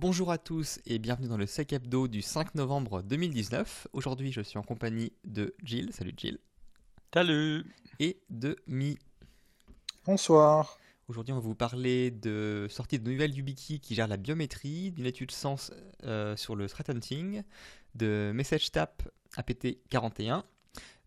Bonjour 0.00 0.30
à 0.30 0.38
tous 0.38 0.78
et 0.86 0.98
bienvenue 0.98 1.28
dans 1.28 1.36
le 1.36 1.46
Sec 1.46 1.72
Hebdo 1.72 2.08
du 2.08 2.22
5 2.22 2.54
novembre 2.54 3.02
2019. 3.02 3.88
Aujourd'hui, 3.92 4.32
je 4.32 4.40
suis 4.40 4.58
en 4.58 4.62
compagnie 4.62 5.12
de 5.24 5.54
Jill. 5.64 5.92
Salut 5.92 6.12
Jill. 6.16 6.38
Salut. 7.12 7.64
Et 7.98 8.20
de 8.30 8.56
Mi. 8.66 8.98
Bonsoir. 10.04 10.78
Aujourd'hui, 11.08 11.32
on 11.32 11.36
va 11.36 11.42
vous 11.42 11.54
parler 11.54 12.10
de 12.10 12.66
sortie 12.70 12.98
de 12.98 13.10
nouvelles 13.10 13.34
YubiKey 13.34 13.78
qui 13.78 13.94
gère 13.94 14.08
la 14.08 14.16
biométrie, 14.16 14.90
d'une 14.92 15.06
étude 15.06 15.30
sens 15.30 15.72
euh, 16.04 16.36
sur 16.36 16.54
le 16.54 16.68
threat 16.68 16.90
hunting, 16.90 17.42
de 17.94 18.30
message 18.34 18.70
tap 18.70 19.02
APT41, 19.36 20.42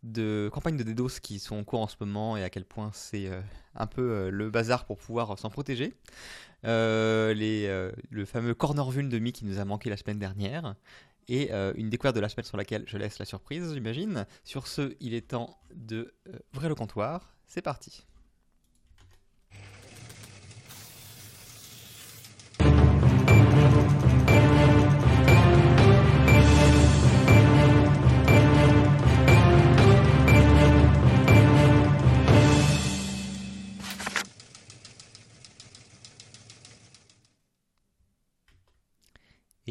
de 0.04 0.50
campagnes 0.52 0.78
de 0.78 0.84
DDoS 0.84 1.20
qui 1.22 1.40
sont 1.40 1.58
en 1.58 1.64
cours 1.64 1.82
en 1.82 1.88
ce 1.88 1.96
moment 2.00 2.36
et 2.38 2.44
à 2.44 2.50
quel 2.50 2.66
point 2.66 2.90
c'est 2.94 3.28
euh, 3.28 3.42
un 3.76 3.88
peu 3.88 4.02
euh, 4.02 4.32
le 4.32 4.50
bazar 4.50 4.86
pour 4.86 4.98
pouvoir 4.98 5.38
s'en 5.38 5.50
protéger. 5.50 5.94
Euh, 6.66 7.34
les, 7.34 7.68
le 8.10 8.26
fameux 8.26 8.54
corner 8.54 8.88
de 8.88 9.20
Mi 9.20 9.32
qui 9.32 9.46
nous 9.46 9.60
a 9.60 9.66
manqué 9.66 9.90
la 9.90 9.98
semaine 9.98 10.20
dernière. 10.20 10.76
Et 11.28 11.52
une 11.76 11.90
découverte 11.90 12.16
de 12.16 12.20
la 12.20 12.28
semaine 12.28 12.46
sur 12.46 12.58
laquelle 12.58 12.84
je 12.88 12.98
laisse 12.98 13.18
la 13.18 13.26
surprise, 13.26 13.74
j'imagine. 13.74 14.26
Sur 14.44 14.68
ce, 14.68 14.96
il 15.00 15.14
est 15.14 15.30
temps 15.30 15.58
de 15.74 16.14
ouvrir 16.54 16.68
le 16.68 16.76
comptoir. 16.76 17.34
C'est 17.48 17.62
parti. 17.62 18.06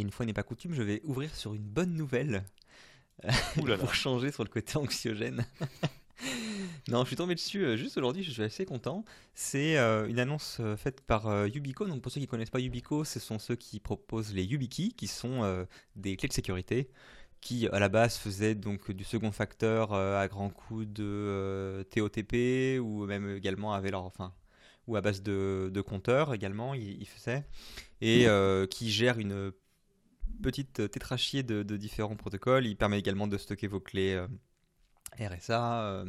Et 0.00 0.02
une 0.02 0.10
fois 0.10 0.24
n'est 0.24 0.32
pas 0.32 0.42
coutume, 0.42 0.72
je 0.72 0.82
vais 0.82 1.02
ouvrir 1.04 1.34
sur 1.34 1.54
une 1.54 1.62
bonne 1.62 1.94
nouvelle 1.94 2.42
là 3.22 3.32
là. 3.66 3.76
pour 3.76 3.94
changer 3.94 4.32
sur 4.32 4.44
le 4.44 4.48
côté 4.48 4.78
anxiogène. 4.78 5.44
non, 6.88 7.02
je 7.02 7.08
suis 7.08 7.16
tombé 7.16 7.34
dessus 7.34 7.62
euh, 7.62 7.76
juste 7.76 7.98
aujourd'hui, 7.98 8.22
je 8.22 8.30
suis 8.30 8.42
assez 8.42 8.64
content. 8.64 9.04
C'est 9.34 9.76
euh, 9.76 10.08
une 10.08 10.18
annonce 10.18 10.56
euh, 10.60 10.74
faite 10.78 11.02
par 11.02 11.46
Yubico. 11.46 11.86
Donc 11.86 12.00
pour 12.00 12.10
ceux 12.10 12.20
qui 12.20 12.26
ne 12.26 12.30
connaissent 12.30 12.48
pas 12.48 12.60
Yubico, 12.60 13.04
ce 13.04 13.20
sont 13.20 13.38
ceux 13.38 13.56
qui 13.56 13.78
proposent 13.78 14.32
les 14.32 14.44
YubiKey, 14.44 14.92
qui 14.96 15.06
sont 15.06 15.66
des 15.96 16.16
clés 16.16 16.28
de 16.28 16.32
sécurité 16.32 16.88
qui 17.40 17.68
à 17.68 17.78
la 17.78 17.88
base 17.88 18.16
faisaient 18.16 18.54
donc 18.54 18.90
du 18.90 19.04
second 19.04 19.32
facteur 19.32 19.92
euh, 19.92 20.20
à 20.20 20.28
grands 20.28 20.50
coups 20.50 20.86
de 20.86 21.04
euh, 21.04 21.84
TOTP 21.84 22.80
ou 22.80 23.06
même 23.06 23.36
également 23.36 23.72
avaient 23.72 23.90
leur 23.90 24.04
enfin 24.04 24.32
ou 24.86 24.96
à 24.96 25.00
base 25.00 25.22
de, 25.22 25.70
de 25.72 25.80
compteurs 25.80 26.34
également 26.34 26.74
ils, 26.74 27.06
faisaient 27.06 27.44
et 28.00 28.26
euh, 28.26 28.66
qui 28.66 28.90
gèrent 28.90 29.18
une 29.18 29.52
petite 30.40 30.90
tétrachier 30.90 31.42
de, 31.42 31.76
différents 31.76 32.16
protocoles. 32.16 32.66
Il 32.66 32.76
permet 32.76 32.98
également 32.98 33.26
de 33.26 33.38
stocker 33.38 33.66
vos 33.66 33.80
clés 33.80 34.14
euh, 34.14 34.26
RSA, 35.18 35.82
euh, 35.82 36.04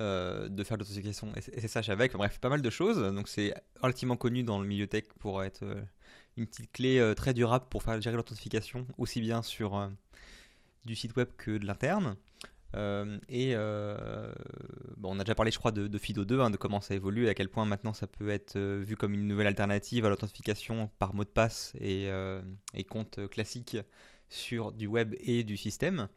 euh, 0.00 0.48
de 0.48 0.64
faire 0.64 0.76
l'authentification 0.76 1.32
SSH 1.36 1.88
avec, 1.88 2.14
bref, 2.14 2.38
pas 2.40 2.48
mal 2.48 2.62
de 2.62 2.70
choses. 2.70 2.98
Donc 3.14 3.28
c'est 3.28 3.54
relativement 3.80 4.16
connu 4.16 4.42
dans 4.42 4.60
le 4.60 4.66
milieu 4.66 4.86
tech 4.86 5.04
pour 5.20 5.42
être 5.44 5.62
euh, 5.62 5.82
une 6.36 6.46
petite 6.46 6.72
clé 6.72 6.98
euh, 6.98 7.14
très 7.14 7.34
durable 7.34 7.66
pour 7.70 7.82
faire 7.82 8.00
gérer 8.00 8.16
l'authentification, 8.16 8.86
aussi 8.98 9.20
bien 9.20 9.42
sur 9.42 9.76
euh, 9.76 9.88
du 10.84 10.96
site 10.96 11.14
web 11.16 11.28
que 11.36 11.58
de 11.58 11.66
l'interne. 11.66 12.16
Euh, 12.74 13.18
et 13.28 13.52
euh, 13.54 14.32
bon, 14.96 15.14
on 15.14 15.20
a 15.20 15.24
déjà 15.24 15.34
parlé, 15.34 15.50
je 15.50 15.58
crois, 15.58 15.72
de, 15.72 15.98
Fido 15.98 16.24
2, 16.24 16.40
hein, 16.40 16.50
de 16.50 16.56
comment 16.56 16.80
ça 16.80 16.94
évolue 16.94 17.26
et 17.26 17.28
à 17.28 17.34
quel 17.34 17.48
point 17.48 17.64
maintenant 17.64 17.92
ça 17.92 18.06
peut 18.06 18.30
être 18.30 18.56
euh, 18.56 18.82
vu 18.84 18.96
comme 18.96 19.14
une 19.14 19.26
nouvelle 19.28 19.46
alternative 19.46 20.04
à 20.06 20.08
l'authentification 20.08 20.90
par 20.98 21.14
mot 21.14 21.24
de 21.24 21.28
passe 21.28 21.72
et, 21.80 22.10
compte 22.88 23.28
classique 23.28 23.76
sur 24.28 24.72
du 24.72 24.86
web 24.86 25.14
et 25.20 25.44
du 25.44 25.56
système. 25.56 26.08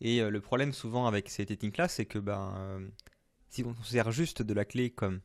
Et 0.00 0.20
le 0.20 0.40
problème 0.40 0.72
souvent 0.72 1.06
avec 1.06 1.28
ces 1.28 1.44
techniques-là, 1.44 1.88
c'est 1.88 2.06
que 2.06 2.18
ben, 2.18 2.80
si 3.48 3.64
on 3.64 3.74
considère 3.74 4.12
juste 4.12 4.42
de 4.42 4.54
la 4.54 4.64
clé 4.64 4.90
comme 4.90 5.20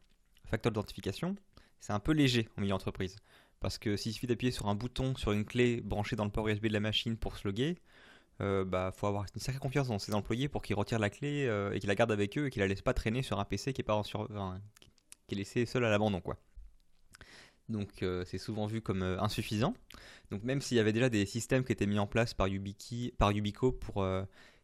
facteur 0.45 0.71
d'identification, 0.71 1.35
c'est 1.79 1.93
un 1.93 1.99
peu 1.99 2.11
léger 2.11 2.49
en 2.57 2.61
milieu 2.61 2.73
entreprise. 2.73 3.15
Parce 3.59 3.77
que 3.77 3.95
s'il 3.95 4.13
suffit 4.13 4.27
d'appuyer 4.27 4.51
sur 4.51 4.67
un 4.67 4.75
bouton 4.75 5.15
sur 5.15 5.31
une 5.31 5.45
clé 5.45 5.79
branchée 5.79 6.15
dans 6.15 6.25
le 6.25 6.31
port 6.31 6.47
USB 6.47 6.67
de 6.67 6.73
la 6.73 6.79
machine 6.79 7.15
pour 7.15 7.37
se 7.37 7.47
loguer, 7.47 7.77
euh, 8.41 8.65
bah, 8.65 8.91
faut 8.95 9.07
avoir 9.07 9.25
une 9.33 9.41
sacrée 9.41 9.59
confiance 9.59 9.87
dans 9.87 9.99
ses 9.99 10.13
employés 10.13 10.47
pour 10.47 10.61
qu'ils 10.61 10.75
retirent 10.75 10.99
la 10.99 11.09
clé 11.09 11.45
euh, 11.45 11.71
et 11.71 11.79
qu'ils 11.79 11.87
la 11.87 11.95
gardent 11.95 12.11
avec 12.11 12.37
eux 12.37 12.47
et 12.47 12.49
qu'ils 12.49 12.61
la 12.61 12.67
laissent 12.67 12.81
pas 12.81 12.93
traîner 12.93 13.21
sur 13.21 13.39
un 13.39 13.45
PC 13.45 13.73
qui 13.73 13.81
est 13.81 15.35
laissé 15.35 15.65
seul 15.65 15.85
à 15.85 15.89
l'abandon. 15.89 16.21
Donc 17.69 18.03
euh, 18.03 18.23
c'est 18.25 18.37
souvent 18.37 18.65
vu 18.65 18.81
comme 18.81 19.03
euh, 19.03 19.19
insuffisant. 19.21 19.73
Donc 20.31 20.43
même 20.43 20.61
s'il 20.61 20.77
y 20.77 20.79
avait 20.79 20.93
déjà 20.93 21.09
des 21.09 21.25
systèmes 21.25 21.63
qui 21.63 21.71
étaient 21.71 21.85
mis 21.85 21.99
en 21.99 22.07
place 22.07 22.33
par 22.33 22.47
YubiKey, 22.47 23.13
par 23.17 23.31
Yubico 23.31 23.71
pour 23.71 24.05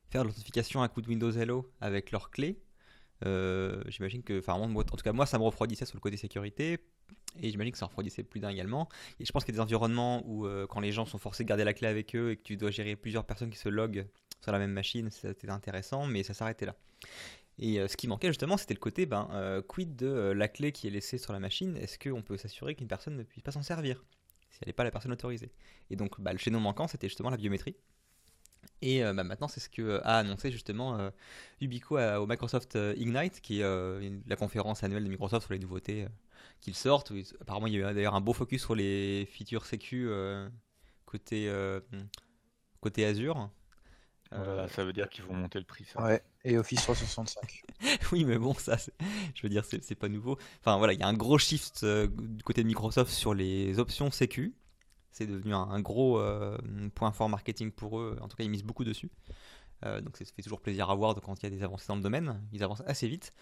faire 0.09 0.23
l'authentification 0.23 0.81
à 0.81 0.89
coup 0.89 1.01
de 1.01 1.07
Windows 1.07 1.31
Hello 1.31 1.71
avec 1.79 2.11
leurs 2.11 2.31
clés, 2.31 2.59
euh, 3.25 3.81
j'imagine 3.87 4.23
que, 4.23 4.39
enfin 4.39 4.53
en 4.53 4.83
tout 4.83 4.95
cas 5.03 5.11
moi 5.11 5.25
ça 5.25 5.37
me 5.37 5.43
refroidissait 5.43 5.85
sur 5.85 5.97
le 5.97 6.01
côté 6.01 6.17
sécurité 6.17 6.79
et 7.41 7.51
j'imagine 7.51 7.71
que 7.71 7.77
ça 7.77 7.85
refroidissait 7.85 8.23
plus 8.23 8.39
d'un 8.39 8.49
également. 8.49 8.89
Et 9.19 9.25
je 9.25 9.31
pense 9.31 9.43
qu'il 9.43 9.53
y 9.53 9.57
a 9.57 9.59
des 9.59 9.63
environnements 9.63 10.23
où 10.25 10.45
euh, 10.45 10.67
quand 10.67 10.79
les 10.79 10.91
gens 10.91 11.05
sont 11.05 11.17
forcés 11.17 11.43
de 11.43 11.49
garder 11.49 11.63
la 11.63 11.73
clé 11.73 11.87
avec 11.87 12.15
eux 12.15 12.31
et 12.31 12.37
que 12.37 12.43
tu 12.43 12.57
dois 12.57 12.71
gérer 12.71 12.95
plusieurs 12.95 13.25
personnes 13.25 13.49
qui 13.49 13.57
se 13.57 13.69
loguent 13.69 14.07
sur 14.41 14.51
la 14.51 14.59
même 14.59 14.71
machine, 14.71 15.09
c'était 15.11 15.49
intéressant, 15.49 16.05
mais 16.05 16.23
ça 16.23 16.33
s'arrêtait 16.33 16.65
là. 16.65 16.75
Et 17.59 17.79
euh, 17.79 17.87
ce 17.87 17.97
qui 17.97 18.07
manquait 18.07 18.29
justement, 18.29 18.55
c'était 18.55 18.73
le 18.73 18.79
côté, 18.79 19.05
ben, 19.05 19.61
quid 19.67 19.95
de 19.95 20.31
la 20.31 20.47
clé 20.47 20.71
qui 20.71 20.87
est 20.87 20.91
laissée 20.91 21.17
sur 21.17 21.33
la 21.33 21.39
machine? 21.39 21.75
Est-ce 21.77 21.99
qu'on 21.99 22.21
peut 22.21 22.37
s'assurer 22.37 22.73
qu'une 22.75 22.87
personne 22.87 23.15
ne 23.15 23.23
puisse 23.23 23.43
pas 23.43 23.51
s'en 23.51 23.63
servir 23.63 24.03
si 24.49 24.59
elle 24.61 24.69
n'est 24.69 24.73
pas 24.73 24.85
la 24.85 24.91
personne 24.91 25.11
autorisée? 25.11 25.51
Et 25.89 25.95
donc, 25.95 26.19
bah, 26.21 26.31
le 26.31 26.39
chaînon 26.39 26.61
manquant, 26.61 26.87
c'était 26.87 27.09
justement 27.09 27.29
la 27.29 27.37
biométrie. 27.37 27.75
Et 28.81 29.03
euh, 29.03 29.13
bah, 29.13 29.23
maintenant, 29.23 29.47
c'est 29.47 29.59
ce 29.59 29.69
que 29.69 29.99
a 30.03 30.17
annoncé 30.19 30.51
justement 30.51 30.97
euh, 30.99 31.09
Ubico 31.61 31.97
à- 31.97 32.21
au 32.21 32.27
Microsoft 32.27 32.75
euh, 32.75 32.93
Ignite, 32.97 33.41
qui 33.41 33.59
est 33.59 33.63
euh, 33.63 34.19
la 34.27 34.35
conférence 34.35 34.83
annuelle 34.83 35.03
de 35.03 35.09
Microsoft 35.09 35.45
sur 35.45 35.53
les 35.53 35.59
nouveautés 35.59 36.03
euh, 36.05 36.09
qu'ils 36.61 36.75
sortent. 36.75 37.11
apparemment, 37.41 37.67
il 37.67 37.73
y 37.73 37.83
a 37.83 37.91
eu 37.91 37.93
d'ailleurs 37.93 38.15
un 38.15 38.21
beau 38.21 38.33
focus 38.33 38.61
sur 38.61 38.75
les 38.75 39.27
features 39.31 39.65
sécu 39.65 40.07
euh, 40.09 40.47
côté, 41.05 41.49
euh, 41.49 41.79
côté 42.81 43.05
Azure. 43.05 43.49
Ça 44.31 44.83
veut 44.85 44.93
dire 44.93 45.09
qu'ils 45.09 45.23
vont 45.23 45.33
monter 45.33 45.59
le 45.59 45.65
prix, 45.65 45.85
ça. 45.85 46.03
Ouais, 46.03 46.23
et 46.45 46.57
Office 46.57 46.81
365. 46.83 47.63
Oui, 48.11 48.25
mais 48.25 48.37
bon, 48.37 48.53
ça, 48.53 48.77
je 49.35 49.41
veux 49.41 49.49
dire, 49.49 49.65
c'est 49.65 49.83
c'est 49.83 49.95
pas 49.95 50.09
nouveau. 50.09 50.37
Enfin, 50.59 50.77
voilà, 50.77 50.93
il 50.93 50.99
y 50.99 51.03
a 51.03 51.07
un 51.07 51.13
gros 51.13 51.37
shift 51.37 51.81
euh, 51.83 52.07
du 52.07 52.43
côté 52.43 52.61
de 52.61 52.67
Microsoft 52.67 53.11
sur 53.11 53.33
les 53.33 53.79
options 53.79 54.11
sécu. 54.11 54.53
C'est 55.11 55.25
devenu 55.27 55.53
un, 55.53 55.79
gros 55.81 56.19
euh, 56.19 56.57
point 56.95 57.11
fort 57.11 57.29
marketing 57.29 57.71
pour 57.71 57.99
eux. 57.99 58.17
En 58.21 58.27
tout 58.27 58.37
cas, 58.37 58.43
ils 58.43 58.49
misent 58.49 58.63
beaucoup 58.63 58.83
dessus. 58.83 59.09
Euh, 59.85 60.01
donc, 60.01 60.17
ça 60.17 60.25
fait 60.25 60.41
toujours 60.41 60.61
plaisir 60.61 60.89
à 60.89 60.95
voir 60.95 61.15
quand 61.21 61.41
il 61.41 61.43
y 61.43 61.47
a 61.47 61.49
des 61.49 61.63
avancées 61.63 61.87
dans 61.87 61.95
le 61.95 62.01
domaine. 62.01 62.41
Ils 62.53 62.63
avancent 62.63 62.83
assez 62.85 63.07
vite. 63.07 63.33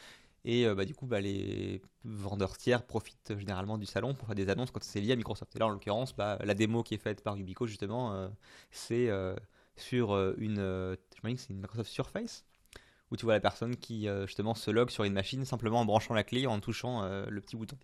Et 0.45 0.65
euh, 0.65 0.75
bah, 0.75 0.85
du 0.85 0.95
coup, 0.95 1.07
bah, 1.07 1.19
les 1.19 1.81
vendeurs 2.05 2.57
tiers 2.57 2.85
profitent 2.85 3.37
généralement 3.37 3.77
du 3.77 3.85
salon 3.85 4.13
pour 4.13 4.27
faire 4.27 4.35
des 4.35 4.49
annonces 4.49 4.71
quand 4.71 4.83
c'est 4.83 5.01
lié 5.01 5.13
à 5.13 5.15
Microsoft. 5.15 5.55
Et 5.55 5.59
là, 5.59 5.67
en 5.67 5.69
l'occurrence, 5.69 6.15
bah, 6.15 6.37
la 6.43 6.53
démo 6.53 6.83
qui 6.83 6.93
est 6.95 6.99
faite 6.99 7.23
par 7.23 7.35
Ubico, 7.37 7.67
justement, 7.67 8.29
c'est 8.71 9.09
sur 9.75 10.15
une. 10.37 10.59
euh, 10.59 10.95
J'imagine 11.15 11.37
que 11.37 11.41
c'est 11.43 11.53
une 11.53 11.61
Microsoft 11.61 11.89
Surface 11.89 12.45
où 13.11 13.15
tu 13.15 13.25
vois 13.25 13.33
la 13.33 13.39
personne 13.39 13.77
qui 13.77 14.07
justement 14.25 14.53
se 14.53 14.69
log 14.69 14.89
sur 14.89 15.05
une 15.05 15.13
machine 15.13 15.45
simplement 15.45 15.79
en 15.79 15.85
branchant 15.85 16.13
la 16.13 16.23
clé 16.23 16.45
en 16.45 16.59
touchant 16.59 17.03
le 17.07 17.39
petit 17.41 17.55
bouton. 17.55 17.77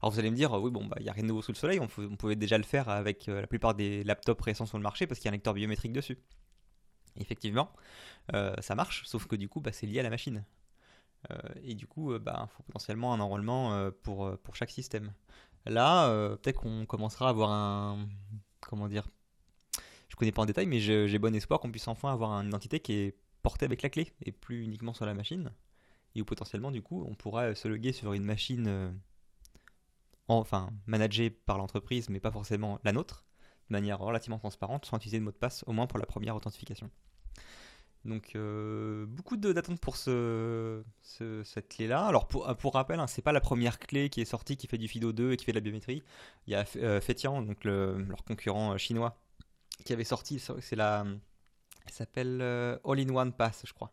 Alors 0.00 0.12
vous 0.12 0.18
allez 0.18 0.30
me 0.30 0.36
dire, 0.36 0.52
oui 0.52 0.70
bon 0.70 0.86
bah 0.86 0.96
il 1.00 1.02
n'y 1.04 1.08
a 1.08 1.12
rien 1.12 1.22
de 1.24 1.28
nouveau 1.28 1.42
sous 1.42 1.52
le 1.52 1.56
soleil, 1.56 1.80
on, 1.80 1.88
pou- 1.88 2.08
on 2.10 2.16
pouvait 2.16 2.36
déjà 2.36 2.56
le 2.56 2.64
faire 2.64 2.88
avec 2.88 3.28
euh, 3.28 3.40
la 3.40 3.46
plupart 3.46 3.74
des 3.74 4.04
laptops 4.04 4.40
récents 4.42 4.66
sur 4.66 4.78
le 4.78 4.82
marché 4.82 5.06
parce 5.06 5.18
qu'il 5.18 5.26
y 5.26 5.28
a 5.28 5.32
un 5.32 5.36
lecteur 5.36 5.54
biométrique 5.54 5.92
dessus. 5.92 6.18
Effectivement, 7.16 7.72
euh, 8.34 8.54
ça 8.60 8.74
marche, 8.76 9.04
sauf 9.06 9.26
que 9.26 9.34
du 9.34 9.48
coup 9.48 9.60
bah, 9.60 9.72
c'est 9.72 9.86
lié 9.86 9.98
à 10.00 10.04
la 10.04 10.10
machine. 10.10 10.44
Euh, 11.32 11.36
et 11.64 11.74
du 11.74 11.88
coup, 11.88 12.14
il 12.14 12.20
faut 12.48 12.62
potentiellement 12.62 13.12
un 13.12 13.18
enrôlement 13.18 13.90
pour, 14.04 14.38
pour 14.38 14.54
chaque 14.54 14.70
système. 14.70 15.12
Là, 15.66 16.08
peut-être 16.36 16.60
qu'on 16.60 16.86
commencera 16.86 17.26
à 17.26 17.30
avoir 17.30 17.50
un... 17.50 18.06
Comment 18.60 18.88
dire 18.88 19.08
Je 20.08 20.14
connais 20.14 20.30
pas 20.30 20.42
en 20.42 20.46
détail, 20.46 20.66
mais 20.66 20.78
j'ai 20.78 21.18
bon 21.18 21.34
espoir 21.34 21.58
qu'on 21.58 21.72
puisse 21.72 21.88
enfin 21.88 22.12
avoir 22.12 22.30
une 22.32 22.48
identité 22.48 22.78
qui 22.78 22.92
est 22.92 23.16
portée 23.42 23.64
avec 23.64 23.82
la 23.82 23.90
clé 23.90 24.12
et 24.24 24.30
plus 24.30 24.62
uniquement 24.62 24.94
sur 24.94 25.06
la 25.06 25.14
machine. 25.14 25.50
Et 26.14 26.22
où 26.22 26.24
potentiellement, 26.24 26.70
du 26.70 26.82
coup, 26.82 27.04
on 27.08 27.16
pourra 27.16 27.52
se 27.56 27.66
loguer 27.66 27.92
sur 27.92 28.12
une 28.12 28.24
machine, 28.24 28.94
enfin, 30.28 30.70
managée 30.86 31.30
par 31.30 31.58
l'entreprise, 31.58 32.08
mais 32.10 32.20
pas 32.20 32.30
forcément 32.30 32.78
la 32.84 32.92
nôtre, 32.92 33.24
de 33.70 33.74
manière 33.74 33.98
relativement 33.98 34.38
transparente, 34.38 34.86
sans 34.86 34.96
utiliser 34.98 35.18
de 35.18 35.24
mot 35.24 35.32
de 35.32 35.36
passe, 35.36 35.64
au 35.66 35.72
moins 35.72 35.86
pour 35.86 35.98
la 35.98 36.06
première 36.06 36.36
authentification. 36.36 36.90
Donc, 38.04 38.32
euh, 38.36 39.06
beaucoup 39.06 39.36
d'attentes 39.36 39.80
pour 39.80 39.96
ce, 39.96 40.82
ce- 41.02 41.42
cette 41.44 41.68
clé-là. 41.68 42.06
Alors, 42.06 42.28
pour, 42.28 42.46
pour 42.56 42.74
rappel, 42.74 43.00
hein, 43.00 43.06
c'est 43.06 43.22
pas 43.22 43.32
la 43.32 43.40
première 43.40 43.78
clé 43.78 44.08
qui 44.08 44.20
est 44.20 44.24
sortie 44.24 44.56
qui 44.56 44.66
fait 44.66 44.78
du 44.78 44.88
FIDO 44.88 45.12
2 45.12 45.32
et 45.32 45.36
qui 45.36 45.44
fait 45.44 45.52
de 45.52 45.56
la 45.58 45.60
biométrie. 45.60 46.02
Il 46.46 46.52
y 46.52 46.54
a 46.56 46.64
euh, 46.76 47.00
Fetian, 47.00 47.42
donc 47.42 47.64
le- 47.64 47.98
leur 48.04 48.24
concurrent 48.24 48.74
euh, 48.74 48.78
chinois, 48.78 49.18
qui 49.84 49.92
avait 49.92 50.04
sorti, 50.04 50.40
c'est 50.60 50.76
s'appelle 51.94 52.40
euh, 52.42 52.78
All-in-One 52.84 53.32
Pass, 53.32 53.62
je 53.66 53.72
crois. 53.74 53.92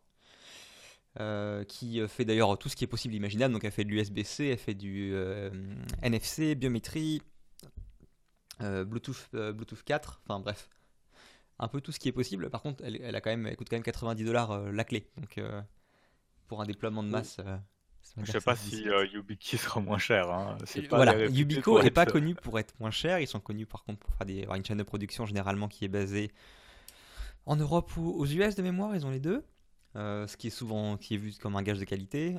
Euh, 1.22 1.64
qui 1.64 2.02
euh, 2.02 2.10
fait 2.10 2.26
d'ailleurs 2.26 2.58
tout 2.58 2.68
ce 2.68 2.76
qui 2.76 2.84
est 2.84 2.88
possible 2.88 3.16
imaginable. 3.16 3.54
Donc 3.54 3.64
elle 3.64 3.72
fait 3.72 3.86
de 3.86 3.90
l'USB-C, 3.90 4.48
elle 4.48 4.58
fait 4.58 4.74
du 4.74 5.12
euh, 5.14 5.50
NFC, 6.02 6.56
biométrie, 6.56 7.22
Bluetooth, 8.60 9.30
Bluetooth 9.32 9.84
4, 9.84 10.22
enfin 10.24 10.42
bref, 10.42 10.70
un 11.58 11.70
peu 11.70 11.80
tout 11.80 11.94
ce 11.94 12.00
qui 12.00 12.10
est 12.10 12.14
possible. 12.14 12.50
Par 12.50 12.62
contre, 12.62 12.84
elle, 12.84 13.16
a 13.16 13.22
quand 13.22 13.30
même, 13.30 13.56
coûte 13.56 13.70
quand 13.70 13.78
même 13.78 13.84
90 13.84 14.26
dollars 14.26 14.60
la 14.72 14.84
clé. 14.84 15.08
Donc 15.18 15.40
pour 16.48 16.62
un 16.62 16.66
déploiement 16.66 17.02
de 17.02 17.10
masse. 17.10 17.40
Je 18.22 18.32
sais 18.32 18.42
pas 18.42 18.58
si 18.58 18.84
YubiKey 19.14 19.58
sera 19.58 19.80
moins 19.80 19.98
cher. 19.98 20.30
Hein. 20.30 20.58
Pas 20.90 20.98
voilà, 20.98 21.26
Yubico 21.28 21.82
n'est 21.82 21.92
pas 21.92 22.06
connu 22.06 22.36
pour 22.36 22.60
être 22.60 22.78
moins 22.82 22.92
cher. 22.92 23.20
Ils 23.20 23.28
sont 23.28 23.40
connus 23.40 23.66
par 23.66 23.86
contre 23.86 24.00
pour 24.00 24.14
faire 24.16 24.28
des, 24.28 24.42
avoir 24.44 24.58
une 24.58 24.66
chaîne 24.66 24.78
de 24.78 24.84
production 24.84 25.26
généralement 25.26 25.70
qui 25.70 25.86
est 25.86 25.90
basée 25.90 26.32
en 27.46 27.56
Europe 27.56 27.96
ou 27.96 28.10
aux 28.10 28.26
US 28.26 28.56
de 28.56 28.62
mémoire. 28.62 28.96
Ils 28.96 29.06
ont 29.06 29.12
les 29.12 29.20
deux. 29.20 29.46
Ce 29.96 30.38
qui 30.38 30.48
est 30.48 30.52
souvent 30.52 30.98
qui 30.98 31.16
est 31.16 31.18
vu 31.18 31.34
comme 31.40 31.56
un 31.56 31.64
gage 31.64 31.80
de 31.80 31.86
qualité. 31.86 32.36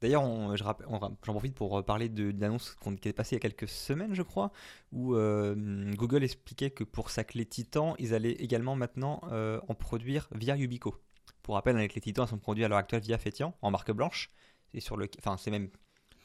D'ailleurs, 0.00 0.56
j'en 0.56 1.32
profite 1.32 1.54
pour 1.54 1.84
parler 1.84 2.08
d'une 2.08 2.42
annonce 2.44 2.76
qui 3.00 3.08
est 3.08 3.12
passée 3.12 3.34
il 3.34 3.38
y 3.38 3.40
a 3.44 3.48
quelques 3.48 3.68
semaines, 3.68 4.14
je 4.14 4.22
crois, 4.22 4.52
où 4.92 5.14
euh, 5.14 5.92
Google 5.94 6.22
expliquait 6.22 6.70
que 6.70 6.84
pour 6.84 7.10
sa 7.10 7.24
clé 7.24 7.44
Titan, 7.44 7.96
ils 7.98 8.14
allaient 8.14 8.32
également 8.32 8.76
maintenant 8.76 9.20
euh, 9.32 9.60
en 9.66 9.74
produire 9.74 10.28
via 10.32 10.56
Yubico. 10.56 10.94
Pour 11.42 11.56
rappel, 11.56 11.76
les 11.76 11.88
clés 11.88 12.00
Titan 12.00 12.26
sont 12.26 12.38
produites 12.38 12.64
à 12.64 12.68
l'heure 12.68 12.78
actuelle 12.78 13.02
via 13.02 13.18
Fétian, 13.18 13.54
en 13.60 13.70
marque 13.72 13.90
blanche. 13.90 14.30
Et 14.72 14.80
sur 14.80 14.96
le, 14.96 15.08
enfin, 15.18 15.36
c'est 15.36 15.50
même 15.50 15.68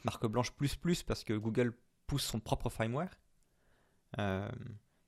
marque 0.04 0.27
blanche 0.27 0.51
plus 0.51 0.75
plus 0.75 1.01
parce 1.01 1.24
que 1.24 1.33
Google 1.33 1.74
pousse 2.06 2.24
son 2.24 2.39
propre 2.39 2.69
firmware. 2.69 3.18
Euh, 4.19 4.48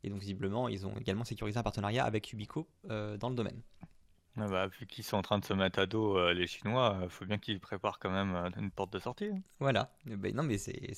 et 0.03 0.09
donc, 0.09 0.19
visiblement, 0.19 0.69
ils 0.69 0.87
ont 0.87 0.97
également 0.97 1.23
sécurisé 1.23 1.59
un 1.59 1.63
partenariat 1.63 2.03
avec 2.03 2.31
Yubico 2.31 2.67
dans 2.83 3.29
le 3.29 3.35
domaine. 3.35 3.61
Ah 4.37 4.47
bah, 4.49 4.67
vu 4.67 4.85
qu'ils 4.85 5.05
sont 5.05 5.15
en 5.15 5.21
train 5.21 5.39
de 5.39 5.45
se 5.45 5.53
mettre 5.53 5.79
à 5.79 5.85
dos 5.85 6.17
euh, 6.17 6.33
les 6.33 6.45
Chinois, 6.45 6.97
il 6.99 7.05
euh, 7.05 7.09
faut 7.09 7.25
bien 7.25 7.37
qu'ils 7.37 7.61
préparent 7.61 7.99
quand 7.99 8.11
même 8.11 8.35
euh, 8.35 8.49
une 8.57 8.69
porte 8.69 8.91
de 8.91 8.99
sortie. 8.99 9.27
Hein. 9.27 9.41
Voilà, 9.59 9.93
ben, 10.05 10.35
non 10.35 10.43
mais 10.43 10.57
c'est 10.57 10.93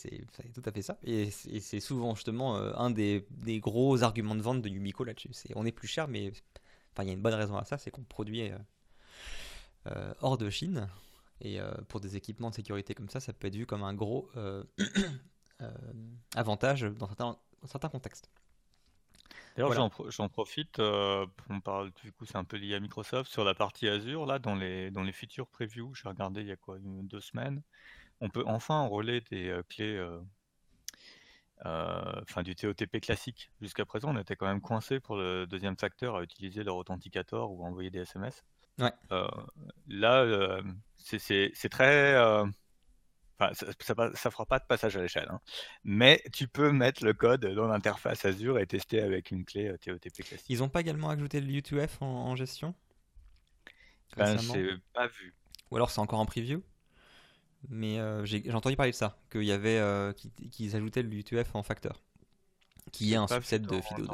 tout 0.56 0.64
à 0.66 0.72
fait 0.72 0.82
ça. 0.82 0.98
Et 1.04 1.30
c'est 1.30 1.80
souvent 1.80 2.16
justement 2.16 2.56
un 2.56 2.90
des, 2.90 3.28
des, 3.30 3.60
gros 3.60 4.02
arguments 4.02 4.34
de 4.34 4.42
vente 4.42 4.64
de 4.64 4.70
Yumiko 4.70 5.04
là-dessus. 5.04 5.30
On 5.56 5.66
est 5.68 5.72
plus 5.72 5.88
cher, 5.88 6.08
mais 6.08 6.32
il 7.00 7.06
y 7.06 7.10
a 7.10 7.14
une 7.14 7.22
bonne 7.22 7.36
raison 7.36 7.58
à 7.58 7.64
ça, 7.64 7.78
c'est 7.78 7.92
qu'on 7.92 8.04
produit 8.04 8.50
hors 10.22 10.38
de 10.38 10.50
Chine. 10.50 10.90
Et 11.42 11.60
pour 11.90 12.00
des 12.00 12.16
équipements 12.16 12.50
de 12.50 12.56
sécurité 12.56 12.96
comme 12.96 13.10
ça, 13.10 13.20
ça 13.20 13.34
peut 13.34 13.48
être 13.48 13.56
vu 13.56 13.68
comme 13.68 13.84
un 13.84 13.94
gros 13.94 14.32
avantage 16.36 16.82
dans 16.82 17.08
certains, 17.08 17.38
dans 17.62 17.68
certains 17.68 17.90
contextes. 17.90 18.32
D'ailleurs, 19.58 19.92
j'en 20.10 20.30
profite, 20.30 20.78
euh, 20.78 21.26
on 21.50 21.60
parle 21.60 21.92
du 22.04 22.12
coup, 22.12 22.26
c'est 22.26 22.38
un 22.38 22.44
peu 22.44 22.58
lié 22.58 22.76
à 22.76 22.80
Microsoft 22.80 23.32
sur 23.32 23.44
la 23.44 23.56
partie 23.56 23.88
Azure 23.88 24.28
là, 24.28 24.38
dans 24.38 24.54
les 24.54 24.92
dans 24.92 25.02
les 25.02 25.12
j'ai 25.12 26.08
regardé 26.08 26.42
il 26.42 26.48
y 26.48 26.52
a 26.52 26.56
quoi, 26.56 26.78
une, 26.78 27.08
deux 27.08 27.22
semaines, 27.22 27.64
on 28.22 28.30
peut 28.30 28.44
enfin 28.46 28.76
enrôler 28.76 29.22
des 29.32 29.50
euh, 29.50 29.64
clés, 29.68 29.98
euh, 31.66 32.22
enfin 32.22 32.44
du 32.44 32.56
TOTP 32.56 33.00
classique. 33.02 33.50
Jusqu'à 33.60 33.86
présent, 33.86 34.14
on 34.14 34.20
était 34.20 34.36
quand 34.36 34.46
même 34.46 34.62
coincé 34.62 35.00
pour 35.00 35.18
le 35.18 35.48
deuxième 35.48 35.76
facteur 35.76 36.18
à 36.18 36.22
utiliser 36.22 36.64
leur 36.64 36.76
authenticator 36.76 37.52
ou 37.52 37.66
envoyer 37.66 37.90
des 37.90 38.02
SMS. 38.02 38.44
Ouais. 38.78 38.92
là, 39.88 40.62
c'est 40.98 41.70
très 41.70 42.16
Enfin, 43.40 43.54
ça, 43.54 43.68
ça, 44.16 44.32
fera 44.32 44.46
pas 44.48 44.58
de 44.58 44.66
passage 44.66 44.98
à 44.98 45.02
l'échelle, 45.02 45.28
hein. 45.30 45.40
mais 45.84 46.24
tu 46.34 46.48
peux 46.48 46.72
mettre 46.72 47.06
le 47.06 47.14
code 47.14 47.46
dans 47.46 47.68
l'interface 47.68 48.26
Azure 48.26 48.58
et 48.58 48.66
tester 48.66 49.00
avec 49.00 49.30
une 49.30 49.46
clé 49.46 49.68
euh, 49.68 49.78
TOTP 49.78 50.24
classique. 50.24 50.50
Ils 50.50 50.60
n'ont 50.60 50.70
pas 50.70 50.82
également 50.82 51.10
ajouté 51.10 51.40
le 51.40 51.48
U2F 51.48 52.02
en, 52.02 52.36
gestion? 52.36 52.74
Ben, 54.16 54.40
j'ai 54.40 54.72
pas 54.92 55.06
vu. 55.06 55.36
Ou 55.70 55.76
alors 55.76 55.92
c'est 55.92 56.00
encore 56.00 56.20
en 56.20 56.26
preview? 56.26 56.64
Mais 57.70 58.00
euh, 58.00 58.26
j'ai 58.26 58.52
entendu 58.52 58.76
parler 58.76 58.92
de 58.92 58.96
ça, 58.96 59.20
qu'il 59.30 59.44
y 59.44 59.52
avait 59.52 59.78
euh, 59.78 60.14
qu'ils 60.14 60.76
ajoutaient 60.76 61.04
le 61.04 61.10
U2F 61.10 61.50
en 61.54 61.62
facteur, 61.62 62.02
qui 62.92 63.14
est 63.14 63.18
un 63.18 63.28
subset 63.28 63.60
de 63.60 63.82
Fido 63.82 64.04
2 64.04 64.14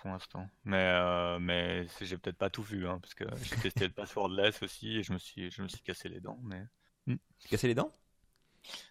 pour 0.00 0.10
l'instant. 0.12 0.48
Mais, 0.64 1.38
mais 1.40 1.86
j'ai 2.00 2.16
peut-être 2.16 2.38
pas 2.38 2.48
tout 2.48 2.62
vu, 2.62 2.88
hein, 2.88 2.98
parce 3.02 3.12
que 3.12 3.24
j'ai 3.42 3.56
testé 3.56 3.86
le 3.86 3.92
passwordless 3.92 4.62
aussi 4.62 4.96
et 4.96 5.02
je 5.02 5.12
me 5.12 5.18
suis, 5.18 5.50
je 5.50 5.60
me 5.60 5.68
suis 5.68 5.82
cassé 5.82 6.08
les 6.08 6.20
dents. 6.20 6.38
Mais... 6.42 6.64
Cassé 7.50 7.68
les 7.68 7.74
dents? 7.74 7.94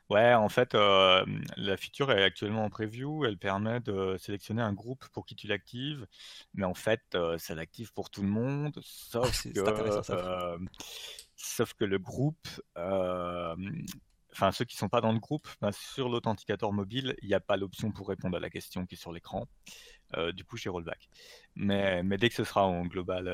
Ouais, 0.09 0.33
en 0.33 0.49
fait, 0.49 0.73
euh, 0.73 1.23
la 1.55 1.77
feature 1.77 2.11
est 2.11 2.23
actuellement 2.23 2.65
en 2.65 2.69
preview. 2.69 3.25
Elle 3.25 3.37
permet 3.37 3.79
de 3.79 4.17
sélectionner 4.17 4.61
un 4.61 4.73
groupe 4.73 5.07
pour 5.09 5.25
qui 5.25 5.35
tu 5.35 5.47
l'actives. 5.47 6.07
Mais 6.55 6.65
en 6.65 6.73
fait, 6.73 7.01
euh, 7.13 7.37
ça 7.37 7.53
l'active 7.53 7.93
pour 7.93 8.09
tout 8.09 8.23
le 8.23 8.27
monde, 8.27 8.79
sauf 8.81 9.45
ah, 9.45 9.49
que, 9.49 10.11
euh, 10.11 10.57
sauf 11.35 11.73
que 11.73 11.85
le 11.85 11.99
groupe, 11.99 12.47
enfin 12.75 14.51
ceux 14.51 14.65
qui 14.65 14.75
sont 14.75 14.89
pas 14.89 15.01
dans 15.01 15.11
le 15.11 15.19
groupe, 15.19 15.47
bah, 15.61 15.71
sur 15.71 16.09
l'authenticateur 16.09 16.73
mobile, 16.73 17.15
il 17.21 17.27
n'y 17.27 17.35
a 17.35 17.39
pas 17.39 17.55
l'option 17.55 17.91
pour 17.91 18.09
répondre 18.09 18.35
à 18.35 18.39
la 18.39 18.49
question 18.49 18.87
qui 18.87 18.95
est 18.95 18.97
sur 18.97 19.13
l'écran. 19.13 19.47
du 20.33 20.43
coup, 20.43 20.57
chez 20.57 20.69
Rollback. 20.69 21.07
Mais, 21.55 22.01
mais 22.01 22.17
dès 22.17 22.29
que 22.29 22.35
ce 22.35 22.43
sera 22.43 22.65
en 22.65 22.83
global 22.87 23.25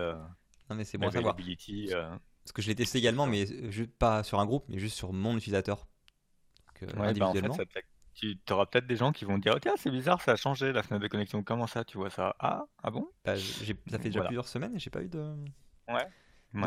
Non, 0.70 0.76
mais 0.76 0.84
c'est 0.84 0.98
bon 0.98 1.10
Parce 1.10 2.52
que 2.54 2.62
je 2.62 2.68
l'ai 2.68 2.76
testé 2.76 2.98
également, 2.98 3.28
mais 3.28 3.72
juste 3.72 3.98
pas 3.98 4.24
sur 4.24 4.42
un 4.42 4.46
groupe, 4.46 4.66
mais 4.68 4.78
juste 4.78 4.98
sur 4.98 5.14
mon 5.14 5.38
utilisateur 5.38 5.88
euh, 6.84 7.14
bah, 7.14 7.28
en 7.28 7.34
fait, 7.34 7.86
tu 8.14 8.38
auras 8.52 8.66
peut-être 8.66 8.88
des 8.88 8.96
gens 8.96 9.12
qui 9.12 9.26
vont 9.26 9.38
dire 9.38 9.58
tiens 9.62 9.74
c'est 9.78 9.92
bizarre 9.92 10.22
ça 10.22 10.34
a 10.34 10.36
changé 10.36 10.72
la 10.72 10.84
fenêtre 10.84 11.04
de 11.04 11.10
connexion 11.10 11.44
comment 11.44 11.68
ça 11.68 11.84
tu 11.84 11.98
vois 11.98 12.10
ça 12.10 12.36
ah 12.40 12.66
ah 12.82 12.92
bon? 12.92 13.10
Bah, 13.26 13.36
ça 13.36 14.00
fait 14.00 14.10
déjà 14.10 14.24
plusieurs 14.24 14.48
semaines 14.48 14.76
et 14.76 14.80
j'ai 14.80 14.90
pas 14.90 15.02
eu 15.02 15.10
de 15.10 15.36
ouais 15.90 16.08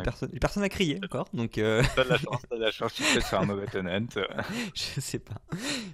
Personne, 0.02 0.30
personne 0.38 0.62
a 0.62 0.68
crié 0.68 1.00
encore, 1.02 1.28
donc. 1.32 1.58
Euh... 1.58 1.82
T'as 1.94 2.04
de 2.04 2.10
la 2.10 2.18
chance, 2.18 2.42
t'as 2.48 2.56
de 2.56 2.62
la 2.62 2.70
chance, 2.70 2.94
tu 2.94 3.02
fais 3.02 3.20
sur 3.20 3.40
un 3.40 3.46
mauvais 3.46 3.66
tenant. 3.66 4.06
je 4.74 5.00
sais 5.00 5.18
pas, 5.18 5.40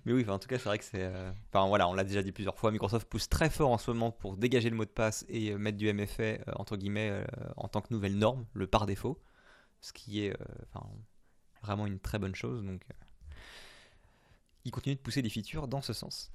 mais 0.04 0.12
oui, 0.12 0.28
en 0.28 0.38
tout 0.38 0.48
cas, 0.48 0.58
c'est 0.58 0.68
vrai 0.68 0.78
que 0.78 0.84
c'est. 0.84 1.02
Euh, 1.02 1.30
enfin 1.52 1.66
voilà, 1.68 1.88
on 1.88 1.94
l'a 1.94 2.04
déjà 2.04 2.22
dit 2.22 2.32
plusieurs 2.32 2.58
fois. 2.58 2.70
Microsoft 2.70 3.08
pousse 3.08 3.28
très 3.28 3.50
fort 3.50 3.70
en 3.70 3.78
ce 3.78 3.90
moment 3.90 4.10
pour 4.10 4.36
dégager 4.36 4.70
le 4.70 4.76
mot 4.76 4.84
de 4.84 4.90
passe 4.90 5.24
et 5.28 5.52
euh, 5.52 5.58
mettre 5.58 5.78
du 5.78 5.92
MFA 5.92 6.38
entre 6.56 6.76
guillemets 6.76 7.24
en 7.56 7.68
tant 7.68 7.80
que 7.80 7.92
nouvelle 7.92 8.18
norme, 8.18 8.46
le 8.52 8.66
par 8.66 8.86
défaut, 8.86 9.22
ce 9.80 9.92
qui 9.92 10.24
est 10.24 10.36
vraiment 11.62 11.86
une 11.86 12.00
très 12.00 12.18
bonne 12.18 12.34
chose. 12.34 12.64
Donc 12.64 12.82
il 14.64 14.70
continue 14.70 14.96
de 14.96 15.00
pousser 15.00 15.22
des 15.22 15.28
features 15.28 15.68
dans 15.68 15.82
ce 15.82 15.92
sens. 15.92 16.32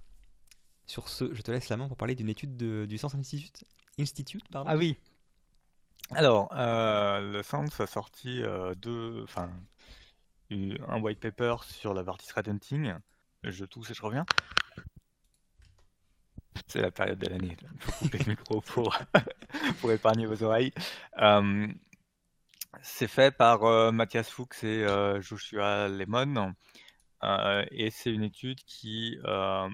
Sur 0.85 1.07
ce, 1.07 1.33
je 1.33 1.41
te 1.41 1.51
laisse 1.51 1.69
la 1.69 1.77
main 1.77 1.87
pour 1.87 1.97
parler 1.97 2.15
d'une 2.15 2.29
étude 2.29 2.57
du 2.57 2.97
Science 2.97 3.15
Institute. 3.15 3.63
Institute 3.99 4.43
Ah 4.53 4.75
oui. 4.75 4.97
Alors, 6.11 6.49
euh, 6.55 7.19
le 7.33 7.43
Science 7.43 7.79
a 7.79 7.87
sorti 7.87 8.41
euh, 8.41 8.73
deux, 8.75 9.23
enfin, 9.23 9.51
un 10.51 11.01
white 11.01 11.19
paper 11.19 11.57
sur 11.63 11.93
la 11.93 12.03
partie 12.03 12.27
threat 12.27 12.47
hunting. 12.47 12.93
Je 13.43 13.65
tousse 13.65 13.91
et 13.91 13.93
je 13.93 14.01
reviens. 14.01 14.25
C'est 16.67 16.81
la 16.81 16.91
période 16.91 17.19
de 17.19 17.27
l'année. 17.27 17.55
Il 17.61 17.79
faut 17.79 17.91
couper 18.05 18.17
le 18.19 18.25
micro 18.25 18.61
pour, 18.61 18.97
pour 19.81 19.91
épargner 19.91 20.25
vos 20.25 20.41
oreilles. 20.43 20.73
Euh, 21.19 21.67
c'est 22.81 23.07
fait 23.07 23.35
par 23.35 23.91
Mathias 23.91 24.29
Fuchs 24.29 24.63
et 24.63 24.85
Joshua 25.21 25.87
Lemon. 25.87 26.53
Euh, 27.23 27.65
et 27.71 27.91
c'est 27.91 28.11
une 28.11 28.23
étude 28.23 28.63
qui 28.63 29.17
euh, 29.25 29.69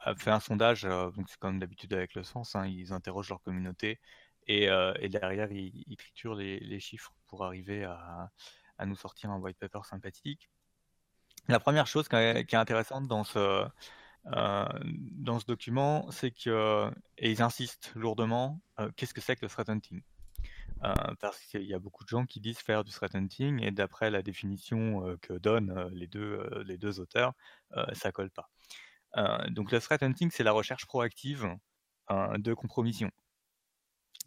a 0.00 0.14
fait 0.16 0.30
un 0.30 0.40
sondage, 0.40 0.84
euh, 0.84 1.10
donc 1.12 1.28
c'est 1.28 1.38
comme 1.38 1.58
d'habitude 1.58 1.92
avec 1.94 2.14
le 2.14 2.24
sens, 2.24 2.56
hein, 2.56 2.66
ils 2.66 2.92
interrogent 2.92 3.28
leur 3.28 3.42
communauté 3.42 4.00
et, 4.48 4.66
derrière 5.08 5.50
ils, 5.50 5.96
triturent 5.96 6.36
les, 6.36 6.80
chiffres 6.80 7.12
pour 7.26 7.44
arriver 7.44 7.84
à, 7.84 8.30
nous 8.84 8.96
sortir 8.96 9.30
un 9.30 9.38
white 9.38 9.58
paper 9.58 9.80
sympathique. 9.84 10.48
La 11.48 11.60
première 11.60 11.86
chose 11.86 12.08
qui 12.08 12.16
est, 12.16 12.54
intéressante 12.54 13.08
dans 13.08 13.24
ce, 13.24 13.68
document, 15.46 16.10
c'est 16.10 16.30
que, 16.30 16.90
et 17.18 17.30
ils 17.32 17.42
insistent 17.42 17.92
lourdement, 17.96 18.60
qu'est-ce 18.96 19.14
que 19.14 19.20
c'est 19.20 19.36
que 19.36 19.44
le 19.44 19.48
threat 19.48 19.68
hunting 19.68 20.02
parce 20.80 21.40
qu'il 21.46 21.64
y 21.64 21.74
a 21.74 21.78
beaucoup 21.78 22.04
de 22.04 22.08
gens 22.08 22.26
qui 22.26 22.40
disent 22.40 22.58
faire 22.58 22.84
du 22.84 22.92
threat 22.92 23.14
hunting 23.14 23.62
et 23.62 23.70
d'après 23.70 24.10
la 24.10 24.22
définition 24.22 25.06
euh, 25.06 25.16
que 25.22 25.32
donnent 25.32 25.70
euh, 25.76 25.88
les, 25.92 26.06
deux, 26.06 26.48
les 26.64 26.78
deux 26.78 27.00
auteurs, 27.00 27.32
ça 27.92 28.12
colle 28.12 28.30
pas. 28.30 28.48
donc 29.48 29.72
le 29.72 29.80
threat 29.80 30.02
hunting, 30.02 30.30
c'est 30.30 30.44
la 30.44 30.52
recherche 30.52 30.86
proactive 30.86 31.56
de 32.10 32.54
compromission. 32.54 33.10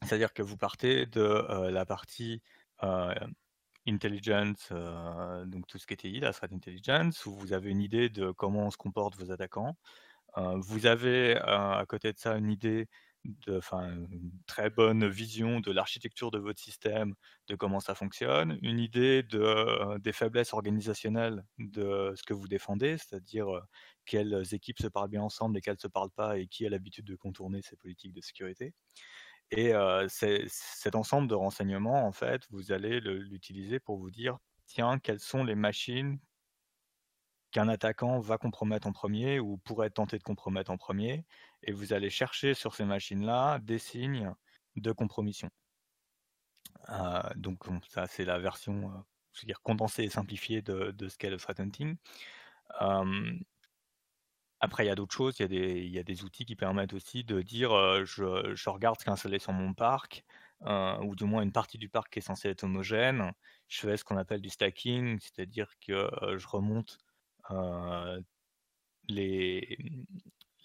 C'est-à-dire 0.04 0.34
que 0.34 0.42
vous 0.42 0.58
partez 0.58 1.06
de 1.06 1.70
la 1.70 1.86
partie 1.86 2.42
intelligence, 3.88 4.72
donc 5.46 5.68
tout 5.68 5.78
ce 5.78 5.88
qui 5.88 5.94
était 5.94 6.10
la 6.20 6.34
threat 6.34 6.52
intelligence, 6.54 7.26
où 7.26 7.34
vous 7.34 7.54
avez 7.54 7.70
une 7.72 7.82
idée 7.82 8.10
de 8.10 8.32
comment 8.32 8.70
se 8.70 8.78
comportent 8.78 9.16
vos 9.16 9.32
attaquants. 9.32 9.76
vous 10.36 10.86
avez 10.86 11.38
à 11.38 11.84
côté 11.88 12.12
de 12.14 12.18
ça 12.20 12.36
une 12.36 12.52
idée 12.52 12.88
enfin, 13.50 13.92
une 14.12 14.32
très 14.48 14.70
bonne 14.70 15.08
vision 15.08 15.60
de 15.60 15.72
l'architecture 15.72 16.32
de 16.32 16.38
votre 16.38 16.60
système, 16.60 17.16
de 17.48 17.56
comment 17.56 17.80
ça 17.80 17.96
fonctionne, 17.96 18.58
une 18.62 18.80
idée 18.80 19.24
de, 19.24 19.40
euh, 19.40 19.98
des 20.00 20.14
faiblesses 20.14 20.54
organisationnelles 20.54 21.44
de 21.58 22.14
ce 22.16 22.24
que 22.24 22.34
vous 22.34 22.48
défendez, 22.48 22.98
c'est-à-dire 22.98 23.50
euh, 23.56 23.62
quelles 24.06 24.44
équipes 24.54 24.80
se 24.80 24.88
parlent 24.88 25.10
bien 25.10 25.22
ensemble 25.22 25.58
et 25.58 25.62
quelles 25.62 25.76
ne 25.76 25.80
se 25.80 25.88
parlent 25.88 26.12
pas 26.12 26.38
et 26.38 26.48
qui 26.48 26.66
a 26.66 26.70
l'habitude 26.70 27.06
de 27.06 27.16
contourner 27.16 27.62
ces 27.62 27.76
politiques 27.76 28.14
de 28.14 28.22
sécurité. 28.22 28.74
Et 29.52 29.74
euh, 29.74 30.08
cet 30.10 30.96
ensemble 30.96 31.28
de 31.28 31.36
renseignements, 31.36 32.06
en 32.06 32.12
fait, 32.12 32.44
vous 32.52 32.72
allez 32.72 33.00
l'utiliser 33.00 33.80
pour 33.80 33.98
vous 33.98 34.12
dire, 34.12 34.38
tiens, 34.68 35.00
quelles 35.00 35.20
sont 35.20 35.44
les 35.44 35.56
machines 35.56 36.20
qu'un 37.52 37.68
attaquant 37.68 38.20
va 38.20 38.38
compromettre 38.38 38.88
en 38.88 38.92
premier 38.92 39.40
ou 39.40 39.58
pourrait 39.58 39.90
tenter 39.90 40.18
de 40.18 40.24
compromettre 40.24 40.72
en 40.72 40.78
premier, 40.78 41.26
et 41.64 41.72
vous 41.72 41.94
allez 41.94 42.10
chercher 42.10 42.54
sur 42.54 42.76
ces 42.76 42.86
machines-là 42.86 43.60
des 43.60 43.80
signes 43.80 44.34
de 44.76 44.92
compromission. 44.92 45.50
Euh, 46.90 47.22
donc 47.36 47.64
ça 47.90 48.08
c'est 48.08 48.26
la 48.26 48.40
version 48.40 48.92
euh, 49.48 49.54
condensée 49.64 50.04
et 50.04 50.10
simplifiée 50.10 50.62
de, 50.62 50.96
ce 51.08 51.18
qu'est 51.18 51.30
le 51.30 51.38
threat 51.38 51.60
hunting. 51.60 51.98
après, 54.62 54.84
il 54.84 54.88
y 54.88 54.90
a 54.90 54.96
d'autres 54.96 55.16
choses. 55.16 55.40
Il 55.40 55.90
y, 55.90 56.00
a 56.00 56.04
des, 56.04 56.24
outils 56.24 56.46
qui 56.46 56.56
permettent 56.56 56.94
aussi 56.94 57.24
de 57.24 57.42
dire 57.42 57.72
je, 58.06 58.54
je, 58.56 58.70
regarde 58.70 59.00
ce 59.00 59.06
qui 59.06 59.10
est 59.10 59.14
installé 59.14 59.40
sur 59.40 59.54
mon 59.54 59.74
parc, 59.74 60.26
ou 60.62 61.16
du 61.16 61.24
moins 61.26 61.42
une 61.42 61.52
partie 61.54 61.78
du 61.78 61.90
parc 61.90 62.12
qui 62.14 62.20
est 62.20 62.22
censée 62.22 62.50
être 62.50 62.64
homogène. 62.64 63.32
Je 63.68 63.80
fais 63.80 63.98
ce 63.98 64.04
qu'on 64.04 64.18
appelle 64.18 64.42
du 64.42 64.50
stacking, 64.50 65.20
c'est-à-dire 65.20 65.72
que 65.80 66.10
je 66.38 66.48
remonte 66.48 66.98
les, 69.08 69.78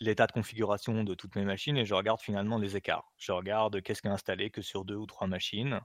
l'état 0.00 0.26
de 0.26 0.32
configuration 0.32 1.04
de 1.04 1.14
toutes 1.14 1.36
mes 1.36 1.44
machines 1.44 1.76
et 1.76 1.84
je 1.84 1.94
regarde 1.94 2.20
finalement 2.20 2.58
les 2.58 2.76
écarts. 2.76 3.12
Je 3.16 3.32
regarde 3.32 3.80
qu'est-ce 3.82 4.02
qui 4.02 4.08
est 4.08 4.12
installé 4.12 4.50
que 4.50 4.62
sur 4.62 4.84
deux 4.84 4.96
ou 4.96 5.06
trois 5.06 5.26
machines 5.26 5.80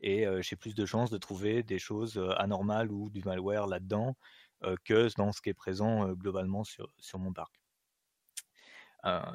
et 0.00 0.26
j'ai 0.40 0.56
plus 0.56 0.74
de 0.74 0.84
chances 0.86 1.10
de 1.10 1.18
trouver 1.18 1.62
des 1.62 1.78
choses 1.78 2.22
anormales 2.36 2.90
ou 2.90 3.10
du 3.10 3.22
malware 3.22 3.66
là-dedans 3.66 4.16
que 4.84 5.08
dans 5.16 5.32
ce 5.32 5.40
qui 5.40 5.50
est 5.50 5.54
présent 5.54 6.12
globalement 6.12 6.64
sur, 6.64 6.88
mon 7.14 7.32
parc. 7.32 7.54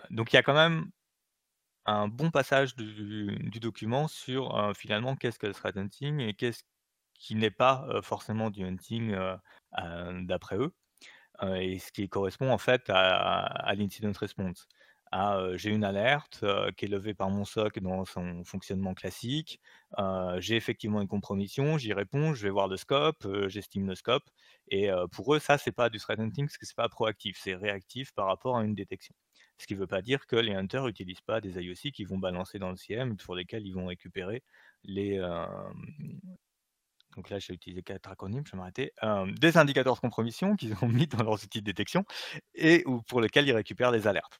donc 0.09 0.31
il 0.33 0.35
y 0.35 0.39
a 0.39 0.43
quand 0.43 0.53
même 0.53 0.91
un 1.85 2.07
bon 2.07 2.29
passage 2.29 2.75
du, 2.75 3.59
document 3.59 4.07
sur 4.07 4.71
finalement 4.75 5.15
qu'est-ce 5.15 5.39
que 5.39 5.47
le 5.47 5.53
threat 5.53 5.75
hunting 5.77 6.19
et 6.19 6.33
qu'est-ce 6.33 6.63
qui 7.15 7.35
n'est 7.35 7.51
pas 7.51 7.87
forcément 8.03 8.49
du 8.49 8.63
hunting 8.63 9.15
d'après 9.71 10.57
eux 10.57 10.73
et 11.55 11.79
ce 11.79 11.91
qui 11.91 12.09
correspond 12.09 12.51
en 12.51 12.57
fait 12.57 12.83
à, 12.89 13.73
l'incident 13.75 14.11
response. 14.19 14.67
j'ai 15.55 15.69
une 15.69 15.83
alerte 15.83 16.43
qui 16.77 16.85
est 16.85 16.87
levée 16.87 17.13
par 17.13 17.29
mon 17.29 17.45
SOC 17.45 17.79
dans 17.79 18.05
son 18.05 18.43
fonctionnement 18.43 18.93
classique. 18.93 19.59
j'ai 20.37 20.55
effectivement 20.55 21.01
une 21.01 21.07
compromission, 21.07 21.77
j'y 21.77 21.93
réponds, 21.93 22.33
je 22.33 22.43
vais 22.43 22.49
voir 22.49 22.67
le 22.67 22.77
scope, 22.77 23.27
j'estime 23.47 23.87
le 23.87 23.95
scope. 23.95 24.29
Et 24.69 24.89
pour 25.11 25.33
eux, 25.35 25.39
ça, 25.39 25.57
c'est 25.57 25.71
pas 25.71 25.89
du 25.89 25.99
threat 25.99 26.19
hunting 26.19 26.45
parce 26.45 26.57
que 26.57 26.65
c'est 26.65 26.75
pas 26.75 26.89
proactif, 26.89 27.37
c'est 27.41 27.55
réactif 27.55 28.13
par 28.13 28.27
rapport 28.27 28.57
à 28.57 28.63
une 28.63 28.75
détection. 28.75 29.15
Ce 29.57 29.67
qui 29.67 29.75
ne 29.75 29.79
veut 29.79 29.87
pas 29.87 30.01
dire 30.01 30.25
que 30.25 30.37
les 30.37 30.53
hunters 30.53 30.85
n'utilisent 30.85 31.21
pas 31.21 31.41
des 31.41 31.61
IOC 31.61 31.91
qui 31.93 32.05
vont 32.05 32.17
balancer 32.17 32.59
dans 32.59 32.69
le 32.71 32.77
CM 32.77 33.19
sur 33.19 33.35
lesquels 33.35 33.65
ils 33.67 33.73
vont 33.73 33.87
récupérer 33.87 34.43
les, 34.83 35.19
donc 37.19 37.29
là 37.29 37.37
j'ai 37.37 37.53
utilisé 37.53 37.83
quatre 37.83 38.09
acronymes, 38.09 38.45
je 38.45 38.53
vais 38.53 38.57
m'arrêter, 38.57 38.93
des 39.41 39.57
indicateurs 39.57 39.95
de 39.95 39.99
compromission 39.99 40.55
qu'ils 40.55 40.73
ont 40.81 40.87
mis 40.87 41.05
dans 41.05 41.21
leurs 41.21 41.43
outils 41.43 41.59
de 41.59 41.65
détection 41.65 42.05
et 42.53 42.83
ou 42.87 43.01
pour 43.01 43.19
lesquels 43.19 43.45
ils 43.45 43.53
récupèrent 43.53 43.91
des 43.91 44.07
alertes. 44.07 44.39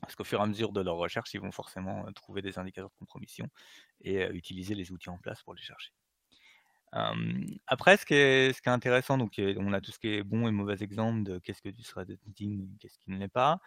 Parce 0.00 0.16
qu'au 0.16 0.24
fur 0.24 0.40
et 0.40 0.42
à 0.42 0.46
mesure 0.46 0.72
de 0.72 0.80
leur 0.80 0.96
recherche, 0.96 1.34
ils 1.34 1.40
vont 1.40 1.52
forcément 1.52 2.10
trouver 2.14 2.40
des 2.40 2.58
indicateurs 2.58 2.88
de 2.88 2.96
compromission 2.96 3.46
et 4.00 4.24
utiliser 4.32 4.74
les 4.74 4.92
outils 4.92 5.10
en 5.10 5.18
place 5.18 5.42
pour 5.42 5.54
les 5.54 5.60
chercher. 5.60 5.92
après, 7.66 7.98
ce 7.98 8.06
qui, 8.06 8.14
est, 8.14 8.54
ce 8.54 8.62
qui 8.62 8.70
est 8.70 8.72
intéressant, 8.72 9.18
donc 9.18 9.34
on 9.38 9.72
a 9.74 9.82
tout 9.82 9.92
ce 9.92 9.98
qui 9.98 10.08
est 10.08 10.22
bon 10.22 10.48
et 10.48 10.52
mauvais 10.52 10.82
exemple 10.82 11.22
de 11.24 11.38
qu'est-ce 11.38 11.60
que 11.60 11.68
du 11.68 11.82
threat 11.82 12.08
hunting, 12.26 12.78
qu'est-ce 12.78 12.98
qui 12.98 13.10
ne 13.10 13.18
l'est 13.18 13.28
pas 13.28 13.58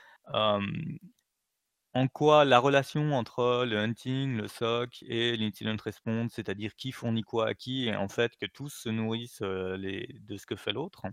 en 1.93 2.07
quoi 2.07 2.45
la 2.45 2.59
relation 2.59 3.13
entre 3.13 3.65
le 3.65 3.77
hunting, 3.77 4.37
le 4.37 4.47
SOC 4.47 5.03
et 5.03 5.37
l'incident 5.37 5.75
response, 5.83 6.33
c'est-à-dire 6.33 6.75
qui 6.75 6.91
fournit 6.91 7.21
quoi 7.23 7.47
à 7.49 7.53
qui, 7.53 7.87
et 7.87 7.95
en 7.95 8.07
fait 8.07 8.35
que 8.37 8.45
tous 8.45 8.69
se 8.69 8.89
nourrissent 8.89 9.41
de 9.41 10.37
ce 10.37 10.45
que 10.45 10.55
fait 10.55 10.71
l'autre? 10.73 11.03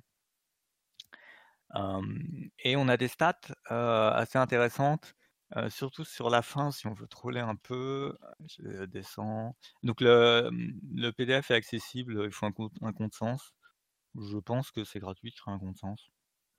et 2.64 2.76
on 2.76 2.88
a 2.88 2.96
des 2.96 3.08
stats 3.08 3.40
assez 3.68 4.38
intéressantes, 4.38 5.14
surtout 5.68 6.04
sur 6.04 6.30
la 6.30 6.42
fin, 6.42 6.70
si 6.70 6.86
on 6.86 6.94
veut 6.94 7.06
troller 7.06 7.40
un 7.40 7.56
peu. 7.56 8.16
Je 8.46 8.84
descends. 8.86 9.56
Donc 9.82 10.00
le, 10.00 10.50
PDF 11.12 11.50
est 11.50 11.54
accessible, 11.54 12.24
il 12.24 12.32
faut 12.32 12.46
un 12.46 12.52
compte, 12.52 12.72
un 12.82 12.92
compte 12.92 13.14
sens. 13.14 13.52
Je 14.16 14.38
pense 14.38 14.70
que 14.72 14.84
c'est 14.84 15.00
gratuit 15.00 15.30
de 15.30 15.36
créer 15.36 15.54
un 15.54 15.58
compte 15.58 15.78
sens. 15.78 16.10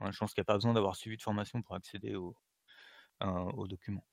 je 0.02 0.18
pense 0.18 0.34
qu'il 0.34 0.42
n'y 0.42 0.46
a 0.46 0.52
pas 0.52 0.56
besoin 0.56 0.74
d'avoir 0.74 0.96
suivi 0.96 1.18
de 1.18 1.22
formation 1.22 1.62
pour 1.62 1.76
accéder 1.76 2.16
au, 2.16 2.36
au 3.56 3.68
document. 3.68 4.04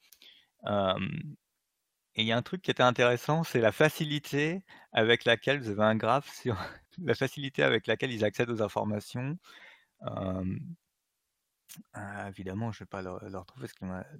et 2.15 2.23
il 2.23 2.27
y 2.27 2.33
a 2.33 2.37
un 2.37 2.43
truc 2.43 2.63
qui 2.63 2.71
était 2.71 2.83
intéressant, 2.83 3.45
c'est 3.45 3.61
la 3.61 3.73
facilité 3.73 4.65
avec 4.93 5.25
laquelle 5.25 5.61
vous 5.61 5.71
avez 5.71 5.85
un 5.85 5.97
graphe 5.97 6.31
sur 6.43 6.57
la 6.99 7.15
facilité 7.15 7.63
avec 7.63 7.87
laquelle 7.87 8.13
ils 8.13 8.25
accèdent 8.25 8.51
aux 8.51 8.63
informations. 8.63 9.39
Ah, 11.93 12.29
évidemment, 12.29 12.73
je 12.73 12.83
ne 12.83 12.85
vais 12.87 12.89
pas 12.89 13.03
le, 13.03 13.39
retrouver 13.39 13.69
ce 13.69 13.75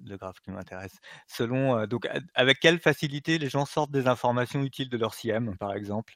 le 0.05 0.17
graphe 0.17 0.39
qui 0.39 0.51
m'intéresse. 0.51 0.99
Selon 1.27 1.85
donc 1.87 2.07
avec 2.35 2.59
quelle 2.59 2.79
facilité 2.79 3.37
les 3.39 3.49
gens 3.49 3.65
sortent 3.65 3.91
des 3.91 4.07
informations 4.07 4.63
utiles 4.63 4.89
de 4.89 4.97
leur 4.97 5.13
CIEM, 5.13 5.57
par 5.57 5.73
exemple. 5.73 6.15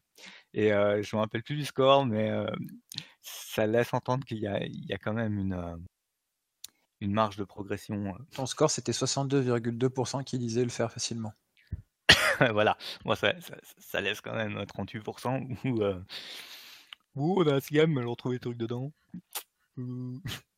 Et 0.54 0.70
je 0.70 0.76
ne 0.98 1.18
me 1.18 1.22
rappelle 1.22 1.44
plus 1.44 1.56
du 1.56 1.66
score, 1.66 2.06
mais 2.06 2.32
ça 3.22 3.68
laisse 3.68 3.94
entendre 3.94 4.26
qu'il 4.26 4.40
y 4.40 4.48
a, 4.48 4.98
quand 5.00 5.14
même 5.14 5.38
une 5.38 5.86
une 7.04 7.14
marge 7.14 7.36
de 7.38 7.44
progression. 7.44 8.08
Euh. 8.08 8.24
Ton 8.32 8.46
score, 8.46 8.72
c'était 8.72 8.94
62,2% 8.94 10.24
qui 10.24 10.40
disait 10.40 10.64
le 10.64 10.70
faire 10.70 10.92
facilement. 10.92 11.34
voilà, 12.52 12.78
moi 13.06 13.16
ça, 13.16 13.34
ça, 13.78 14.02
laisse 14.02 14.22
quand 14.22 14.34
même 14.36 14.58
38% 14.64 15.58
où, 15.66 15.82
euh... 15.82 16.02
on 17.16 17.48
a 17.48 17.56
un 17.56 17.88
mais 17.88 18.04
on 18.04 18.10
retrouve 18.10 18.34
des 18.34 18.40
trucs 18.40 18.58
dedans. 18.58 18.92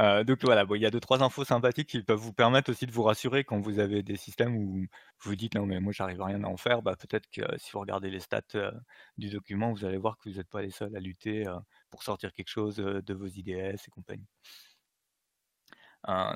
Euh, 0.00 0.24
donc 0.24 0.40
voilà, 0.42 0.66
il 0.74 0.82
y 0.82 0.86
a 0.86 0.90
deux 0.90 0.98
trois 0.98 1.22
infos 1.22 1.44
sympathiques 1.44 1.88
qui 1.88 2.02
peuvent 2.02 2.18
vous 2.18 2.32
permettre 2.32 2.68
aussi 2.68 2.84
de 2.84 2.90
vous 2.90 3.04
rassurer 3.04 3.44
quand 3.44 3.60
vous 3.60 3.78
avez 3.78 4.02
des 4.02 4.16
systèmes 4.16 4.56
où 4.56 4.72
vous 4.74 4.86
vous 5.20 5.36
dites 5.36 5.54
non 5.54 5.66
mais 5.66 5.78
moi 5.78 5.92
j'arrive 5.92 6.20
à 6.20 6.24
rien 6.26 6.42
à 6.42 6.48
en 6.48 6.56
faire. 6.56 6.82
Bah, 6.82 6.96
peut-être 6.96 7.28
que 7.30 7.42
si 7.58 7.70
vous 7.70 7.78
regardez 7.78 8.10
les 8.10 8.18
stats 8.18 8.42
euh, 8.56 8.72
du 9.18 9.30
document, 9.30 9.72
vous 9.72 9.84
allez 9.84 9.98
voir 9.98 10.18
que 10.18 10.28
vous 10.28 10.36
n'êtes 10.38 10.48
pas 10.50 10.62
les 10.62 10.72
seuls 10.72 10.96
à 10.96 11.00
lutter 11.00 11.44
pour 11.90 12.02
sortir 12.02 12.32
quelque 12.32 12.48
chose 12.48 12.76
de 12.76 13.14
vos 13.14 13.26
IDS 13.26 13.76
et 13.86 13.90
compagnie 13.92 14.26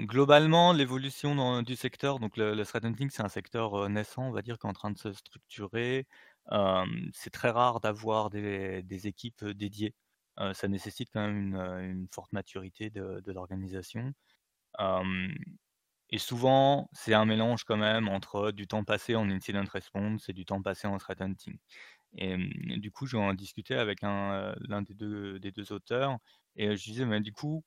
globalement, 0.01 0.73
l'évolution 0.73 1.63
du 1.63 1.77
secteur, 1.77 2.19
donc 2.21 2.37
le, 2.37 2.63
threat 2.65 2.85
hunting, 2.85 3.11
c'est 3.11 3.23
un 3.23 3.29
secteur 3.29 3.89
naissant, 3.89 4.25
on 4.29 4.33
va 4.33 4.43
dire, 4.43 4.59
qui 4.59 4.67
est 4.67 4.71
en 4.71 4.73
train 4.73 4.91
de 4.91 4.99
se 4.99 5.13
structurer. 5.13 6.07
c'est 7.13 7.31
très 7.31 7.51
rare 7.51 7.81
d'avoir 7.81 8.31
des, 8.31 9.07
équipes 9.07 9.45
dédiées. 9.45 9.95
ça 10.55 10.69
nécessite 10.69 11.11
quand 11.13 11.21
même 11.27 11.55
une, 11.55 12.09
forte 12.13 12.33
maturité 12.33 12.91
de, 12.91 13.33
l'organisation. 13.33 14.13
et 16.11 16.19
souvent, 16.19 16.89
c'est 16.93 17.15
un 17.15 17.27
mélange 17.27 17.65
quand 17.65 17.77
même 17.77 18.09
entre 18.09 18.51
du 18.53 18.67
temps 18.67 18.85
passé 18.85 19.17
en 19.17 19.29
incident 19.31 19.65
response 19.71 20.29
et 20.29 20.33
du 20.33 20.45
temps 20.45 20.63
passé 20.63 20.87
en 20.89 20.97
threat 20.99 21.21
hunting. 21.21 21.59
Et 22.17 22.37
du 22.79 22.91
coup, 22.91 23.07
j'en 23.07 23.35
discutais 23.35 23.77
avec 23.77 24.01
l'un 24.03 24.83
des 24.83 24.95
deux, 24.95 25.39
des 25.41 25.53
deux 25.53 25.73
auteurs 25.73 26.19
et 26.57 26.77
je 26.77 26.85
disais, 26.85 27.05
mais 27.05 27.21
du 27.21 27.33
coup, 27.33 27.65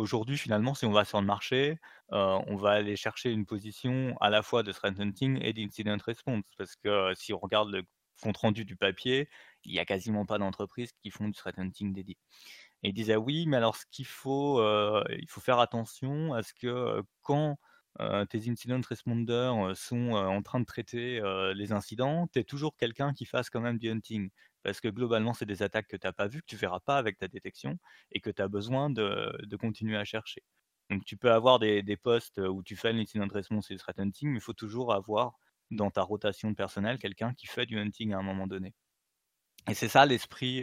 Aujourd'hui, 0.00 0.38
finalement, 0.38 0.72
si 0.74 0.86
on 0.86 0.92
va 0.92 1.04
sur 1.04 1.20
le 1.20 1.26
marché, 1.26 1.76
on 2.08 2.56
va 2.56 2.70
aller 2.70 2.96
chercher 2.96 3.30
une 3.30 3.44
position 3.44 4.16
à 4.22 4.30
la 4.30 4.42
fois 4.42 4.62
de 4.62 4.72
threat 4.72 4.98
hunting 4.98 5.38
et 5.42 5.52
d'incident 5.52 5.98
response. 6.02 6.42
Parce 6.56 6.74
que 6.76 7.12
si 7.14 7.34
on 7.34 7.38
regarde 7.38 7.70
le 7.70 7.82
compte 8.22 8.38
rendu 8.38 8.64
du 8.64 8.76
papier, 8.76 9.28
il 9.64 9.72
n'y 9.72 9.78
a 9.78 9.84
quasiment 9.84 10.24
pas 10.24 10.38
d'entreprises 10.38 10.92
qui 11.02 11.10
font 11.10 11.26
du 11.28 11.34
threat 11.34 11.58
hunting 11.58 11.92
dédié. 11.92 12.16
Et 12.82 12.88
il 12.88 12.94
disait 12.94 13.16
oui, 13.16 13.44
mais 13.46 13.58
alors 13.58 13.76
ce 13.76 13.84
qu'il 13.90 14.06
faut, 14.06 14.62
il 15.10 15.28
faut 15.28 15.42
faire 15.42 15.58
attention 15.58 16.32
à 16.32 16.42
ce 16.42 16.54
que 16.54 17.02
quand 17.20 17.58
tes 18.30 18.48
incident 18.48 18.80
responders 18.88 19.76
sont 19.76 20.12
en 20.12 20.40
train 20.40 20.60
de 20.60 20.64
traiter 20.64 21.20
les 21.54 21.72
incidents, 21.72 22.26
tu 22.32 22.38
es 22.38 22.44
toujours 22.44 22.74
quelqu'un 22.78 23.12
qui 23.12 23.26
fasse 23.26 23.50
quand 23.50 23.60
même 23.60 23.76
du 23.76 23.90
hunting 23.90 24.30
parce 24.62 24.80
que 24.80 24.88
globalement, 24.88 25.34
c'est 25.34 25.46
des 25.46 25.62
attaques 25.62 25.88
que 25.88 25.96
tu 25.96 26.06
n'as 26.06 26.12
pas 26.12 26.28
vues, 26.28 26.40
que 26.42 26.46
tu 26.46 26.56
verras 26.56 26.80
pas 26.80 26.98
avec 26.98 27.18
ta 27.18 27.28
détection, 27.28 27.78
et 28.12 28.20
que 28.20 28.30
tu 28.30 28.42
as 28.42 28.48
besoin 28.48 28.90
de, 28.90 29.56
continuer 29.56 29.96
à 29.96 30.04
chercher. 30.04 30.42
Donc 30.90 31.04
tu 31.04 31.16
peux 31.16 31.32
avoir 31.32 31.58
des, 31.58 31.96
postes 31.96 32.38
où 32.38 32.62
tu 32.62 32.76
fais 32.76 32.92
l'incident 32.92 33.26
response 33.28 33.70
et 33.70 33.74
le 33.74 33.80
threat 33.80 33.98
hunting, 33.98 34.30
mais 34.30 34.38
il 34.38 34.42
faut 34.42 34.52
toujours 34.52 34.92
avoir 34.92 35.38
dans 35.70 35.90
ta 35.90 36.02
rotation 36.02 36.50
de 36.50 36.56
personnel 36.56 36.98
quelqu'un 36.98 37.32
qui 37.34 37.46
fait 37.46 37.66
du 37.66 37.78
hunting 37.78 38.12
à 38.12 38.18
un 38.18 38.22
moment 38.22 38.46
donné. 38.46 38.74
Et 39.68 39.74
c'est 39.74 39.88
ça 39.88 40.06
l'esprit 40.06 40.62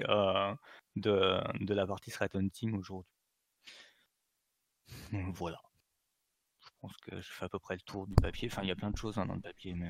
de, 0.96 1.74
la 1.74 1.88
partie 1.88 2.12
threat 2.12 2.36
hunting 2.36 2.77
aujourd'hui. 2.77 3.12
Voilà. 5.34 5.62
Je 6.60 6.70
pense 6.82 6.98
que 6.98 7.20
je 7.20 7.32
fais 7.32 7.46
à 7.46 7.50
peu 7.50 7.60
près 7.60 7.75
le 7.75 7.82
tour 7.82 8.08
du 8.08 8.16
papier. 8.16 8.50
Enfin, 8.51 8.62
il 8.63 8.68
y 8.68 8.72
a 8.72 8.75
plein 8.75 8.92
de 8.92 8.98
choses 8.98 9.18
hein, 9.18 9.25
dans 9.25 9.36
le 9.36 9.42
papier, 9.42 9.74
mais 9.74 9.89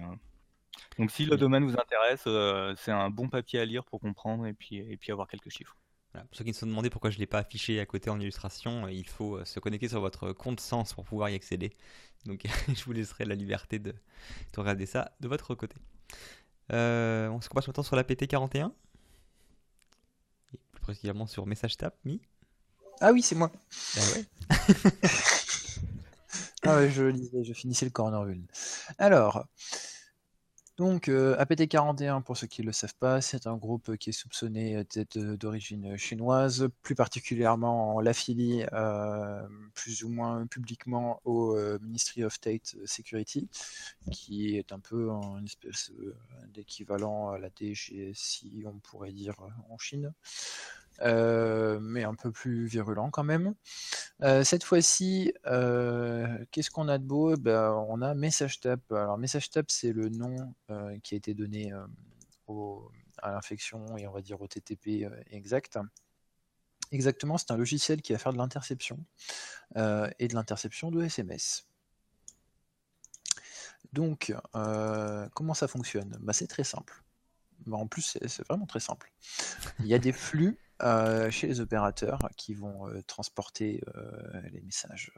donc 0.97 1.11
si 1.11 1.25
le 1.25 1.37
domaine 1.37 1.63
vous 1.65 1.77
intéresse, 1.77 2.23
euh, 2.27 2.73
c'est 2.77 2.91
un 2.91 3.09
bon 3.09 3.29
papier 3.29 3.59
à 3.59 3.65
lire 3.65 3.83
pour 3.83 3.99
comprendre 3.99 4.45
et 4.47 4.53
puis, 4.53 4.77
et 4.77 4.97
puis 4.97 5.11
avoir 5.11 5.27
quelques 5.27 5.49
chiffres. 5.49 5.75
pour 6.13 6.23
ceux 6.31 6.43
qui 6.43 6.53
se 6.53 6.61
sont 6.61 6.67
demandé 6.67 6.89
pourquoi 6.89 7.09
je 7.09 7.17
ne 7.17 7.19
l'ai 7.19 7.27
pas 7.27 7.39
affiché 7.39 7.79
à 7.79 7.85
côté 7.85 8.09
en 8.09 8.19
illustration, 8.19 8.85
euh, 8.85 8.91
il 8.91 9.07
faut 9.07 9.37
euh, 9.37 9.45
se 9.45 9.59
connecter 9.59 9.87
sur 9.87 10.01
votre 10.01 10.33
compte 10.33 10.59
Sens 10.59 10.93
pour 10.93 11.05
pouvoir 11.05 11.29
y 11.29 11.35
accéder. 11.35 11.73
Donc 12.25 12.43
je 12.67 12.83
vous 12.83 12.93
laisserai 12.93 13.25
la 13.25 13.35
liberté 13.35 13.79
de, 13.79 13.93
regarder 14.55 14.85
ça 14.85 15.11
de 15.19 15.27
votre 15.27 15.55
côté. 15.55 15.75
on 16.69 17.39
se 17.41 17.49
passe 17.49 17.67
maintenant 17.67 17.83
sur 17.83 17.95
la 17.95 18.03
PT41 18.03 18.71
et 20.53 20.59
plus 20.71 20.81
précisément 20.81 21.27
sur 21.27 21.45
Message 21.45 21.77
Tap, 21.77 21.95
Mi 22.05 22.21
Ah 23.01 23.11
oui, 23.11 23.21
c'est 23.21 23.35
moi. 23.35 23.51
Ah 23.97 24.01
ouais 24.15 24.25
Ah 26.63 26.77
ouais, 26.77 26.89
je 26.89 27.03
lisais, 27.03 27.43
je 27.43 27.53
finissais 27.53 27.85
le 27.85 27.91
corner. 27.91 28.25
Alors, 28.97 29.45
donc 30.77 31.09
euh, 31.09 31.35
APT41, 31.37 32.21
pour 32.21 32.37
ceux 32.37 32.45
qui 32.45 32.61
ne 32.61 32.67
le 32.67 32.71
savent 32.71 32.95
pas, 32.99 33.19
c'est 33.19 33.47
un 33.47 33.57
groupe 33.57 33.97
qui 33.97 34.11
est 34.11 34.13
soupçonné 34.13 34.83
d'être 34.93 35.17
d'origine 35.17 35.97
chinoise, 35.97 36.67
plus 36.83 36.93
particulièrement 36.93 37.95
en 37.95 37.99
l'affilie 37.99 38.63
euh, 38.73 39.41
plus 39.73 40.03
ou 40.03 40.09
moins 40.09 40.45
publiquement 40.45 41.19
au 41.25 41.55
euh, 41.55 41.79
Ministry 41.81 42.23
of 42.23 42.33
State 42.33 42.75
Security, 42.85 43.49
qui 44.11 44.55
est 44.55 44.71
un 44.71 44.79
peu 44.79 45.09
une 45.09 45.45
espèce 45.45 45.91
euh, 45.99 46.15
d'équivalent 46.53 47.29
à 47.29 47.39
la 47.39 47.49
DGSI, 47.49 48.63
on 48.67 48.77
pourrait 48.79 49.13
dire, 49.13 49.35
en 49.69 49.77
Chine. 49.79 50.13
Euh, 51.01 51.79
mais 51.79 52.03
un 52.03 52.15
peu 52.15 52.31
plus 52.31 52.65
virulent 52.65 53.09
quand 53.11 53.23
même. 53.23 53.53
Euh, 54.23 54.43
cette 54.43 54.63
fois-ci, 54.63 55.33
euh, 55.45 56.43
qu'est-ce 56.51 56.71
qu'on 56.71 56.87
a 56.87 56.97
de 56.97 57.03
beau? 57.03 57.35
Ben, 57.37 57.71
On 57.89 58.01
a 58.01 58.13
MessageTap. 58.15 58.91
Alors 58.91 59.17
MessageTap, 59.17 59.69
c'est 59.69 59.93
le 59.93 60.09
nom 60.09 60.53
qui 61.03 61.15
a 61.15 61.17
été 61.17 61.33
donné 61.33 61.71
au, 62.47 62.89
à 63.19 63.31
l'infection 63.31 63.97
et 63.97 64.07
on 64.07 64.11
va 64.11 64.21
dire 64.21 64.41
au 64.41 64.47
TTP 64.47 65.07
exact. 65.31 65.79
Exactement, 66.93 67.37
c'est 67.37 67.51
un 67.51 67.57
logiciel 67.57 68.01
qui 68.01 68.13
va 68.13 68.17
faire 68.17 68.31
de 68.31 68.37
l'interception 68.37 68.97
et 69.75 70.27
de 70.27 70.33
l'interception 70.33 70.89
de 70.89 71.03
SMS. 71.03 71.67
Donc, 73.93 74.33
comment 74.53 75.53
ça 75.53 75.67
fonctionne? 75.67 76.17
Ben, 76.21 76.33
C'est 76.33 76.47
très 76.47 76.63
simple. 76.63 77.03
Ben, 77.65 77.77
en 77.77 77.87
plus, 77.87 78.17
c'est 78.25 78.47
vraiment 78.47 78.65
très 78.65 78.79
simple. 78.79 79.11
Il 79.79 79.87
y 79.87 79.93
a 79.93 79.99
des 79.99 80.11
flux 80.13 80.57
euh, 80.83 81.31
chez 81.31 81.47
les 81.47 81.59
opérateurs 81.59 82.29
qui 82.37 82.53
vont 82.53 82.87
euh, 82.87 83.01
transporter 83.07 83.81
euh, 83.95 84.41
les 84.51 84.61
messages 84.61 85.11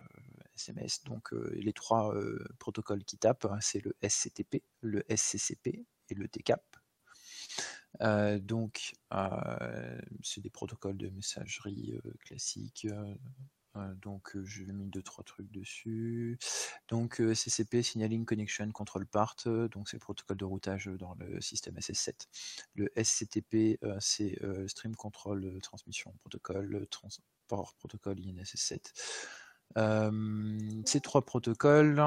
SMS. 0.56 1.04
Donc 1.04 1.32
les 1.52 1.74
trois 1.74 2.14
protocoles 2.60 3.04
qui 3.04 3.18
tapent, 3.18 3.46
hein, 3.46 3.60
c'est 3.62 3.84
le 3.84 3.96
SCTP, 4.08 4.64
le 4.82 5.04
SCCP 5.10 5.86
et 6.10 6.16
le 6.16 6.28
TCAP. 6.28 6.64
donc, 8.42 8.94
c'est 10.24 10.42
des 10.42 10.50
protocoles 10.50 10.98
de 10.98 11.10
messagerie 11.10 11.98
classiques 12.26 12.88
donc 14.02 14.36
euh, 14.36 14.44
je 14.46 14.64
vais 14.64 14.74
mis 14.74 14.88
deux 14.88 15.02
trois 15.02 15.24
trucs 15.24 15.52
dessus. 15.52 16.38
Donc 16.88 17.22
euh, 17.22 17.34
CCP 17.34 17.84
Signaling 17.84 18.26
Connection 18.26 18.70
Control 18.72 19.06
Part, 19.06 19.36
donc 19.72 19.90
c'est 19.90 19.98
le 19.98 20.02
protocole 20.02 20.38
de 20.38 20.46
routage 20.46 20.90
dans 21.00 21.16
le 21.20 21.40
système 21.42 21.76
SS7. 21.76 22.28
Le 22.76 22.92
SCTP 23.02 23.80
c'est 24.00 24.40
Stream 24.68 24.96
Control 24.96 25.60
Transmission 25.62 26.14
Protocol, 26.22 26.88
Transport 26.90 27.74
Protocol 27.76 28.18
INSS7. 28.18 28.80
ces 30.86 31.02
trois 31.02 31.26
protocoles, 31.26 32.02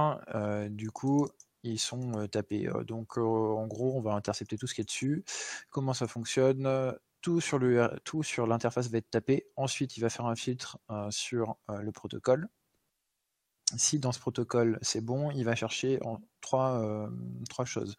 du 0.70 0.90
coup, 0.90 1.28
ils 1.62 1.78
sont 1.78 2.26
tapés. 2.28 2.68
Donc 2.86 3.18
en 3.18 3.66
gros, 3.66 3.96
on 3.96 4.00
va 4.00 4.14
intercepter 4.14 4.56
tout 4.56 4.66
ce 4.66 4.74
qui 4.74 4.80
est 4.80 4.84
dessus. 4.84 5.24
Comment 5.70 5.94
ça 5.94 6.08
fonctionne? 6.08 6.66
Tout 7.22 7.40
sur 7.40 7.58
le 7.58 7.90
tout 8.04 8.22
sur 8.22 8.46
l'interface 8.46 8.90
va 8.90 8.98
être 8.98 9.10
tapé. 9.10 9.46
Ensuite, 9.56 9.96
il 9.96 10.00
va 10.00 10.10
faire 10.10 10.26
un 10.26 10.36
filtre 10.36 10.78
euh, 10.90 11.10
sur 11.10 11.56
euh, 11.70 11.80
le 11.80 11.92
protocole. 11.92 12.48
Si 13.76 13.98
dans 13.98 14.12
ce 14.12 14.20
protocole 14.20 14.78
c'est 14.82 15.00
bon, 15.00 15.30
il 15.30 15.44
va 15.44 15.54
chercher 15.54 15.98
trois, 16.42 16.82
euh, 16.82 17.08
trois 17.48 17.64
choses. 17.64 17.96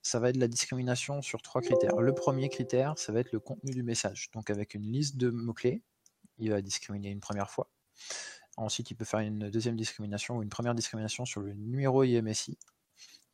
Ça 0.00 0.18
va 0.18 0.30
être 0.30 0.36
la 0.36 0.48
discrimination 0.48 1.22
sur 1.22 1.42
trois 1.42 1.60
critères. 1.60 2.00
Le 2.00 2.12
premier 2.12 2.48
critère, 2.48 2.98
ça 2.98 3.12
va 3.12 3.20
être 3.20 3.30
le 3.30 3.38
contenu 3.38 3.70
du 3.70 3.84
message. 3.84 4.30
Donc 4.32 4.50
avec 4.50 4.74
une 4.74 4.82
liste 4.82 5.16
de 5.16 5.30
mots-clés, 5.30 5.84
il 6.38 6.50
va 6.50 6.60
discriminer 6.60 7.10
une 7.10 7.20
première 7.20 7.50
fois. 7.50 7.70
Ensuite, 8.56 8.90
il 8.90 8.96
peut 8.96 9.04
faire 9.04 9.20
une 9.20 9.48
deuxième 9.48 9.76
discrimination 9.76 10.38
ou 10.38 10.42
une 10.42 10.48
première 10.48 10.74
discrimination 10.74 11.24
sur 11.24 11.40
le 11.40 11.54
numéro 11.54 12.02
IMSI, 12.02 12.58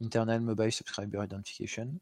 Internal 0.03 0.43
Mobile 0.43 0.71
Subscriber 0.71 1.25
Identification. 1.25 1.95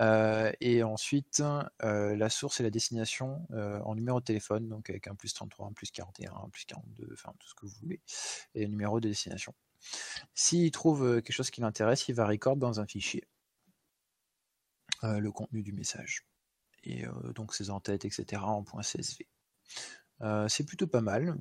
Euh, 0.00 0.52
et 0.60 0.82
ensuite, 0.82 1.42
euh, 1.82 2.16
la 2.16 2.30
source 2.30 2.60
et 2.60 2.62
la 2.62 2.70
destination 2.70 3.46
euh, 3.52 3.80
en 3.80 3.94
numéro 3.94 4.20
de 4.20 4.24
téléphone, 4.24 4.68
donc 4.68 4.90
avec 4.90 5.08
un 5.08 5.14
plus 5.14 5.34
33, 5.34 5.66
un 5.66 5.72
plus 5.72 5.90
41, 5.90 6.32
un 6.32 6.48
plus 6.50 6.64
42, 6.66 7.08
enfin 7.12 7.32
tout 7.38 7.48
ce 7.48 7.54
que 7.54 7.66
vous 7.66 7.74
voulez, 7.80 8.00
et 8.54 8.62
le 8.62 8.68
numéro 8.68 9.00
de 9.00 9.08
destination. 9.08 9.54
S'il 10.34 10.70
trouve 10.70 11.20
quelque 11.22 11.32
chose 11.32 11.50
qui 11.50 11.60
l'intéresse, 11.60 12.08
il 12.08 12.14
va 12.14 12.26
record 12.26 12.56
dans 12.56 12.80
un 12.80 12.86
fichier 12.86 13.24
le 15.02 15.30
contenu 15.30 15.62
du 15.62 15.72
message. 15.72 16.26
Et 16.82 17.04
donc 17.36 17.54
ses 17.54 17.70
en-têtes, 17.70 18.04
etc. 18.04 18.42
en 18.42 18.64
.csv. 18.64 19.22
c'est 20.48 20.66
plutôt 20.66 20.88
pas 20.88 21.00
mal 21.00 21.38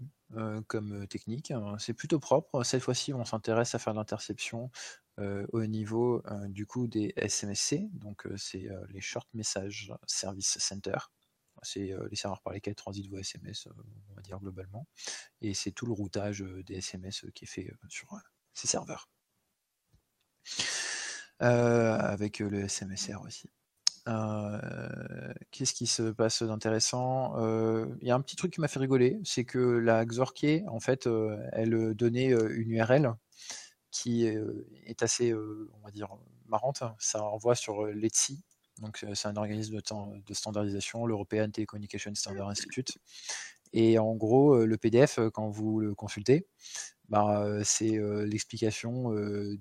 comme 0.67 1.08
technique, 1.08 1.50
hein. 1.50 1.76
c'est 1.80 1.96
plutôt 1.96 2.20
propre. 2.20 2.63
Cette 2.63 2.84
fois-ci, 2.84 3.13
on 3.13 3.26
s'intéresse 3.26 3.74
à 3.74 3.80
faire 3.80 3.96
l'interception 3.96 4.70
au 5.17 5.65
niveau 5.65 6.21
euh, 6.27 6.47
du 6.47 6.65
coup 6.65 6.88
des 6.88 7.13
SMSC, 7.17 7.89
donc 7.93 8.27
euh, 8.27 8.38
c'est 8.38 8.67
les 8.89 9.01
Short 9.01 9.27
Message 9.34 9.91
Service 10.06 10.58
Center. 10.60 10.97
C'est 11.63 11.91
les 12.12 12.15
serveurs 12.15 12.41
par 12.41 12.53
lesquels 12.53 12.75
transitent 12.75 13.10
vos 13.10 13.17
SMS, 13.17 13.67
on 14.10 14.13
va 14.13 14.21
dire 14.21 14.39
globalement. 14.39 14.86
Et 15.41 15.56
c'est 15.56 15.71
tout 15.71 15.88
le 15.88 15.91
routage 15.91 16.45
des 16.67 16.75
SMS 16.75 17.25
qui 17.34 17.45
est 17.45 17.47
fait 17.47 17.73
sur 17.89 18.15
ces 18.53 18.67
serveurs. 18.67 19.10
avec 21.39 22.38
le 22.38 22.67
SMSR 22.67 23.23
aussi. 23.23 23.49
Qu'est-ce 25.49 25.73
qui 25.73 25.88
se 25.88 26.12
passe 26.12 26.43
d'intéressant? 26.43 27.34
Il 28.01 28.08
y 28.08 28.12
a 28.12 28.15
un 28.15 28.21
petit 28.21 28.36
truc 28.36 28.53
qui 28.53 28.62
m'a 28.62 28.67
fait 28.67 28.80
rigoler, 28.80 29.19
c'est 29.23 29.43
que 29.43 29.58
la 29.58 30.06
Xorkey, 30.06 30.63
en 30.67 30.80
fait, 30.80 31.10
elle 31.53 31.95
donnait 31.95 32.30
une 32.30 32.69
URL 32.69 33.15
qui 33.97 34.25
est 34.25 35.03
assez, 35.03 35.33
on 35.33 35.79
va 35.83 35.91
dire, 35.91 36.10
marrante. 36.47 36.83
Ça 36.99 37.23
envoie 37.23 37.55
sur 37.55 37.86
l'ETSI, 37.86 38.43
donc 38.79 39.03
c'est 39.13 39.27
un 39.27 39.36
organisme 39.36 39.75
de, 39.75 40.21
de 40.23 40.33
standardisation, 40.33 41.05
l'European 41.05 41.49
Telecommunication 41.49 42.13
Standard 42.13 42.49
Institute. 42.49 42.97
Et 43.73 43.99
en 43.99 44.15
gros, 44.15 44.65
le 44.65 44.77
PDF, 44.77 45.19
quand 45.33 45.49
vous 45.49 45.79
le 45.79 45.95
consultez, 45.95 46.47
bah, 47.10 47.45
c'est 47.63 47.99
l'explication 48.25 49.12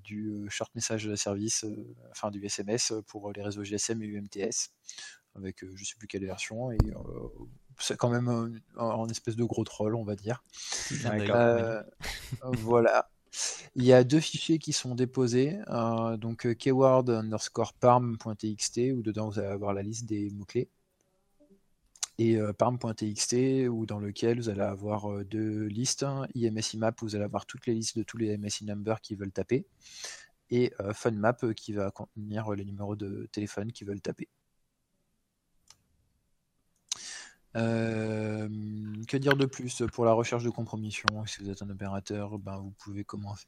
du 0.04 0.46
short 0.50 0.74
message 0.74 1.14
service, 1.14 1.64
enfin 2.10 2.30
du 2.30 2.44
SMS 2.44 2.92
pour 3.06 3.32
les 3.32 3.42
réseaux 3.42 3.64
GSM 3.64 4.02
et 4.02 4.06
UMTS, 4.06 4.70
avec 5.34 5.60
je 5.60 5.80
ne 5.80 5.84
sais 5.84 5.96
plus 5.98 6.08
quelle 6.08 6.24
version, 6.24 6.70
et 6.72 6.78
c'est 7.78 7.96
quand 7.96 8.10
même 8.10 8.60
un, 8.76 9.08
espèce 9.08 9.36
de 9.36 9.44
gros 9.44 9.64
troll, 9.64 9.96
on 9.96 10.04
va 10.04 10.14
dire. 10.14 10.42
voilà. 12.42 13.08
Il 13.74 13.84
y 13.84 13.92
a 13.92 14.04
deux 14.04 14.20
fichiers 14.20 14.58
qui 14.58 14.72
sont 14.72 14.94
déposés, 14.94 15.58
euh, 15.68 16.16
donc 16.16 16.46
euh, 16.46 16.54
keyword 16.54 17.10
underscore 17.10 17.74
parm.txt, 17.74 18.78
où 18.94 19.02
dedans 19.02 19.28
vous 19.28 19.38
allez 19.38 19.48
avoir 19.48 19.74
la 19.74 19.82
liste 19.82 20.06
des 20.06 20.30
mots-clés, 20.30 20.68
et 22.18 22.36
euh, 22.36 22.52
parm.txt, 22.52 23.68
où 23.68 23.86
dans 23.86 23.98
lequel 23.98 24.38
vous 24.38 24.48
allez 24.48 24.62
avoir 24.62 25.24
deux 25.24 25.66
listes, 25.66 26.06
IMSIMAP, 26.34 27.02
où 27.02 27.06
vous 27.06 27.16
allez 27.16 27.24
avoir 27.24 27.46
toutes 27.46 27.66
les 27.66 27.74
listes 27.74 27.98
de 27.98 28.02
tous 28.02 28.16
les 28.16 28.36
MSI 28.38 28.64
numbers 28.64 29.00
qui 29.00 29.14
veulent 29.14 29.32
taper, 29.32 29.66
et 30.50 30.72
FunMap, 30.94 31.54
qui 31.54 31.72
va 31.72 31.90
contenir 31.90 32.50
les 32.52 32.64
numéros 32.64 32.96
de 32.96 33.28
téléphone 33.32 33.72
qui 33.72 33.84
veulent 33.84 34.00
taper. 34.00 34.28
Euh, 37.56 38.48
que 39.08 39.16
dire 39.16 39.36
de 39.36 39.46
plus 39.46 39.82
pour 39.92 40.04
la 40.04 40.12
recherche 40.12 40.44
de 40.44 40.50
compromission? 40.50 41.06
Si 41.26 41.42
vous 41.42 41.50
êtes 41.50 41.62
un 41.62 41.70
opérateur, 41.70 42.38
ben, 42.38 42.58
vous 42.58 42.72
pouvez 42.72 43.04
commencer 43.04 43.46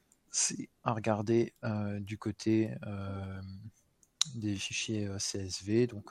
à 0.83 0.92
regarder 0.92 1.55
euh, 1.64 2.01
du 2.01 2.16
côté 2.16 2.71
euh, 2.87 3.40
des 4.35 4.57
fichiers 4.57 5.09
CSV. 5.18 5.87
Donc, 5.88 6.11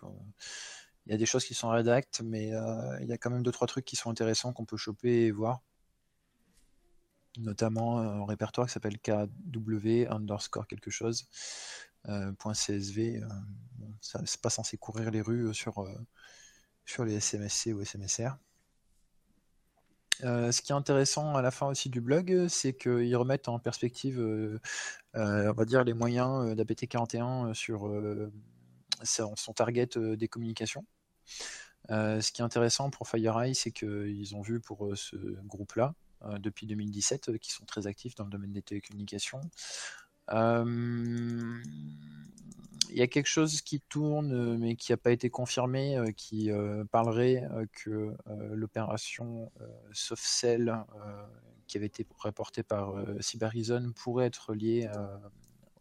il 1.05 1.11
y 1.11 1.15
a 1.15 1.17
des 1.17 1.25
choses 1.25 1.45
qui 1.45 1.53
sont 1.53 1.69
rédactes, 1.69 2.21
mais 2.23 2.49
il 3.01 3.07
y 3.07 3.13
a 3.13 3.17
quand 3.17 3.31
même 3.31 3.43
deux 3.43 3.51
trois 3.51 3.67
trucs 3.67 3.85
qui 3.85 3.95
sont 3.95 4.11
intéressants 4.11 4.53
qu'on 4.53 4.65
peut 4.65 4.77
choper 4.77 5.25
et 5.25 5.31
voir. 5.31 5.61
Notamment 7.39 7.99
un 7.99 8.25
répertoire 8.25 8.67
qui 8.67 8.73
s'appelle 8.73 8.97
KW 8.99 10.07
underscore 10.09 10.67
quelque 10.67 10.91
chose. 10.91 11.27
.csv, 12.05 13.21
c'est 14.01 14.41
pas 14.41 14.49
censé 14.49 14.77
courir 14.77 15.11
les 15.11 15.21
rues 15.21 15.53
sur 15.53 15.85
sur 16.87 17.05
les 17.05 17.19
SMSC 17.19 17.73
ou 17.73 17.83
SMSR. 17.83 18.37
Euh, 20.23 20.51
ce 20.51 20.61
qui 20.61 20.71
est 20.71 20.75
intéressant 20.75 21.35
à 21.35 21.43
la 21.43 21.51
fin 21.51 21.67
aussi 21.67 21.89
du 21.89 22.01
blog, 22.01 22.47
c'est 22.47 22.73
qu'ils 22.73 23.15
remettent 23.15 23.49
en 23.49 23.59
perspective, 23.59 24.19
euh, 24.19 24.59
euh, 25.15 25.51
on 25.51 25.53
va 25.53 25.65
dire, 25.65 25.83
les 25.83 25.93
moyens 25.93 26.55
d'APT41 26.55 27.53
sur 27.53 27.91
son 29.03 29.53
target 29.53 29.89
des 29.95 30.27
communications. 30.27 30.85
ce 31.89 32.31
qui 32.31 32.41
est 32.41 32.45
intéressant 32.45 32.89
pour 32.89 33.07
FireEye, 33.07 33.53
c'est 33.53 33.71
qu'ils 33.71 34.35
ont 34.35 34.41
vu 34.41 34.59
pour 34.59 34.91
ce 34.95 35.17
groupe-là, 35.45 35.93
depuis 36.39 36.65
2017, 36.65 37.37
qui 37.37 37.51
sont 37.51 37.65
très 37.65 37.85
actifs 37.85 38.15
dans 38.15 38.23
le 38.23 38.31
domaine 38.31 38.53
des 38.53 38.63
télécommunications, 38.63 39.41
il 40.31 41.61
y 42.91 43.01
a 43.01 43.07
quelque 43.07 43.27
chose 43.27 43.61
qui 43.61 43.79
tourne, 43.81 44.57
mais 44.57 44.75
qui 44.75 44.91
n'a 44.91 44.97
pas 44.97 45.11
été 45.11 45.29
confirmé, 45.29 46.01
qui 46.15 46.49
parlerait 46.91 47.47
que 47.73 48.15
l'opération 48.51 49.51
Softcell, 49.91 50.83
qui 51.67 51.77
avait 51.77 51.87
été 51.87 52.07
rapportée 52.19 52.63
par 52.63 52.95
Cyberizon, 53.19 53.91
pourrait 53.95 54.25
être 54.27 54.53
liée 54.53 54.89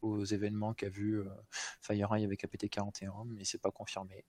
aux 0.02 0.24
événements 0.24 0.74
qu'a 0.74 0.88
vu 0.88 1.22
FireEye 1.80 2.24
avec 2.24 2.44
APT41, 2.44 3.24
mais 3.26 3.44
c'est 3.44 3.61
pas 3.61 3.70
confirmé. 3.70 4.24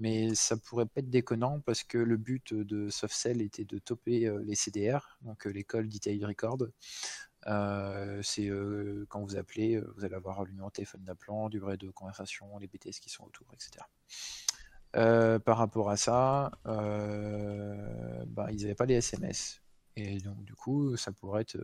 Mais 0.00 0.34
ça 0.34 0.56
pourrait 0.56 0.86
pas 0.86 1.00
être 1.00 1.10
déconnant 1.10 1.60
parce 1.60 1.82
que 1.82 1.98
le 1.98 2.16
but 2.16 2.54
de 2.54 2.88
Softcell 2.88 3.42
était 3.42 3.64
de 3.64 3.78
toper 3.78 4.32
les 4.44 4.54
CDR, 4.54 5.18
donc 5.22 5.44
l'école 5.44 5.88
Detailed 5.88 6.24
Record. 6.24 6.58
C'est 8.22 8.50
quand 9.08 9.22
vous 9.22 9.36
appelez, 9.36 9.80
vous 9.80 10.04
allez 10.04 10.14
avoir 10.14 10.44
le 10.44 10.50
numéro 10.50 10.68
de 10.68 10.72
téléphone 10.72 11.02
d'appelant, 11.04 11.48
durée 11.48 11.76
de 11.76 11.90
conversation, 11.90 12.58
les 12.58 12.66
BTS 12.66 13.00
qui 13.00 13.08
sont 13.08 13.24
autour, 13.24 13.46
etc. 13.54 13.84
par 14.92 15.56
rapport 15.56 15.88
à 15.90 15.96
ça, 15.96 16.52
bah, 16.64 18.48
ils 18.50 18.62
n'avaient 18.62 18.74
pas 18.74 18.86
les 18.86 18.94
SMS. 18.94 19.62
Et 19.96 20.20
donc, 20.20 20.44
du 20.44 20.54
coup, 20.54 20.96
ça 20.96 21.10
pourrait 21.10 21.42
être 21.42 21.58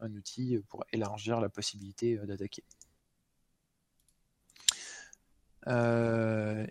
un 0.00 0.12
outil 0.14 0.58
pour 0.68 0.84
élargir 0.92 1.40
la 1.40 1.48
possibilité 1.48 2.16
d'attaquer. 2.18 2.64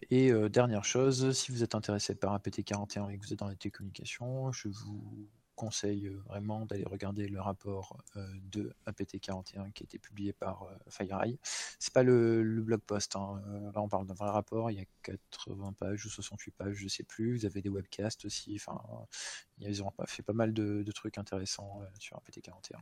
et 0.10 0.32
dernière 0.50 0.86
chose, 0.86 1.32
si 1.32 1.52
vous 1.52 1.64
êtes 1.64 1.76
intéressé 1.76 2.16
par 2.16 2.34
un 2.34 2.38
PT41 2.38 3.10
et 3.10 3.18
que 3.18 3.26
vous 3.26 3.34
êtes 3.34 3.40
dans 3.40 3.50
les 3.50 3.56
télécommunications, 3.56 4.52
je 4.52 4.70
vous 4.70 5.28
conseille 5.58 6.08
vraiment 6.28 6.66
d'aller 6.66 6.86
regarder 6.86 7.28
le 7.28 7.42
rapport 7.42 7.98
de 8.16 8.74
APT41 8.86 9.74
qui 9.74 9.84
a 9.84 9.86
été 9.86 10.00
publié 10.00 10.32
par 10.32 10.68
FireEye. 10.90 11.38
C'est 11.44 11.94
pas 11.94 12.04
le, 12.04 12.62
blog 12.62 12.80
post, 12.82 13.16
hein, 13.16 13.42
là 13.74 13.82
on 13.82 13.90
parle 13.90 14.06
d'un 14.08 14.14
vrai 14.14 14.30
rapport, 14.30 14.72
il 14.72 14.78
y 14.78 14.82
a 14.82 14.86
80 15.04 15.74
pages 15.74 16.06
ou 16.06 16.10
68 16.10 16.52
pages, 16.52 16.76
je 16.76 16.88
sais 16.88 17.04
plus. 17.04 17.38
Vous 17.38 17.46
avez 17.46 17.62
des 17.62 17.70
webcasts 17.70 18.24
aussi, 18.26 18.56
enfin, 18.56 18.80
ils 19.58 19.84
ont 19.84 19.92
fait 20.06 20.24
pas 20.24 20.34
mal 20.34 20.54
de, 20.54 20.92
trucs 20.92 21.18
intéressants 21.18 21.82
sur 22.00 22.18
APT41. 22.18 22.78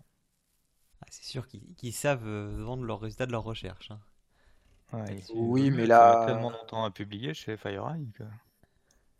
Ah, 1.01 1.05
c'est 1.09 1.25
sûr 1.25 1.47
qu'ils 1.47 1.93
savent 1.93 2.27
vendre 2.27 2.83
leurs 2.83 2.99
résultats 2.99 3.25
de 3.25 3.31
leur 3.31 3.43
recherche. 3.43 3.91
Hein. 4.91 5.05
oui, 5.33 5.71
mais 5.71 5.85
là. 5.85 6.25
tellement 6.27 6.51
longtemps 6.51 6.83
à 6.83 6.91
publier 6.91 7.33
chez 7.33 7.57
FireEye 7.57 8.11
que 8.11 8.23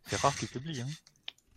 c'est 0.08 0.18
rare 0.18 0.36
qu'ils 0.36 0.50
publient. 0.50 0.82
Hein. 0.82 0.88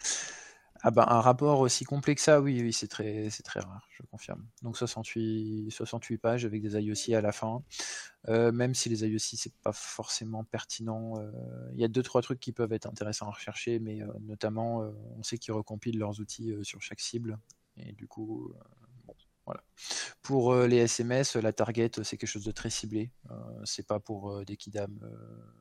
Ah 0.83 0.93
bah, 0.93 1.07
un 1.09 1.21
rapport 1.21 1.59
aussi 1.59 1.85
complet 1.85 2.15
que 2.15 2.21
ça, 2.21 2.41
oui, 2.41 2.61
oui, 2.63 2.73
c'est 2.73 2.87
très, 2.87 3.29
très 3.45 3.61
rare, 3.61 3.89
je 3.91 4.03
confirme. 4.05 4.47
Donc 4.63 4.77
68, 4.77 5.71
68 5.71 6.19
pages 6.19 6.45
avec 6.45 6.63
des 6.63 6.81
IOC 6.81 7.17
à 7.17 7.21
la 7.21 7.33
fin. 7.33 7.63
Euh, 8.29 8.53
même 8.53 8.75
si 8.75 8.89
les 8.89 9.05
IOC, 9.05 9.21
c'est 9.21 9.55
pas 9.63 9.73
forcément 9.73 10.45
pertinent. 10.45 11.19
Euh, 11.19 11.33
il 11.73 11.81
y 11.81 11.85
a 11.85 11.89
deux, 11.89 12.03
trois 12.03 12.23
trucs 12.23 12.39
qui 12.39 12.53
peuvent 12.53 12.73
être 12.73 12.87
intéressants 12.87 13.27
à 13.27 13.33
rechercher, 13.33 13.81
mais 13.81 14.03
euh, 14.03 14.07
notamment, 14.21 14.89
on 15.17 15.23
sait 15.25 15.39
qu'ils 15.39 15.53
recompilent 15.53 15.99
leurs 15.99 16.21
outils 16.21 16.55
sur 16.63 16.81
chaque 16.81 17.01
cible. 17.01 17.39
Et 17.77 17.93
du 17.93 18.07
coup, 18.07 18.53
bon, 19.05 19.15
voilà. 19.47 19.65
Pour 20.23 20.55
les 20.55 20.77
SMS, 20.77 21.35
la 21.35 21.53
target, 21.53 21.91
c'est 22.05 22.17
quelque 22.17 22.29
chose 22.29 22.45
de 22.45 22.53
très 22.53 22.71
ciblé. 22.71 23.11
c'est 23.65 23.87
pas 23.87 23.99
pour 23.99 24.45
des 24.45 24.57
kidam, 24.57 25.01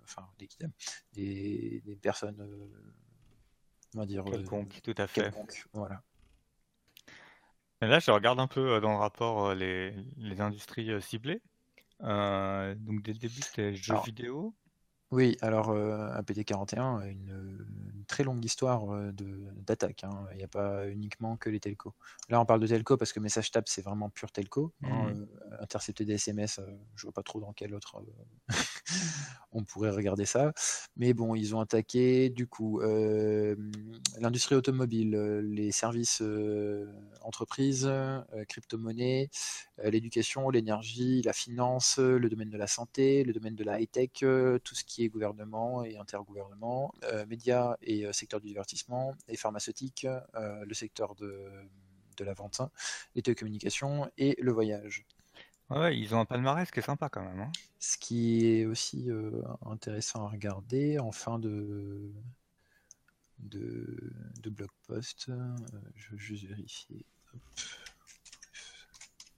enfin, 0.04 0.28
des 0.38 0.48
kidam, 0.48 0.72
des 1.14 1.82
personnes 2.02 2.38
on 3.98 4.02
va 4.02 4.06
dire. 4.06 4.26
Euh, 4.28 4.32
quelconque, 4.32 4.80
tout 4.84 4.94
à 4.98 5.08
fait. 5.08 5.32
voilà. 5.74 6.02
là, 7.82 8.00
je 8.00 8.12
regarde 8.12 8.40
un 8.40 8.48
peu 8.48 8.74
euh, 8.74 8.80
dans 8.80 8.92
le 8.92 8.98
rapport 8.98 9.48
euh, 9.48 9.56
les, 9.56 9.94
les 10.18 10.42
industries 10.42 11.02
ciblées. 11.02 11.42
donc 12.02 13.02
dès 13.02 13.14
le 13.14 13.20
début, 13.20 13.42
c'était 13.42 13.74
jeux 13.74 13.98
vidéo, 14.06 14.54
oui, 15.12 15.38
alors 15.42 15.70
euh, 15.70 16.10
APT41 16.20 17.02
a 17.02 17.08
une, 17.08 17.66
très 18.08 18.24
longue 18.24 18.44
histoire 18.44 18.94
euh, 18.94 19.12
d'attaque. 19.66 20.04
Hein. 20.04 20.26
Il 20.32 20.38
n'y 20.38 20.44
a 20.44 20.48
pas 20.48 20.88
uniquement 20.90 21.38
que 21.38 21.50
les 21.50 21.60
telcos. 21.60 21.94
Là, 22.30 22.40
on 22.42 22.46
parle 22.46 22.62
de 22.62 22.68
telco 22.68 22.98
parce 22.98 23.14
que 23.14 23.20
message 23.20 23.52
tap, 23.52 23.68
c'est 23.68 23.82
vraiment 23.82 24.10
pur 24.10 24.32
telco. 24.32 24.74
Hein. 24.84 25.14
Mmh. 25.14 25.28
Euh, 25.52 25.62
intercepter 25.62 26.06
des 26.06 26.14
SMS, 26.14 26.60
je 26.96 27.04
vois 27.04 27.12
pas 27.12 27.24
trop 27.24 27.40
dans 27.40 27.54
quel 27.54 27.74
autre 27.74 28.02
on 29.52 29.64
pourrait 29.64 29.92
regarder 29.92 30.26
ça. 30.26 30.54
Mais 30.96 31.14
bon, 31.14 31.36
ils 31.36 31.56
ont 31.56 31.60
attaqué 31.60 32.30
du 32.30 32.48
coup 32.48 32.82
l'industrie 34.20 34.56
automobile, 34.56 35.12
les 35.42 35.72
services 35.72 36.22
entreprises, 37.22 37.90
crypto-monnaie, 38.48 39.30
l'éducation, 39.84 40.50
l'énergie, 40.50 41.22
la 41.24 41.34
finance, 41.34 41.98
le 41.98 42.30
domaine 42.30 42.50
de 42.50 42.58
la 42.58 42.68
santé, 42.68 43.24
le 43.24 43.34
domaine 43.34 43.56
de 43.56 43.64
la 43.64 43.80
high-tech, 43.80 44.12
tout 44.64 44.76
ce 44.76 44.84
qui 44.84 44.97
gouvernement 45.06 45.84
et 45.84 45.98
intergouvernement, 45.98 46.94
euh, 47.04 47.26
médias 47.26 47.78
et 47.82 48.06
euh, 48.06 48.14
secteur 48.14 48.40
du 48.42 48.48
divertissement, 48.48 49.16
et 49.28 49.38
pharmaceutique, 49.38 50.08
euh, 50.36 50.66
le 50.66 50.74
secteur 50.74 51.16
de, 51.16 51.50
de 52.18 52.24
la 52.24 52.34
vente, 52.34 52.62
les 53.16 53.22
télécommunications 53.22 54.10
et 54.18 54.36
le 54.42 54.52
voyage. 54.52 55.06
Ouais, 55.70 55.98
ils 55.98 56.16
ont 56.16 56.20
un 56.20 56.26
palmarès 56.26 56.70
qui 56.72 56.80
est 56.80 56.84
sympa 56.84 57.10
quand 57.10 57.22
même. 57.22 57.40
Hein. 57.40 57.52
Ce 57.80 57.98
qui 57.98 58.48
est 58.48 58.66
aussi 58.66 59.10
intéressant 59.66 60.26
à 60.26 60.30
regarder 60.30 60.98
en 60.98 61.12
fin 61.12 61.40
de, 61.40 62.10
de, 63.40 64.14
de 64.42 64.50
blog 64.50 64.70
post. 64.88 65.30
je 65.96 66.12
vais 66.12 66.18
juste 66.18 66.46
vérifier. 66.46 67.06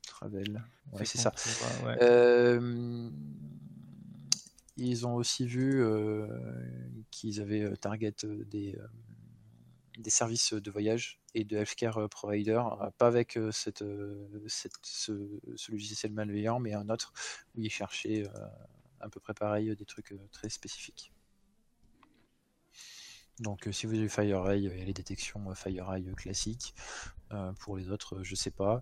Travel. 0.06 0.64
Ouais, 0.94 1.06
c'est 1.06 1.18
ça. 1.18 1.34
Ils 4.80 5.06
ont 5.06 5.16
aussi 5.16 5.46
vu 5.46 5.84
euh, 5.84 6.28
qu'ils 7.12 7.42
avaient 7.42 7.64
euh, 7.64 7.76
target 7.76 8.16
euh, 8.24 8.46
des, 8.46 8.76
services 10.08 10.54
de 10.54 10.72
voyage 10.72 11.20
et 11.36 11.44
de 11.44 11.58
healthcare 11.58 12.08
provider, 12.10 12.62
pas 12.98 13.08
avec 13.08 13.38
cette, 13.52 13.84
ce, 14.82 15.72
logiciel 15.72 16.14
malveillant, 16.14 16.60
mais 16.60 16.74
un 16.74 16.90
autre 16.90 17.14
où 17.56 17.62
ils 17.62 17.70
cherchaient 17.70 18.24
à 19.02 19.10
peu 19.10 19.20
près 19.20 19.34
pareil, 19.34 19.76
des 19.76 19.86
trucs 19.86 20.16
très 20.32 20.50
spécifiques. 20.50 21.14
Donc 23.40 23.68
si 23.72 23.86
vous 23.86 23.96
avez 23.96 24.10
FireEye, 24.10 24.66
il 24.66 24.78
y 24.78 24.82
a 24.82 24.86
les 24.86 24.94
détections 24.94 25.54
FireEye 25.54 26.14
classiques. 26.16 26.74
Euh, 27.32 27.54
pour 27.60 27.78
les 27.78 27.92
autres, 27.92 28.24
je 28.24 28.34
sais 28.36 28.52
pas. 28.52 28.82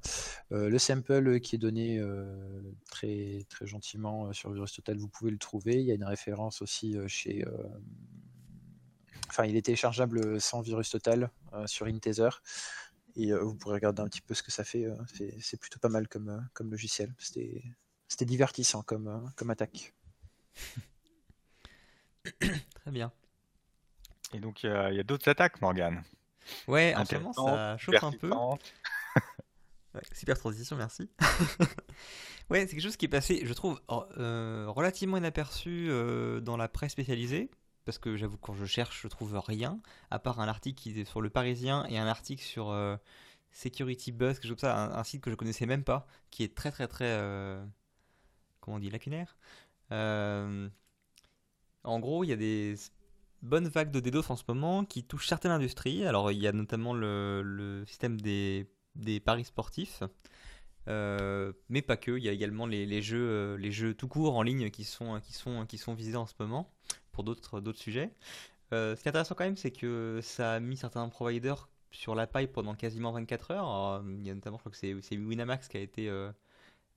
Euh, 0.52 0.70
le 0.70 0.80
sample 0.80 1.40
qui 1.42 1.56
est 1.56 1.60
donné 1.60 2.00
euh, 2.00 2.62
très, 2.90 3.46
très 3.50 3.68
gentiment 3.68 4.32
sur 4.32 4.52
VirusTotal, 4.52 4.98
vous 4.98 5.10
pouvez 5.10 5.32
le 5.32 5.38
trouver. 5.38 5.82
Il 5.82 5.86
y 5.86 5.92
a 5.92 5.96
une 5.96 6.06
référence 6.06 6.62
aussi 6.62 6.96
chez. 7.08 7.46
Enfin, 9.30 9.46
il 9.46 9.56
est 9.58 9.62
téléchargeable 9.62 10.40
sans 10.40 10.62
VirusTotal 10.62 11.30
sur 11.66 11.88
InTether. 11.88 12.30
Et 13.16 13.34
vous 13.34 13.56
pourrez 13.56 13.76
regarder 13.76 14.02
un 14.02 14.08
petit 14.08 14.22
peu 14.22 14.34
ce 14.34 14.44
que 14.44 14.52
ça 14.52 14.64
fait. 14.64 14.88
C'est 15.40 15.60
plutôt 15.60 15.80
pas 15.80 15.90
mal 15.90 16.08
comme, 16.08 16.48
logiciel. 16.62 17.14
C'était 17.20 18.26
divertissant 18.26 18.82
comme 18.84 19.50
attaque. 19.50 19.94
Très 22.40 22.92
bien. 22.92 23.12
Et 24.34 24.40
donc, 24.40 24.64
il 24.64 24.70
y 24.70 25.00
a, 25.00 25.04
d'autres 25.04 25.30
attaques, 25.30 25.62
Morgane. 25.62 26.04
Ouais, 26.68 26.94
en 26.96 27.06
ce 27.06 27.16
moment, 27.16 27.34
ça 27.34 27.78
chauffe 27.78 28.04
un 28.04 28.12
peu. 28.12 28.32
super 30.14 30.38
transition, 30.38 30.76
merci. 30.76 31.10
ouais, 32.50 32.62
c'est 32.62 32.76
quelque 32.76 32.82
chose 32.82 32.98
qui 32.98 33.06
est 33.06 33.10
passé, 33.10 33.42
je 33.46 33.54
trouve, 33.54 33.82
euh, 34.18 34.66
relativement 34.68 35.18
inaperçu 35.18 35.88
euh, 35.90 36.40
dans 36.40 36.58
la 36.58 36.68
presse 36.68 36.92
spécialisée. 36.92 37.50
Parce 37.86 38.00
que 38.00 38.18
j'avoue, 38.18 38.38
quand 38.38 38.54
je 38.54 38.66
cherche, 38.66 39.02
je 39.02 39.08
trouve 39.08 39.42
rien, 39.46 39.80
à 40.12 40.20
part 40.20 40.42
un 40.42 40.50
article 40.50 40.78
qui 40.78 41.00
est 41.00 41.06
sur 41.06 41.22
le 41.22 41.30
Parisien 41.30 41.86
et 41.86 41.98
un 41.98 42.08
article 42.08 42.44
sur 42.44 42.70
euh, 42.70 42.98
Security 43.52 44.12
Buzz, 44.12 44.40
que 44.40 44.56
ça, 44.58 44.78
un, 44.78 44.94
un, 44.94 45.04
site 45.06 45.22
que 45.22 45.32
je 45.32 45.36
connaissais 45.36 45.66
même 45.66 45.86
pas, 45.86 46.06
qui 46.30 46.44
est 46.44 46.54
très 46.54 46.70
très 46.70 46.90
très, 46.90 47.18
comment 48.60 48.76
on 48.76 48.80
dit, 48.80 48.90
lacunaire. 48.90 49.38
en 49.90 50.70
gros, 51.86 52.26
il 52.26 52.28
y 52.28 52.34
a 52.34 52.36
des 52.36 52.76
bonne 53.42 53.68
vague 53.68 53.92
de 53.92 54.00
DDoS 54.00 54.30
en 54.30 54.36
ce 54.36 54.44
moment 54.48 54.86
qui 54.86 55.04
touche 55.04 55.28
certaines 55.28 55.52
industries. 55.52 56.06
Alors 56.06 56.32
il 56.32 56.40
y 56.40 56.48
a 56.48 56.52
notamment 56.52 56.94
le, 56.94 57.84
système 57.88 58.20
des, 58.20 58.68
paris 59.24 59.46
sportifs, 59.46 60.04
euh, 60.88 61.54
mais 61.70 61.82
pas 61.82 61.98
que. 61.98 62.18
Il 62.18 62.24
y 62.24 62.30
a 62.30 62.32
également 62.32 62.66
les, 62.66 63.02
jeux, 63.02 63.30
euh, 63.30 63.58
les 63.58 63.72
jeux 63.72 63.94
tout 63.94 64.08
court 64.08 64.36
en 64.36 64.42
ligne 64.42 64.70
qui 64.70 64.84
sont, 64.84 65.20
qui 65.22 65.34
sont, 65.34 65.66
qui 65.66 65.78
sont 65.78 65.94
visés 65.94 66.16
en 66.16 66.26
ce 66.26 66.34
moment 66.40 66.72
pour 67.12 67.24
d'autres, 67.24 67.62
sujets. 67.74 68.12
Euh, 68.74 68.96
ce 68.96 69.02
qui 69.02 69.08
est 69.08 69.10
intéressant 69.10 69.36
quand 69.36 69.46
même, 69.46 69.58
c'est 69.58 69.72
que 69.72 70.20
ça 70.22 70.54
a 70.54 70.60
mis 70.60 70.78
certains 70.78 71.08
providers 71.10 71.70
sur 71.92 72.16
la 72.16 72.28
paille 72.28 72.48
pendant 72.48 72.76
quasiment 72.76 73.12
24 73.12 73.52
heures. 73.52 74.04
il 74.06 74.28
y 74.28 74.30
a 74.30 74.36
notamment, 74.36 74.58
je 74.58 74.62
crois 74.62 74.72
que 74.72 74.78
c'est 74.78 75.18
Winamax 75.18 75.68
qui 75.68 75.78
a 75.78 75.80
été 75.80 76.12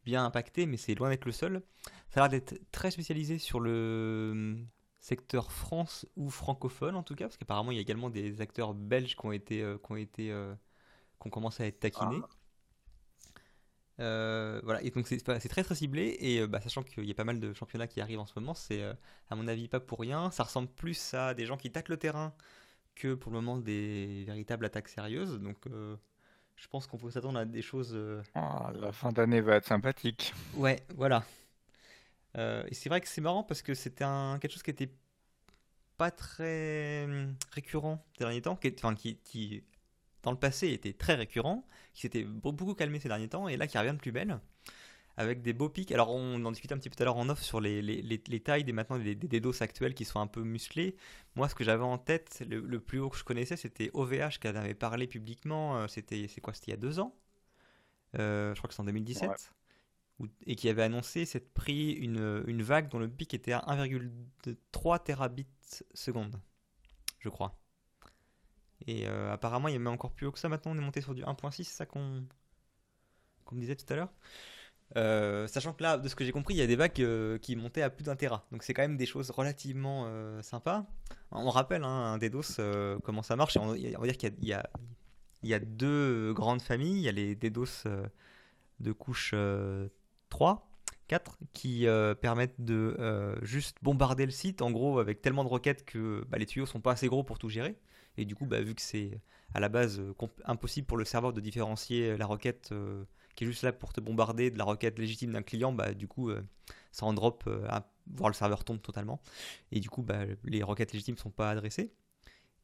bien 0.05 0.25
impacté, 0.25 0.67
mais 0.67 0.77
c'est 0.77 0.95
loin 0.95 1.11
d'être 1.11 1.25
le 1.25 1.33
seul. 1.33 1.63
Ça 2.11 2.21
a 2.21 2.29
l'air 2.29 2.41
d'être 2.41 2.61
très 2.73 2.91
spécialisé 2.91 3.39
sur 3.39 3.61
le 3.61 4.57
secteur 5.01 5.51
France 5.51 6.07
ou 6.17 6.29
francophone 6.29 6.95
en 6.95 7.03
tout 7.03 7.15
cas, 7.15 7.25
parce 7.25 7.39
qu'apparemment 7.39 7.73
il 7.73 7.77
y 7.77 7.79
a 7.79 7.81
également 7.81 8.11
des 8.11 8.41
acteurs 8.41 8.75
belges 8.75 9.17
qui 9.17 9.27
ont 9.27 9.33
été, 9.33 9.63
euh, 9.63 9.79
qui 9.79 9.93
ont 9.93 9.97
été, 9.97 10.31
euh, 10.31 10.55
qui 11.21 11.27
ont 11.27 11.31
commencé 11.31 11.63
à 11.63 11.67
être 11.67 11.81
taquinés. 11.81 12.21
voilà, 13.99 14.83
et 14.83 14.91
donc 14.91 15.09
c'est 15.09 15.19
très 15.21 15.65
très 15.65 15.75
ciblé, 15.75 16.17
et 16.21 16.47
bah, 16.47 16.61
sachant 16.61 16.83
qu'il 16.83 17.05
y 17.05 17.11
a 17.11 17.15
pas 17.15 17.25
mal 17.25 17.41
de 17.41 17.53
championnats 17.55 17.87
qui 17.87 18.01
arrivent 18.01 18.21
en 18.21 18.27
ce 18.27 18.39
moment, 18.39 18.55
c'est 18.55 18.83
à 19.31 19.35
mon 19.37 19.49
avis 19.49 19.69
pas 19.69 19.81
pour 19.81 20.01
rien. 20.01 20.31
Ça 20.31 20.45
ressemble 20.45 20.69
plus 20.69 21.15
à 21.15 21.35
des 21.35 21.47
gens 21.47 21.57
qui 21.57 21.73
taclent 21.73 21.93
le 21.93 21.99
terrain 21.99 22.35
que 22.95 23.15
pour 23.15 23.33
le 23.33 23.41
moment 23.41 23.57
des 23.57 24.25
véritables 24.27 24.67
attaques 24.67 24.89
sérieuses. 24.89 25.41
Donc 25.41 25.67
je 25.67 26.69
pense 26.69 26.87
qu'on 26.87 26.99
peut 26.99 27.11
s'attendre 27.11 27.39
à 27.39 27.47
des 27.47 27.63
choses. 27.63 27.99
Ah, 28.35 28.71
la 28.75 28.93
fin 28.93 29.13
d'année 29.13 29.41
va 29.41 29.57
être 29.57 29.67
sympathique. 29.67 30.35
Ouais, 30.55 30.83
voilà. 30.95 31.25
Et 32.37 32.75
c'est 32.75 32.89
vrai 32.89 33.01
que 33.01 33.09
c'est 33.09 33.21
marrant 33.21 33.43
parce 33.43 33.63
que 33.63 33.75
c'était 33.75 34.05
quelque 34.41 34.53
chose 34.53 34.63
qui 34.63 34.71
était 34.71 34.91
pas 36.01 36.11
très 36.11 37.05
hum, 37.05 37.35
récurrent 37.53 38.03
ces 38.17 38.25
derniers 38.25 38.41
temps, 38.41 38.57
qui, 38.57 39.65
dans 40.23 40.31
le 40.31 40.39
passé 40.39 40.71
était 40.71 40.95
très 40.95 41.15
récurrent, 41.15 41.67
qui 41.93 42.01
s'était 42.01 42.25
beaucoup 42.25 42.75
calmé 42.75 42.99
ces 42.99 43.09
derniers 43.09 43.29
temps, 43.29 43.49
et 43.49 43.59
là 43.59 43.67
qui 43.67 43.77
revient 43.77 43.93
de 43.93 43.99
plus 43.99 44.11
belle, 44.11 44.41
avec 45.19 45.43
des 45.43 45.53
beaux 45.53 45.69
pics. 45.69 45.93
Alors 45.93 46.11
on 46.11 46.43
en 46.43 46.53
discutait 46.53 46.73
un 46.73 46.79
petit 46.79 46.89
peu 46.89 46.97
tout 46.97 47.03
à 47.03 47.05
l'heure 47.05 47.19
en 47.19 47.29
off 47.29 47.43
sur 47.43 47.61
les, 47.61 47.83
les, 47.83 48.01
les, 48.03 48.41
tailles 48.41 48.65
des 48.65 48.73
maintenant 48.73 48.99
des, 48.99 49.15
des, 49.15 49.63
actuels 49.63 49.93
qui 49.93 50.07
sont 50.07 50.21
un 50.21 50.27
peu 50.27 50.43
musclés. 50.43 50.97
Moi 51.35 51.51
ce 51.51 51.55
que 51.55 51.65
j'avais 51.65 51.85
en 51.85 51.99
tête, 51.99 52.43
le, 52.49 52.81
plus 52.81 52.99
haut 52.99 53.11
que 53.11 53.19
je 53.19 53.25
connaissais, 53.25 53.59
c'était 53.59 53.91
OVH 53.93 54.39
qui 54.41 54.49
en 54.49 54.55
avait 54.55 54.73
parlé 54.73 55.07
publiquement, 55.07 55.77
euh, 55.77 55.87
c'était 55.87 56.29
c'est 56.29 56.41
quoi, 56.41 56.55
c'était 56.55 56.69
il 56.69 56.75
y 56.75 56.79
a 56.79 56.81
deux 56.81 56.99
ans? 56.99 57.15
Euh, 58.19 58.55
Je 58.55 58.59
crois 58.59 58.69
que 58.69 58.75
c'est 58.75 58.81
en 58.81 58.87
2017 58.87 59.53
et 60.47 60.57
qui 60.57 60.69
avait 60.69 60.83
annoncé 60.83 61.25
cette 61.25 61.53
prix 61.53 61.93
une, 61.93 62.45
une, 62.47 62.63
vague 62.63 62.89
dont 62.89 62.99
le 62.99 63.09
pic 63.09 63.35
était 63.35 63.53
à 63.53 63.61
1,3 63.61 65.03
terabits 65.03 65.47
seconde, 65.95 66.41
je 67.21 67.29
crois. 67.29 67.59
Et 68.87 69.07
euh, 69.07 69.33
apparemment, 69.33 69.69
il 69.69 69.73
y 69.73 69.77
a 69.77 69.79
même 69.79 69.93
encore 69.93 70.13
plus 70.13 70.27
haut 70.27 70.33
que 70.33 70.39
ça. 70.39 70.49
Maintenant, 70.49 70.73
on 70.73 70.79
est 70.79 70.83
monté 70.83 71.01
sur 71.01 71.15
du 71.15 71.23
1.6, 71.23 71.57
c'est 71.57 71.65
ça 71.65 71.87
qu'on 71.87 72.25
me 73.53 73.61
disait 73.61 73.77
tout 73.77 73.91
à 73.93 73.97
l'heure. 73.97 74.13
Euh, 74.97 75.47
sachant 75.47 75.73
que 75.73 75.83
là, 75.83 75.99
de 75.99 76.09
ce 76.09 76.17
que 76.17 76.25
j'ai 76.25 76.33
compris, 76.33 76.55
il 76.55 76.57
y 76.57 76.63
a 76.63 76.67
des 76.67 76.77
vagues 76.77 77.01
euh, 77.01 77.39
qui 77.39 77.55
montaient 77.57 77.83
à 77.83 77.91
plus 77.91 78.05
d'un 78.05 78.17
Tera. 78.17 78.47
Donc 78.51 78.63
c'est 78.63 78.75
quand 78.75 78.83
même 78.83 78.97
des 78.97 79.07
choses 79.07 79.31
relativement 79.31 80.11
sympas. 80.43 80.87
On 81.31 81.51
rappelle, 81.51 81.85
hein, 81.85 82.15
un 82.15 82.19
DDoS, 82.19 82.61
comment 83.05 83.23
ça 83.23 83.37
marche. 83.37 83.57
On, 83.57 83.69
va 83.69 83.77
dire 83.77 84.17
qu'il 84.17 84.35
y, 84.43 84.55
y 85.43 85.55
a, 85.55 85.59
deux 85.61 86.33
grandes 86.33 86.63
familles. 86.63 86.97
Il 86.97 87.03
y 87.03 87.09
a 87.09 87.13
les 87.13 87.37
DDoS 87.37 87.85
de 88.81 88.93
couche 88.93 89.35
3 90.31 90.71
4 91.11 91.39
qui 91.53 91.89
euh, 91.89 92.15
permettent 92.15 92.61
de 92.61 92.97
euh, 93.01 93.35
juste 93.43 93.79
bombarder 93.83 94.27
le 94.27 94.31
site 94.31 94.63
en 94.63 94.71
gros 94.71 95.01
avec 95.01 95.21
tellement 95.21 95.43
de 95.43 95.49
requêtes 95.49 95.85
que 95.85 96.25
bah, 96.29 96.39
les 96.39 96.47
tuyaux 96.47 96.67
sont 96.67 96.81
pas 96.81 96.93
assez 96.93 97.09
gros 97.09 97.25
pour 97.25 97.41
tout 97.41 97.49
gérer. 97.49 97.77
Et 98.17 98.25
du 98.25 98.37
coup 98.37 98.47
bah, 98.47 98.61
vu 98.61 98.77
que 98.77 98.81
c'est 98.81 99.21
à 99.53 99.59
la 99.59 99.69
base 99.69 99.99
euh, 99.99 100.15
impossible 100.45 100.87
pour 100.87 100.97
le 100.97 101.05
serveur 101.05 101.33
de 101.33 101.41
différencier 101.41 102.17
la 102.17 102.27
requête 102.27 102.73
qui 103.35 103.43
est 103.43 103.47
juste 103.47 103.65
là 103.65 103.73
pour 103.73 103.93
te 103.93 104.01
bombarder 104.01 104.53
de 104.53 104.59
la 104.59 104.63
requête 104.63 105.01
légitime 105.01 105.33
d'un 105.33 105.43
client 105.43 105.73
bah, 105.73 105.95
du 105.95 106.07
coup 106.07 106.31
ça 106.93 107.07
en 107.07 107.13
drop 107.13 107.49
à 107.69 107.91
voir 108.15 108.31
le 108.31 108.35
serveur 108.35 108.63
tombe 108.63 108.81
totalement. 108.81 109.21
Et 109.73 109.81
du 109.81 109.91
coup 109.91 110.07
les 110.45 110.63
requêtes 110.63 110.93
légitimes 110.93 111.19
sont 111.19 111.31
pas 111.31 111.51
adressées. 111.51 111.93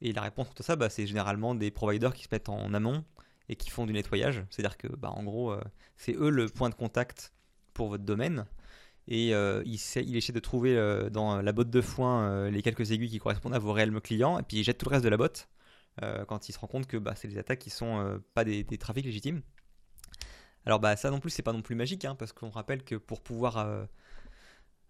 Et 0.03 0.13
la 0.13 0.23
réponse 0.23 0.49
à 0.61 0.63
ça 0.63 0.77
c'est 0.89 1.09
généralement 1.09 1.57
des 1.57 1.73
providers 1.73 2.15
qui 2.15 2.23
se 2.23 2.29
mettent 2.31 2.49
en 2.49 2.73
amont 2.75 3.05
et 3.49 3.57
qui 3.57 3.71
font 3.71 3.87
du 3.87 3.93
nettoyage. 3.93 4.45
C'est 4.51 4.65
à 4.65 4.69
dire 4.69 4.79
que 4.79 4.87
en 5.03 5.25
gros 5.25 5.53
c'est 5.97 6.15
eux 6.15 6.31
le 6.31 6.49
point 6.49 6.71
de 6.71 6.77
contact 6.77 7.33
pour 7.77 7.89
votre 7.89 8.05
domaine. 8.05 8.47
Et 9.09 9.35
euh, 9.35 9.63
il, 9.65 9.79
il, 10.03 10.17
essaie 10.17 10.33
de 10.33 10.41
trouver 10.41 10.77
euh, 10.77 11.11
dans 11.11 11.41
la 11.41 11.53
botte 11.53 11.71
de 11.71 11.81
foin 11.81 12.23
euh, 12.23 12.51
les 12.51 12.63
quelques 12.63 12.91
aiguilles 12.91 13.11
qui 13.11 13.19
correspondent 13.19 13.55
à 13.55 13.59
vos 13.59 13.73
réels 13.73 13.93
clients, 14.01 14.39
et 14.39 14.43
puis 14.43 14.59
il 14.59 14.65
jette 14.65 14.79
tout 14.79 14.87
le 14.89 14.95
reste 14.95 15.05
de 15.05 15.11
la 15.11 15.17
botte 15.17 15.49
quand 16.29 16.51
il 16.51 16.53
se 16.53 16.59
rend 16.59 16.67
compte 16.67 16.87
que 16.87 16.99
bah, 16.99 17.15
c'est 17.17 17.27
des 17.27 17.39
attaques 17.39 17.59
qui 17.59 17.71
sont 17.71 18.21
pas 18.35 18.45
des, 18.45 18.65
trafics 18.77 19.07
légitimes. 19.07 19.41
Alors 20.67 20.79
bah 20.79 20.95
ça 20.95 21.11
non 21.11 21.21
plus 21.21 21.31
c'est 21.31 21.41
pas 21.41 21.55
non 21.55 21.63
plus 21.63 21.75
magique, 21.75 22.05
hein, 22.05 22.15
parce 22.15 22.35
qu'on 22.35 22.51
rappelle 22.51 22.85
que 22.85 22.97
pour 22.97 23.23
pouvoir 23.23 23.87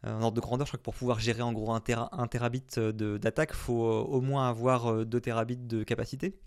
en 0.02 0.20
ordre 0.20 0.32
de 0.32 0.40
grandeur, 0.40 0.66
je 0.66 0.72
crois 0.72 0.78
que 0.78 0.82
pour 0.82 0.96
pouvoir 0.96 1.20
gérer 1.20 1.42
en 1.42 1.52
gros 1.52 1.70
un, 1.70 1.80
un 2.10 2.26
terabit 2.26 2.64
d'attaque, 2.92 3.50
il 3.52 3.56
faut 3.56 3.84
au 3.84 4.20
moins 4.20 4.48
avoir 4.48 5.06
2 5.06 5.20
terabits 5.20 5.56
de 5.56 5.84
capacité 5.84 6.40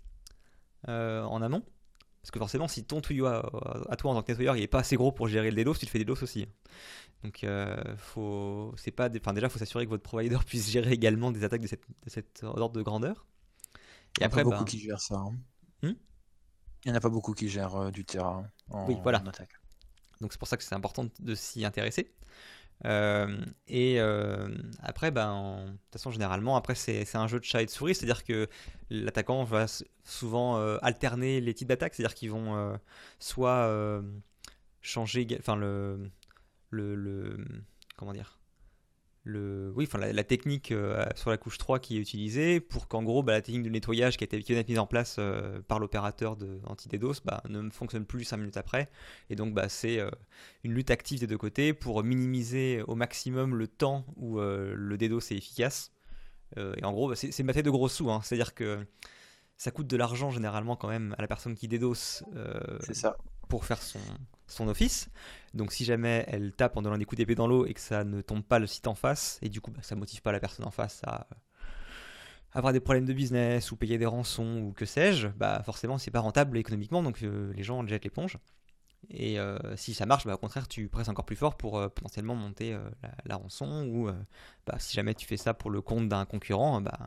en 0.86 1.40
amont. 1.40 1.64
Parce 2.22 2.30
que 2.30 2.38
forcément, 2.38 2.68
si 2.68 2.84
ton 2.84 3.00
tuyau 3.00 3.26
à, 3.26 3.96
toi 3.96 4.10
en 4.10 4.14
tant 4.14 4.22
que 4.22 4.32
nettoyeur 4.32 4.56
il 4.56 4.62
est 4.62 4.66
pas 4.68 4.80
assez 4.80 4.96
gros 4.96 5.10
pour 5.10 5.26
gérer 5.28 5.50
le 5.50 5.56
DDoS, 5.56 5.78
tu 5.78 5.86
te 5.86 5.90
fais 5.90 5.98
des 5.98 6.04
DDoS 6.04 6.22
aussi. 6.22 6.46
Donc, 7.24 7.44
euh, 7.44 7.76
faut, 7.96 8.74
c'est 8.76 8.90
pas, 8.90 9.08
enfin 9.14 9.32
déjà, 9.32 9.48
faut 9.48 9.58
s'assurer 9.58 9.84
que 9.84 9.90
votre 9.90 10.02
provider 10.02 10.38
puisse 10.46 10.70
gérer 10.70 10.92
également 10.92 11.30
des 11.30 11.44
attaques 11.44 11.62
de 11.62 11.66
cette, 11.66 11.84
de 12.04 12.10
cette 12.10 12.42
ordre 12.42 12.76
de 12.76 12.82
grandeur. 12.82 13.26
Et 14.18 14.24
il 14.24 14.26
n'y 14.26 14.26
a 14.26 14.28
pas 14.28 14.42
beaucoup 14.42 14.58
ben 14.58 14.64
qui 14.64 14.80
gèrent 14.80 15.00
ça. 15.00 15.16
Hein. 15.16 15.32
Hmm? 15.82 15.94
Il 16.84 16.90
n'y 16.90 16.92
en 16.92 16.94
a 16.94 17.00
pas 17.00 17.08
beaucoup 17.08 17.32
qui 17.32 17.48
gèrent 17.48 17.76
euh, 17.76 17.90
du 17.90 18.04
terrain 18.04 18.50
en, 18.70 18.86
oui, 18.86 18.96
voilà. 19.02 19.18
attaque. 19.18 19.52
Donc 20.20 20.32
c'est 20.32 20.38
pour 20.38 20.48
ça 20.48 20.56
que 20.56 20.62
c'est 20.62 20.74
important 20.74 21.06
de 21.18 21.34
s'y 21.34 21.64
intéresser. 21.64 22.12
Euh, 22.86 23.44
et 23.68 24.00
euh, 24.00 24.48
après, 24.82 25.10
ben, 25.10 25.64
de 25.66 25.70
toute 25.70 25.92
façon, 25.92 26.10
généralement, 26.10 26.56
après, 26.56 26.74
c'est 26.74 27.14
un 27.14 27.26
jeu 27.26 27.38
de 27.38 27.44
chat 27.44 27.62
et 27.62 27.66
de 27.66 27.70
souris, 27.70 27.94
c'est-à-dire 27.94 28.24
que 28.24 28.48
l'attaquant 28.90 29.44
va 29.44 29.66
souvent 30.04 30.58
euh, 30.58 30.78
alterner 30.82 31.40
les 31.40 31.54
types 31.54 31.68
d'attaques, 31.68 31.94
c'est-à-dire 31.94 32.14
qu'ils 32.14 32.30
vont 32.30 32.78
soit 33.18 34.02
changer, 34.80 35.26
enfin, 35.38 35.56
le, 35.56 36.10
le, 36.70 36.94
le, 36.94 37.38
comment 37.96 38.12
dire, 38.12 38.39
le, 39.30 39.72
oui, 39.76 39.86
enfin, 39.86 39.98
la, 39.98 40.24
technique 40.24 40.72
euh, 40.72 41.04
sur 41.14 41.30
la 41.30 41.36
couche 41.36 41.58
3 41.58 41.78
qui 41.78 41.96
est 41.96 42.00
utilisée 42.00 42.60
pour 42.60 42.88
qu'en 42.88 43.02
gros 43.02 43.22
bah, 43.22 43.32
la 43.32 43.42
technique 43.42 43.62
de 43.62 43.68
nettoyage 43.68 44.16
qui 44.16 44.24
a 44.24 44.26
été 44.26 44.64
mise 44.68 44.78
en 44.78 44.86
place 44.86 45.16
euh, 45.18 45.60
par 45.62 45.78
l'opérateur 45.78 46.36
anti-DDoS 46.66 47.22
bah, 47.24 47.42
ne 47.48 47.70
fonctionne 47.70 48.04
plus 48.04 48.24
5 48.24 48.36
minutes 48.38 48.56
après. 48.56 48.90
Et 49.30 49.36
donc 49.36 49.54
bah, 49.54 49.68
c'est 49.68 50.00
euh, 50.00 50.10
une 50.64 50.74
lutte 50.74 50.90
active 50.90 51.20
des 51.20 51.26
deux 51.26 51.38
côtés 51.38 51.72
pour 51.72 52.02
minimiser 52.02 52.82
au 52.86 52.94
maximum 52.94 53.54
le 53.54 53.68
temps 53.68 54.04
où 54.16 54.38
le 54.40 54.96
DDoS 54.96 55.20
est 55.30 55.36
efficace. 55.36 55.92
et 56.56 56.84
en 56.84 56.92
gros, 56.92 57.08
bah, 57.08 57.14
c'est 57.16 57.38
une 57.38 57.46
bataille 57.46 57.62
de 57.62 57.70
gros 57.70 57.88
sous. 57.88 58.10
Hein. 58.10 58.20
C'est-à-dire 58.22 58.54
que 58.54 58.84
ça 59.56 59.70
coûte 59.70 59.86
de 59.86 59.96
l'argent 59.96 60.30
généralement 60.30 60.76
quand 60.76 60.88
même 60.88 61.14
à 61.18 61.22
la 61.22 61.28
personne 61.28 61.54
qui 61.54 61.68
DDoS. 61.68 62.24
ça. 62.92 63.16
Pour 63.48 63.64
faire 63.64 63.82
son, 63.82 63.98
son 64.50 64.68
office. 64.68 65.08
Donc 65.54 65.72
si 65.72 65.84
jamais 65.84 66.24
elle 66.28 66.52
tape 66.52 66.76
en 66.76 66.82
donnant 66.82 66.98
des 66.98 67.04
coups 67.04 67.18
d'épée 67.18 67.34
dans 67.34 67.46
l'eau 67.46 67.66
et 67.66 67.74
que 67.74 67.80
ça 67.80 68.04
ne 68.04 68.20
tombe 68.20 68.42
pas 68.42 68.58
le 68.58 68.66
site 68.66 68.86
en 68.86 68.94
face, 68.94 69.38
et 69.42 69.48
du 69.48 69.60
coup 69.60 69.70
bah, 69.70 69.80
ça 69.82 69.96
motive 69.96 70.22
pas 70.22 70.32
la 70.32 70.40
personne 70.40 70.66
en 70.66 70.70
face 70.70 71.00
à 71.04 71.26
avoir 72.52 72.72
des 72.72 72.80
problèmes 72.80 73.04
de 73.04 73.12
business 73.12 73.70
ou 73.70 73.76
payer 73.76 73.98
des 73.98 74.06
rançons 74.06 74.60
ou 74.62 74.72
que 74.72 74.84
sais-je, 74.84 75.28
bah 75.28 75.62
forcément 75.64 75.98
c'est 75.98 76.10
pas 76.10 76.20
rentable 76.20 76.58
économiquement, 76.58 77.02
donc 77.02 77.22
euh, 77.22 77.52
les 77.54 77.62
gens 77.62 77.86
jettent 77.86 78.04
l'éponge. 78.04 78.38
Et 79.08 79.40
euh, 79.40 79.58
si 79.76 79.94
ça 79.94 80.04
marche, 80.04 80.26
bah, 80.26 80.34
au 80.34 80.38
contraire, 80.38 80.68
tu 80.68 80.88
presses 80.88 81.08
encore 81.08 81.24
plus 81.24 81.36
fort 81.36 81.56
pour 81.56 81.78
euh, 81.78 81.88
potentiellement 81.88 82.34
monter 82.34 82.76
la, 83.24 83.36
rançon 83.36 83.86
ou 83.86 84.10
bah, 84.66 84.76
si 84.78 84.94
jamais 84.94 85.14
tu 85.14 85.26
fais 85.26 85.38
ça 85.38 85.54
pour 85.54 85.70
le 85.70 85.80
compte 85.80 86.08
d'un 86.08 86.26
concurrent, 86.26 86.80
bah, 86.80 86.98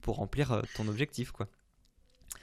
pour 0.00 0.16
remplir 0.16 0.62
ton 0.74 0.88
objectif. 0.88 1.30
quoi 1.30 1.48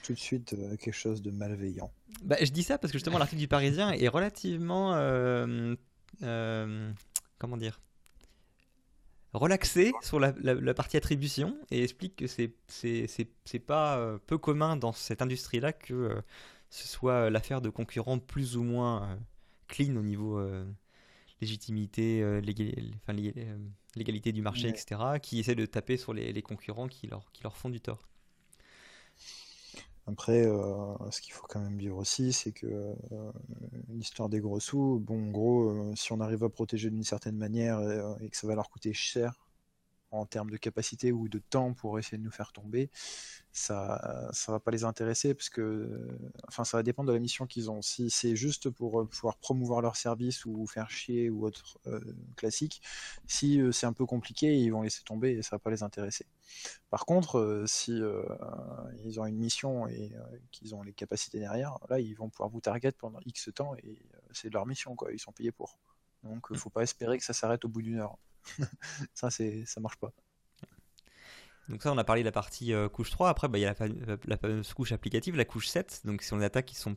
tout 0.04 0.14
de 0.14 0.20
suite 0.20 0.54
euh, 0.54 0.76
quelque 0.78 0.92
chose 0.92 1.22
de 1.22 1.32
malveillant. 1.32 1.92
Bah, 2.24 2.38
je 2.42 2.52
dis 2.52 2.64
ça 2.64 2.78
parce 2.78 2.92
que 2.92 2.98
justement 2.98 3.18
l'article 3.18 3.40
du 3.40 3.48
Parisien 3.48 3.92
est 3.92 4.08
relativement 4.08 4.96
euh, 4.96 5.76
euh, 6.24 6.92
comment 7.38 7.58
dire 7.58 7.80
relaxé 9.34 9.92
sur 10.02 10.20
la, 10.20 10.34
partie 10.74 10.98
attribution 10.98 11.56
et 11.70 11.84
explique 11.84 12.16
que 12.16 12.26
c'est 12.28 12.56
c'est 12.68 13.60
pas 13.60 14.18
peu 14.26 14.40
commun 14.40 14.76
dans 14.76 14.92
cette 14.92 15.22
industrie 15.22 15.60
là 15.60 15.72
que 15.72 16.20
ce 16.72 16.88
soit 16.88 17.30
l'affaire 17.30 17.62
de 17.62 17.70
concurrents 17.70 18.18
plus 18.18 18.58
ou 18.58 18.64
moins 18.64 19.20
clean 19.68 19.96
au 19.98 20.02
niveau 20.02 20.44
légitimité, 21.42 22.42
légalité 22.42 24.32
du 24.32 24.42
marché, 24.42 24.68
etc., 24.68 25.00
qui 25.22 25.40
essaient 25.40 25.54
de 25.54 25.68
taper 25.68 25.98
sur 25.98 26.12
les, 26.12 26.34
les 26.34 26.42
concurrents 26.42 26.88
qui 26.88 27.06
leur, 27.06 27.32
qui 27.32 27.44
leur 27.44 27.56
font 27.56 27.70
du 27.70 27.82
tort. 27.82 28.10
Après, 30.12 30.46
euh, 30.46 30.96
ce 31.12 31.22
qu'il 31.22 31.34
faut 31.34 31.46
quand 31.48 31.60
même 31.60 31.78
dire 31.78 31.96
aussi, 31.96 32.34
c'est 32.34 32.52
que 32.52 32.66
euh, 32.66 33.32
l'histoire 33.90 34.28
des 34.28 34.40
gros 34.40 34.60
sous, 34.60 35.00
bon, 35.00 35.28
en 35.28 35.32
gros, 35.32 35.70
euh, 35.70 35.94
si 35.96 36.12
on 36.12 36.20
arrive 36.20 36.44
à 36.44 36.50
protéger 36.50 36.90
d'une 36.90 37.04
certaine 37.04 37.38
manière 37.38 37.80
et, 38.20 38.30
que 38.30 38.38
ça 38.38 38.48
va 38.48 38.56
leur 38.56 38.70
coûter 38.70 38.94
cher 38.94 39.34
en 40.12 40.26
termes 40.26 40.50
de 40.50 40.58
capacité 40.58 41.12
ou 41.12 41.30
de 41.30 41.40
temps 41.40 41.74
pour 41.74 42.00
essayer 42.00 42.18
de 42.18 42.24
nous 42.24 42.32
faire 42.32 42.52
tomber, 42.52 42.90
ça 43.52 44.30
ça 44.34 44.52
va 44.52 44.60
pas 44.60 44.72
les 44.72 44.84
intéresser 44.84 45.34
parce 45.34 45.50
que 45.50 46.18
enfin 46.48 46.64
ça 46.64 46.78
va 46.78 46.84
dépendre 46.84 47.10
de 47.10 47.14
la 47.14 47.20
mission 47.20 47.46
qu'ils 47.48 47.70
ont. 47.72 47.82
Si 47.82 48.10
c'est 48.10 48.36
juste 48.36 48.70
pour 48.70 49.08
pouvoir 49.10 49.38
promouvoir 49.38 49.82
leur 49.82 49.96
service 49.96 50.46
ou 50.46 50.66
faire 50.68 50.90
chier 50.90 51.30
ou 51.30 51.46
autre 51.46 51.80
classique, 52.36 52.82
si 53.28 53.62
c'est 53.72 53.86
un 53.86 53.94
peu 53.94 54.06
compliqué, 54.06 54.58
ils 54.58 54.70
vont 54.70 54.82
laisser 54.82 55.04
tomber 55.04 55.32
et 55.32 55.42
ça 55.44 55.56
va 55.56 55.60
pas 55.60 55.72
les 55.72 55.84
intéresser. 55.84 56.26
Par 56.90 57.06
contre, 57.06 57.64
si 57.68 58.02
ils 59.04 59.20
ont 59.20 59.26
une 59.26 59.38
mission 59.38 59.88
et 59.88 60.12
qu'ils 60.52 60.76
ont 60.76 60.84
les 60.84 60.94
capacités 60.94 61.40
derrière, 61.40 61.78
là 61.90 62.00
ils 62.00 62.14
vont 62.16 62.30
pouvoir 62.30 62.50
vous 62.50 62.62
target 62.62 62.92
pendant 62.94 63.20
X 63.26 63.50
temps 63.54 63.76
et 63.84 64.02
c'est 64.32 64.52
leur 64.54 64.66
mission 64.66 64.96
quoi, 64.96 65.12
ils 65.12 65.20
sont 65.20 65.32
payés 65.32 65.52
pour. 65.52 65.78
Donc 66.24 66.50
mmh. 66.50 66.56
faut 66.56 66.70
pas 66.70 66.84
espérer 66.84 67.18
que 67.18 67.24
ça 67.24 67.34
s'arrête 67.34 67.66
au 67.66 67.70
bout 67.70 67.82
d'une 67.82 68.00
heure. 68.00 68.18
ça, 69.14 69.30
ça 69.30 69.80
marche 69.80 69.98
pas. 69.98 70.14
Donc 71.70 71.84
ça, 71.84 71.94
on 71.94 71.98
a 71.98 72.04
parlé 72.04 72.24
de 72.24 72.26
la 72.26 72.32
partie 72.32 72.74
euh, 72.74 72.90
couche 72.90 73.12
3. 73.12 73.30
Après, 73.30 73.48
bah, 73.48 73.60
il 73.60 73.62
y 73.62 73.66
a 73.66 73.76
la, 74.26 74.38
fameuse 74.38 74.74
couche 74.74 74.92
applicative, 74.92 75.36
la 75.36 75.46
couche 75.46 75.68
7. 75.68 76.02
Donc 76.04 76.24
c'est 76.24 76.36
des 76.36 76.44
attaques 76.44 76.66
qui 76.66 76.76
sont 76.76 76.96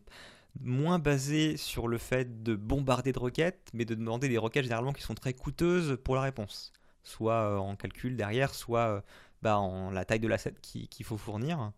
moins 0.60 0.98
basé 0.98 1.56
sur 1.56 1.88
le 1.88 1.98
fait 1.98 2.42
de 2.42 2.56
bombarder 2.56 3.12
de 3.12 3.18
requêtes, 3.18 3.68
mais 3.74 3.84
de 3.84 3.94
demander 3.94 4.28
des 4.28 4.38
requêtes 4.38 4.64
généralement 4.64 4.92
qui 4.92 5.02
sont 5.02 5.14
très 5.14 5.34
coûteuses 5.34 5.98
pour 6.02 6.14
la 6.14 6.22
réponse, 6.22 6.72
soit 7.04 7.58
en 7.60 7.76
calcul 7.76 8.16
derrière, 8.16 8.54
soit 8.54 9.02
bah, 9.42 9.58
en 9.58 9.90
la 9.90 10.04
taille 10.04 10.20
de 10.20 10.28
l'asset 10.28 10.54
qu'il 10.60 11.06
faut 11.06 11.16
fournir. 11.16 11.72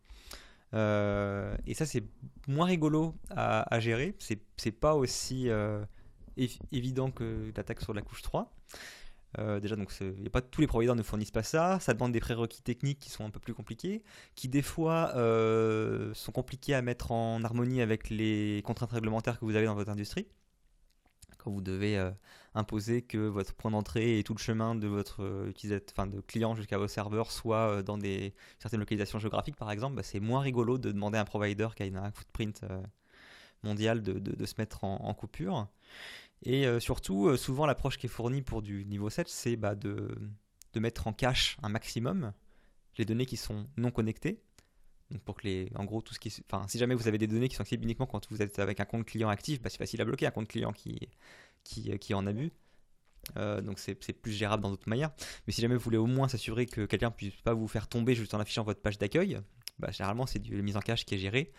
et 0.73 1.75
ça, 1.75 1.87
c'est 1.87 2.03
moins 2.49 2.67
rigolo 2.67 3.15
à, 3.31 3.75
à 3.75 3.81
gérer. 3.81 4.17
C'est 4.19 4.73
pas 4.73 4.95
aussi 4.95 5.49
évident 6.73 7.11
que 7.11 7.53
l'attaque 7.57 7.81
sur 7.81 7.95
la 7.95 8.03
couche 8.03 8.23
3. 8.23 8.53
Euh, 9.39 9.61
déjà, 9.61 9.77
donc, 9.77 9.93
n'y 10.01 10.27
a 10.27 10.31
pas 10.31 10.41
tous 10.41 10.61
les 10.61 10.67
providers 10.67 10.95
ne 10.95 11.03
fournissent 11.03 11.31
pas 11.31 11.43
ça. 11.43 11.79
Ça 11.81 11.95
demande 11.95 12.13
des 12.13 12.21
prérequis 12.21 12.63
techniques 12.63 12.99
qui 12.99 13.11
sont 13.11 13.25
un 13.25 13.31
peu 13.31 13.41
plus 13.41 13.55
compliqués, 13.55 14.03
qui 14.35 14.49
des 14.49 14.63
fois 14.63 15.13
euh, 15.17 16.13
sont 16.15 16.33
compliqués 16.33 16.75
à 16.75 16.83
mettre 16.83 17.13
en 17.13 17.43
harmonie 17.43 17.81
avec 17.81 18.11
les 18.11 18.63
contraintes 18.65 18.93
réglementaires 18.93 19.39
que 19.39 19.45
vous 19.45 19.57
avez 19.57 19.67
dans 19.67 19.75
votre 19.75 19.91
industrie. 19.91 20.27
Quand 21.39 21.51
vous 21.51 21.61
devez 21.61 21.99
euh, 21.99 22.11
imposer 22.55 23.03
que 23.03 23.19
votre 23.19 23.55
point 23.55 23.71
d'entrée 23.71 24.19
et 24.19 24.25
tout 24.25 24.35
le 24.35 24.39
chemin 24.39 24.75
de 24.75 24.87
votre 24.87 25.51
enfin 25.91 26.07
de 26.07 26.21
client 26.21 26.55
jusqu'à 26.55 26.79
vos 26.79 26.89
serveurs 26.89 27.31
soit 27.33 27.83
dans 27.83 27.99
des 27.99 28.35
certaines 28.59 28.81
localisations 28.81 29.19
géographiques, 29.19 29.57
par 29.57 29.71
exemple, 29.71 29.97
bah, 29.97 30.03
c'est 30.03 30.21
moins 30.21 30.41
rigolo 30.41 30.79
de 30.79 30.93
demander 30.93 31.19
à 31.19 31.23
un 31.23 31.27
provider 31.27 31.69
qui 31.77 31.83
a 31.83 31.87
un 31.87 32.13
footprint 32.13 32.65
mondial 33.63 34.03
de, 34.03 34.47
se 34.47 34.55
mettre 34.59 34.85
en 34.85 35.13
coupure. 35.15 35.69
Et 36.45 36.67
euh, 36.67 36.79
surtout, 36.79 37.29
euh, 37.29 37.37
souvent 37.37 37.67
l'approche 37.67 37.99
qui 37.99 38.07
est 38.07 38.11
fournie 38.11 38.43
pour 38.43 38.63
du 38.63 38.85
niveau 38.85 39.11
7, 39.11 39.29
c'est 39.29 39.57
bah, 39.57 39.75
de, 39.75 40.15
mettre 40.77 41.07
en 41.07 41.13
cache 41.13 41.57
un 41.63 41.69
maximum 41.69 42.33
les 42.99 43.05
données 43.05 43.27
qui 43.27 43.37
sont 43.37 43.67
non 43.77 43.91
connectées. 43.91 44.41
Donc 45.11 45.23
pour 45.23 45.37
que 45.37 45.45
les, 45.45 45.71
en 45.75 45.85
gros, 45.85 46.03
tout 46.03 46.15
ce 46.15 46.21
qui, 46.21 46.33
enfin, 46.51 46.67
si 46.69 46.79
jamais 46.79 46.95
vous 46.95 47.09
avez 47.09 47.19
des 47.19 47.27
données 47.27 47.49
qui 47.49 47.57
sont 47.57 47.63
accessibles 47.63 47.85
uniquement 47.85 48.07
quand 48.07 48.31
vous 48.31 48.43
êtes 48.43 48.59
avec 48.59 48.81
un 48.81 48.85
compte 48.85 49.05
client 49.05 49.29
actif, 49.29 49.61
bah, 49.61 49.71
c'est 49.71 49.79
facile 49.79 50.01
à 50.01 50.05
bloquer 50.05 50.27
un 50.27 50.31
compte 50.31 50.49
client 50.49 50.73
qui, 50.73 51.09
qui, 51.65 51.91
euh, 51.91 52.17
en 52.17 52.27
abus. 52.27 52.53
Euh, 53.39 53.63
donc 53.63 53.79
c'est 53.79 53.95
plus 53.95 54.33
gérable 54.33 54.63
dans 54.63 54.71
d'autres 54.71 54.89
manières. 54.89 55.11
Mais 55.47 55.53
si 55.53 55.63
jamais 55.63 55.75
vous 55.75 55.83
voulez 55.83 55.97
au 55.97 56.07
moins 56.07 56.29
s'assurer 56.29 56.67
que 56.67 56.85
quelqu'un 56.85 57.09
ne 57.09 57.15
puisse 57.15 57.35
pas 57.37 57.55
vous 57.55 57.69
faire 57.69 57.89
tomber 57.89 58.15
juste 58.15 58.35
en 58.35 58.41
affichant 58.41 58.65
votre 58.65 58.81
page 58.81 58.99
d'accueil, 58.99 59.41
bah, 59.79 59.91
généralement 59.91 60.27
c'est 60.27 60.47
la 60.47 60.63
mise 60.63 60.77
en 60.77 60.81
cache 60.81 61.05
qui 61.05 61.15
est 61.15 61.19
gérée. 61.19 61.53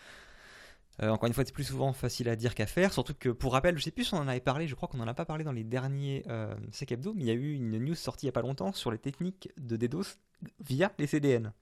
Euh, 1.02 1.10
encore 1.10 1.26
une 1.26 1.34
fois, 1.34 1.44
c'est 1.44 1.52
plus 1.52 1.64
souvent 1.64 1.92
facile 1.92 2.28
à 2.28 2.36
dire 2.36 2.54
qu'à 2.54 2.66
faire, 2.66 2.92
surtout 2.92 3.14
que 3.14 3.28
pour 3.28 3.52
rappel, 3.52 3.76
je 3.76 3.82
sais 3.82 3.90
plus 3.90 4.04
si 4.04 4.14
on 4.14 4.18
en 4.18 4.28
avait 4.28 4.40
parlé, 4.40 4.66
je 4.66 4.74
crois 4.74 4.88
qu'on 4.88 4.96
n'en 4.96 5.06
a 5.06 5.14
pas 5.14 5.26
parlé 5.26 5.44
dans 5.44 5.52
les 5.52 5.64
derniers 5.64 6.24
euh, 6.28 6.54
Hebdo, 6.88 7.12
mais 7.14 7.22
il 7.22 7.26
y 7.26 7.30
a 7.30 7.34
eu 7.34 7.52
une 7.52 7.78
news 7.78 7.94
sortie 7.94 8.26
il 8.26 8.28
n'y 8.28 8.30
a 8.30 8.32
pas 8.32 8.42
longtemps 8.42 8.72
sur 8.72 8.90
les 8.90 8.98
techniques 8.98 9.50
de 9.58 9.76
DDoS 9.76 10.16
via 10.60 10.92
les 10.98 11.06
CDN. 11.06 11.52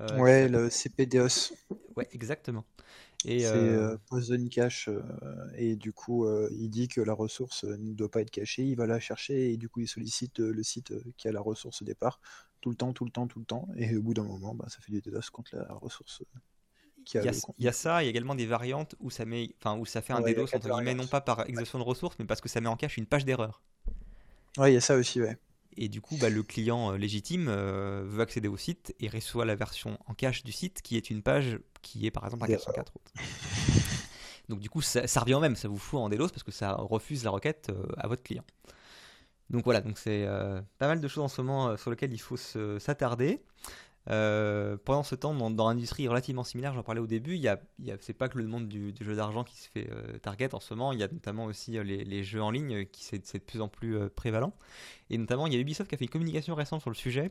Euh, 0.00 0.18
ouais, 0.18 0.48
le 0.48 0.70
CPDOS. 0.70 1.52
Ouais, 1.96 2.08
exactement. 2.12 2.64
C'est 3.22 3.44
euh, 3.44 3.98
post 4.08 4.32
cache 4.48 4.88
et 5.56 5.76
du 5.76 5.92
coup, 5.92 6.26
il 6.50 6.70
dit 6.70 6.88
que 6.88 7.00
la 7.00 7.12
ressource 7.12 7.64
ne 7.64 7.92
doit 7.92 8.10
pas 8.10 8.22
être 8.22 8.30
cachée, 8.30 8.64
il 8.64 8.74
va 8.74 8.86
la 8.86 8.98
chercher 8.98 9.52
et 9.52 9.56
du 9.58 9.68
coup, 9.68 9.80
il 9.80 9.86
sollicite 9.86 10.40
le 10.40 10.62
site 10.62 10.92
qui 11.18 11.28
a 11.28 11.32
la 11.32 11.40
ressource 11.40 11.82
au 11.82 11.84
départ 11.84 12.18
tout 12.62 12.70
le 12.70 12.76
temps, 12.76 12.92
tout 12.92 13.04
le 13.04 13.10
temps, 13.10 13.26
tout 13.26 13.40
le 13.40 13.44
temps, 13.44 13.68
et 13.76 13.94
au 13.96 14.02
bout 14.02 14.14
d'un 14.14 14.22
moment, 14.22 14.54
bah, 14.54 14.66
ça 14.68 14.78
fait 14.80 14.92
du 14.92 15.02
DDoS 15.02 15.30
contre 15.32 15.56
la 15.56 15.74
ressource 15.74 16.22
il, 17.14 17.24
y 17.58 17.68
a, 17.68 17.72
ça, 17.72 18.02
il 18.02 18.06
y 18.06 18.08
a 18.08 18.10
également 18.10 18.34
des 18.34 18.46
variantes 18.46 18.94
où 19.00 19.10
ça, 19.10 19.24
met, 19.24 19.50
enfin, 19.58 19.76
où 19.78 19.86
ça 19.86 20.02
fait 20.02 20.12
un 20.12 20.20
DDoS 20.20 20.54
entre 20.54 20.68
guillemets, 20.68 20.94
non 20.94 21.06
pas 21.06 21.20
par 21.20 21.48
exhaustion 21.48 21.78
de 21.78 21.84
ressources, 21.84 22.16
mais 22.18 22.24
parce 22.24 22.40
que 22.40 22.48
ça 22.48 22.60
met 22.60 22.68
en 22.68 22.76
cache 22.76 22.96
une 22.96 23.06
page 23.06 23.24
d'erreur. 23.24 23.62
Ouais, 24.58 24.70
il 24.70 24.74
y 24.74 24.76
a 24.76 24.80
ça 24.80 24.96
aussi, 24.96 25.20
ouais. 25.20 25.38
Et 25.76 25.88
du 25.88 26.00
coup, 26.00 26.16
bah, 26.18 26.28
le 26.28 26.42
client 26.42 26.92
euh, 26.92 26.96
légitime 26.96 27.46
euh, 27.48 28.02
veut 28.04 28.20
accéder 28.20 28.48
au 28.48 28.56
site 28.56 28.94
et 29.00 29.08
reçoit 29.08 29.44
la 29.44 29.54
version 29.54 29.98
en 30.06 30.14
cache 30.14 30.42
du 30.42 30.52
site 30.52 30.82
qui 30.82 30.96
est 30.96 31.10
une 31.10 31.22
page 31.22 31.58
qui 31.80 32.06
est 32.06 32.10
par 32.10 32.24
exemple 32.24 32.44
à 32.44 32.48
404 32.48 32.92
Donc 34.48 34.60
du 34.60 34.68
coup, 34.68 34.82
ça, 34.82 35.02
revient 35.20 35.34
au 35.34 35.40
même, 35.40 35.56
ça 35.56 35.68
vous 35.68 35.78
fout 35.78 36.00
en 36.00 36.08
DDoS 36.08 36.28
parce 36.28 36.42
que 36.42 36.50
ça 36.50 36.74
refuse 36.74 37.24
la 37.24 37.30
requête 37.30 37.68
euh, 37.70 37.86
à 37.96 38.06
votre 38.06 38.22
client. 38.22 38.44
Donc 39.48 39.64
voilà, 39.64 39.80
donc 39.80 39.98
c'est 39.98 40.26
pas 40.78 40.86
mal 40.88 41.00
de 41.00 41.08
choses 41.08 41.24
en 41.24 41.28
ce 41.28 41.42
moment 41.42 41.76
sur 41.76 41.90
lesquelles 41.90 42.12
il 42.12 42.20
faut 42.20 42.38
s'attarder. 42.38 43.42
Euh, 44.10 44.76
pendant 44.84 45.04
ce 45.04 45.14
temps, 45.14 45.32
dans, 45.34 45.50
dans 45.50 45.70
une 45.70 45.76
industrie 45.76 46.08
relativement 46.08 46.42
similaire, 46.42 46.74
j'en 46.74 46.82
parlais 46.82 47.00
au 47.00 47.06
début, 47.06 47.36
il 47.36 47.40
y 47.40 47.48
a, 47.48 47.60
c'est 48.00 48.12
pas 48.12 48.28
que 48.28 48.36
le 48.38 48.46
monde 48.46 48.68
du, 48.68 48.92
jeu 49.00 49.14
d'argent 49.14 49.44
qui 49.44 49.56
se 49.56 49.68
fait 49.68 49.88
euh, 49.90 50.18
target 50.18 50.54
en 50.54 50.60
ce 50.60 50.74
moment, 50.74 50.92
il 50.92 50.98
y 50.98 51.04
a 51.04 51.08
notamment 51.08 51.44
aussi 51.44 51.78
euh, 51.78 51.84
les, 51.84 52.24
jeux 52.24 52.42
en 52.42 52.50
ligne 52.50 52.84
qui 52.86 53.04
c'est, 53.04 53.18
de 53.18 53.38
plus 53.38 53.60
en 53.60 53.68
plus 53.68 54.08
prévalent. 54.10 54.52
Et 55.10 55.18
notamment, 55.18 55.46
il 55.46 55.52
y 55.52 55.56
a 55.56 55.60
Ubisoft 55.60 55.88
qui 55.88 55.94
a 55.94 55.98
fait 55.98 56.04
une 56.04 56.10
communication 56.10 56.54
récente 56.54 56.80
sur 56.80 56.90
le 56.90 56.96
sujet, 56.96 57.30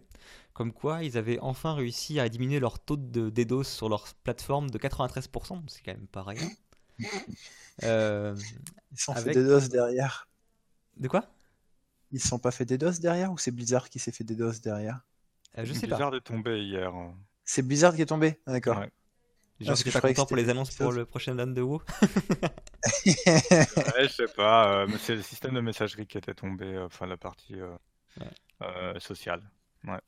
comme 0.54 0.72
quoi 0.72 1.04
ils 1.04 1.18
avaient 1.18 1.40
enfin 1.40 1.74
réussi 1.74 2.20
à 2.20 2.30
diminuer 2.30 2.60
leur 2.60 2.80
taux 2.80 2.98
de 2.98 3.30
DDoS 3.30 3.64
sur 3.64 3.90
leur 3.90 4.06
plateforme 4.24 4.70
de 4.70 4.78
93%, 4.78 5.62
c'est 5.68 5.82
quand 5.84 5.94
même 5.94 6.08
pas 6.08 6.24
rien. 6.24 6.50
ils 7.82 9.00
sont 9.00 9.16
fait 9.16 9.34
DDoS 9.34 9.68
derrière. 9.70 10.30
De 10.98 11.08
quoi? 11.08 11.26
Ils 12.12 12.22
sont 12.22 12.40
pas 12.40 12.52
fait 12.52 12.66
DDoS 12.66 13.00
derrière 13.00 13.32
ou 13.32 13.38
c'est 13.38 13.52
Blizzard 13.52 13.90
qui 13.90 14.00
s'est 14.00 14.12
fait 14.12 14.24
DDoS 14.24 14.62
derrière? 14.62 15.02
Euh, 15.58 15.66
je 15.66 15.74
sais 15.74 15.88
Blizzard 15.88 16.16
est 16.16 16.22
tombé 16.22 16.64
hier. 16.64 16.94
C'est 17.44 17.62
Blizzard 17.62 17.96
qui 17.96 18.02
est 18.02 18.08
tombé 18.08 18.40
ah, 18.46 18.52
D'accord. 18.54 18.78
Ouais. 18.78 18.92
Genre, 19.60 19.78
ah, 19.78 19.92
pas 19.92 20.08
content 20.08 20.26
pour 20.26 20.38
les 20.38 20.50
annonces 20.50 20.72
pour 20.72 20.92
le 20.92 21.06
prochain 21.06 21.36
LAN 21.36 21.48
de 21.48 21.62
WoW 21.62 21.84
ouais, 23.06 23.06
Je 23.06 24.08
sais 24.08 24.34
pas, 24.36 24.74
euh, 24.74 24.88
mais 24.90 24.98
c'est 24.98 25.16
le 25.16 25.22
système 25.22 25.54
de 25.54 25.62
messagerie 25.62 26.08
qui 26.08 26.18
était 26.18 26.34
tombé, 26.34 26.66
euh, 26.66 26.88
enfin 26.88 27.06
la 27.06 27.18
partie 27.18 27.58
sociale. 28.98 29.44
Ouais. 29.84 30.00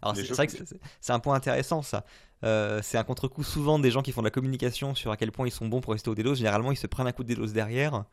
Alors 0.00 0.16
c'est 0.16 0.28
vrai 0.30 0.46
que 0.46 0.52
c'est 1.00 1.12
un 1.12 1.18
point 1.18 1.34
intéressant 1.34 1.82
ça. 1.82 2.04
c'est 2.42 2.96
un 2.96 3.04
contre-coup 3.04 3.42
souvent 3.42 3.80
des 3.80 3.90
gens 3.90 4.02
qui 4.02 4.12
font 4.12 4.22
de 4.22 4.26
la 4.26 4.30
communication 4.30 4.94
sur 4.94 5.10
à 5.10 5.16
quel 5.16 5.32
point 5.32 5.48
ils 5.48 5.52
sont 5.52 5.66
bons 5.66 5.80
pour 5.80 5.94
rester 5.94 6.08
au 6.08 6.14
DDoS. 6.14 6.36
Généralement 6.36 6.70
ils 6.70 6.76
se 6.76 6.86
prennent 6.86 7.08
un 7.08 7.12
coup 7.12 7.24
de 7.24 7.34
DDoS 7.34 7.52
derrière. 7.52 8.04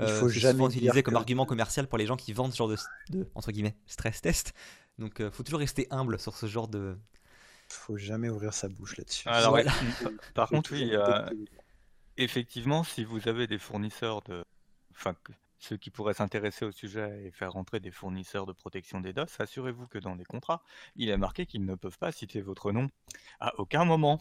Il 0.00 0.06
faut 0.06 0.28
jamais 0.28 0.64
utiliser 0.66 1.02
comme 1.02 1.16
argument 1.16 1.46
commercial 1.46 1.88
pour 1.88 1.98
les 1.98 2.06
gens 2.06 2.16
qui 2.16 2.32
vendent 2.32 2.52
ce 2.52 2.58
genre 2.58 2.68
de, 2.68 2.76
de 3.10 3.28
entre 3.34 3.50
guillemets 3.50 3.74
stress 3.86 4.20
test. 4.20 4.54
Donc, 4.98 5.20
euh, 5.20 5.30
faut 5.30 5.42
toujours 5.42 5.60
rester 5.60 5.86
humble 5.90 6.18
sur 6.18 6.36
ce 6.36 6.46
genre 6.46 6.68
de. 6.68 6.98
Faut 7.68 7.96
jamais 7.96 8.28
ouvrir 8.28 8.54
sa 8.54 8.68
bouche 8.68 8.96
là-dessus. 8.96 9.28
Alors, 9.28 9.58
par 10.34 10.48
contre, 10.48 10.72
oui, 10.72 10.90
euh, 10.92 11.28
effectivement, 12.16 12.82
si 12.82 13.04
vous 13.04 13.28
avez 13.28 13.46
des 13.46 13.58
fournisseurs 13.58 14.22
de, 14.22 14.42
enfin, 14.92 15.14
ceux 15.58 15.76
qui 15.76 15.90
pourraient 15.90 16.14
s'intéresser 16.14 16.64
au 16.64 16.72
sujet 16.72 17.24
et 17.24 17.30
faire 17.30 17.52
rentrer 17.52 17.80
des 17.80 17.90
fournisseurs 17.90 18.46
de 18.46 18.52
protection 18.52 19.00
des 19.00 19.12
DOS, 19.12 19.26
assurez-vous 19.38 19.86
que 19.86 19.98
dans 19.98 20.14
les 20.14 20.24
contrats, 20.24 20.62
il 20.96 21.10
est 21.10 21.16
marqué 21.16 21.46
qu'ils 21.46 21.64
ne 21.64 21.74
peuvent 21.74 21.98
pas 21.98 22.12
citer 22.12 22.40
votre 22.40 22.72
nom 22.72 22.88
à 23.40 23.58
aucun 23.58 23.84
moment. 23.84 24.18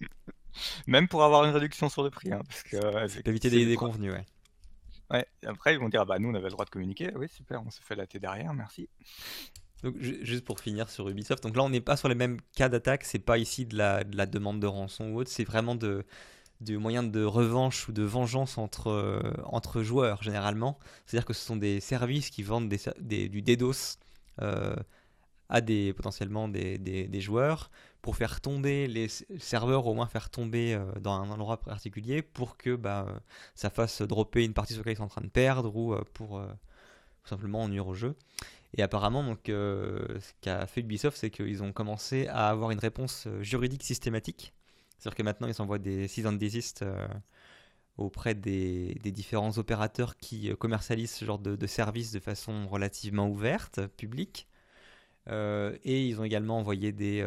Même 0.86 1.08
pour 1.08 1.22
avoir 1.24 1.44
une 1.44 1.52
réduction 1.52 1.88
sur 1.88 2.02
le 2.02 2.10
prix. 2.10 2.32
Hein, 2.32 2.42
parce 2.46 2.62
que, 2.62 2.76
euh, 2.76 3.08
éviter 3.24 3.50
des 3.50 3.66
déconvenus, 3.66 4.12
ouais. 4.12 4.24
Ouais, 5.10 5.26
après 5.46 5.74
ils 5.74 5.78
vont 5.78 5.90
dire 5.90 6.00
ah 6.00 6.04
bah 6.06 6.18
nous 6.18 6.30
on 6.30 6.34
avait 6.34 6.44
le 6.44 6.52
droit 6.52 6.64
de 6.64 6.70
communiquer, 6.70 7.12
oui 7.14 7.28
super, 7.28 7.62
on 7.62 7.70
se 7.70 7.82
fait 7.82 7.94
la 7.94 8.06
derrière, 8.06 8.54
merci. 8.54 8.88
Juste 10.00 10.44
pour 10.44 10.60
finir 10.60 10.88
sur 10.88 11.08
Ubisoft, 11.08 11.42
donc 11.42 11.56
là 11.56 11.62
on 11.62 11.68
n'est 11.68 11.80
pas 11.80 11.96
sur 11.96 12.08
les 12.08 12.14
mêmes 12.14 12.38
cas 12.56 12.68
d'attaque, 12.68 13.04
c'est 13.04 13.18
pas 13.18 13.36
ici 13.36 13.66
de 13.66 13.76
la, 13.76 14.02
de 14.02 14.16
la, 14.16 14.24
demande 14.24 14.60
de 14.60 14.66
rançon 14.66 15.10
ou 15.10 15.18
autre, 15.18 15.30
c'est 15.30 15.44
vraiment 15.44 15.74
de, 15.74 16.04
moyens 16.70 17.10
de 17.10 17.22
revanche 17.22 17.88
ou 17.88 17.92
de 17.92 18.02
vengeance 18.02 18.56
entre, 18.56 18.88
euh, 18.88 19.20
entre 19.44 19.82
joueurs 19.82 20.22
généralement. 20.22 20.78
C'est-à-dire 21.04 21.26
que 21.26 21.34
ce 21.34 21.44
sont 21.44 21.56
des 21.56 21.80
services 21.80 22.30
qui 22.30 22.42
vendent 22.42 22.72
des, 22.98 23.28
du 23.28 23.42
DDoS 23.42 23.98
euh, 24.40 24.74
à 25.50 25.60
des, 25.60 25.92
potentiellement 25.92 26.48
des, 26.48 26.78
des, 26.78 27.20
joueurs 27.20 27.70
pour 28.00 28.16
faire 28.16 28.40
tomber 28.40 28.86
les 28.86 29.08
serveurs, 29.38 29.86
au 29.86 29.94
moins 29.94 30.06
faire 30.06 30.30
tomber 30.30 30.74
euh, 30.74 30.84
dans 31.00 31.12
un 31.12 31.30
endroit 31.30 31.60
particulier 31.60 32.22
pour 32.22 32.56
que 32.56 32.74
bah, 32.74 33.20
ça 33.54 33.68
fasse 33.68 34.00
dropper 34.00 34.44
une 34.44 34.54
partie 34.54 34.72
sur 34.72 34.80
laquelle 34.80 34.94
ils 34.94 34.96
sont 34.96 35.04
en 35.04 35.08
train 35.08 35.20
de 35.20 35.28
perdre 35.28 35.76
ou 35.76 35.94
pour 36.14 36.42
simplement 37.24 37.62
en 37.62 37.68
nuire 37.68 37.86
au 37.86 37.94
jeu. 37.94 38.16
Et 38.76 38.82
apparemment, 38.82 39.22
donc, 39.22 39.48
euh, 39.48 40.18
ce 40.18 40.32
qu'a 40.40 40.66
fait 40.66 40.80
Ubisoft, 40.80 41.16
c'est 41.16 41.30
qu'ils 41.30 41.62
ont 41.62 41.72
commencé 41.72 42.26
à 42.28 42.48
avoir 42.48 42.72
une 42.72 42.80
réponse 42.80 43.26
euh, 43.28 43.42
juridique 43.42 43.84
systématique. 43.84 44.52
C'est-à-dire 44.98 45.16
que 45.16 45.22
maintenant, 45.22 45.46
ils 45.46 45.62
envoient 45.62 45.78
des 45.78 46.08
cease 46.08 46.26
and 46.26 46.32
desist 46.32 46.82
euh, 46.82 47.06
auprès 47.96 48.34
des, 48.34 48.94
différents 49.04 49.56
opérateurs 49.58 50.16
qui 50.16 50.50
commercialisent 50.56 51.12
ce 51.12 51.24
genre 51.24 51.38
de, 51.38 51.66
services 51.66 52.10
de 52.10 52.18
façon 52.18 52.66
relativement 52.66 53.28
ouverte, 53.28 53.86
publique. 53.96 54.48
et 55.28 56.08
ils 56.08 56.20
ont 56.20 56.24
également 56.24 56.58
envoyé 56.58 56.90
des, 56.92 57.24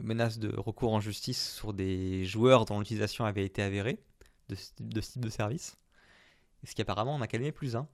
menaces 0.00 0.38
de 0.38 0.54
recours 0.56 0.94
en 0.94 1.00
justice 1.00 1.54
sur 1.56 1.74
des 1.74 2.24
joueurs 2.24 2.64
dont 2.64 2.78
l'utilisation 2.78 3.26
avait 3.26 3.44
été 3.44 3.60
avérée 3.62 3.98
de, 4.48 4.56
de 4.80 5.00
ce 5.02 5.12
type 5.12 5.24
de 5.24 5.30
service. 5.30 5.76
Ce 6.64 6.74
qui 6.74 6.82
apparemment 6.82 7.14
en 7.14 7.20
a 7.20 7.26
calmé 7.26 7.52
plus 7.52 7.76
un. 7.76 7.88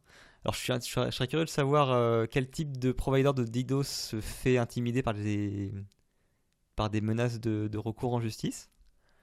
Alors 0.45 0.55
je, 0.55 0.61
suis, 0.61 0.73
je, 0.73 1.11
serais 1.11 1.27
curieux 1.27 1.47
de 1.47 1.51
savoir 1.51 1.91
euh, 1.91 2.27
quel 2.31 2.51
type 2.51 2.77
de 2.77 2.93
provider 2.93 3.33
de 3.35 3.45
DDoS 3.45 3.85
se 3.85 4.21
fait 4.21 4.59
intimider 4.59 5.03
par 5.03 5.15
des, 5.15 5.73
par 6.77 6.91
des 6.91 7.01
menaces 7.01 7.41
de, 7.41 7.79
recours 7.79 8.13
en 8.13 8.21
justice. 8.21 8.71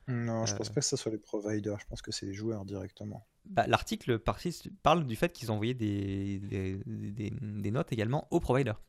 Non, 0.07 0.47
je 0.47 0.55
pense 0.55 0.69
euh. 0.69 0.73
pas 0.73 0.81
que 0.81 0.87
ce 0.87 0.97
soit 0.97 1.11
les 1.11 1.19
providers, 1.19 1.79
je 1.79 1.85
pense 1.85 2.01
que 2.01 2.11
c'est 2.11 2.25
les 2.25 2.33
joueurs 2.33 2.65
directement. 2.65 3.27
Bah, 3.45 3.67
L'article 3.67 4.19
parle 4.19 5.05
du 5.05 5.15
fait 5.15 5.31
qu'ils 5.31 5.51
ont 5.51 5.55
envoyé 5.55 5.75
des, 5.75 6.39
des, 6.39 6.79
des, 6.85 7.71
notes 7.71 7.93
également 7.93 8.27
aux 8.31 8.39
providers. 8.39 8.81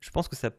Je 0.00 0.10
pense 0.10 0.28
que 0.28 0.36
ça 0.36 0.50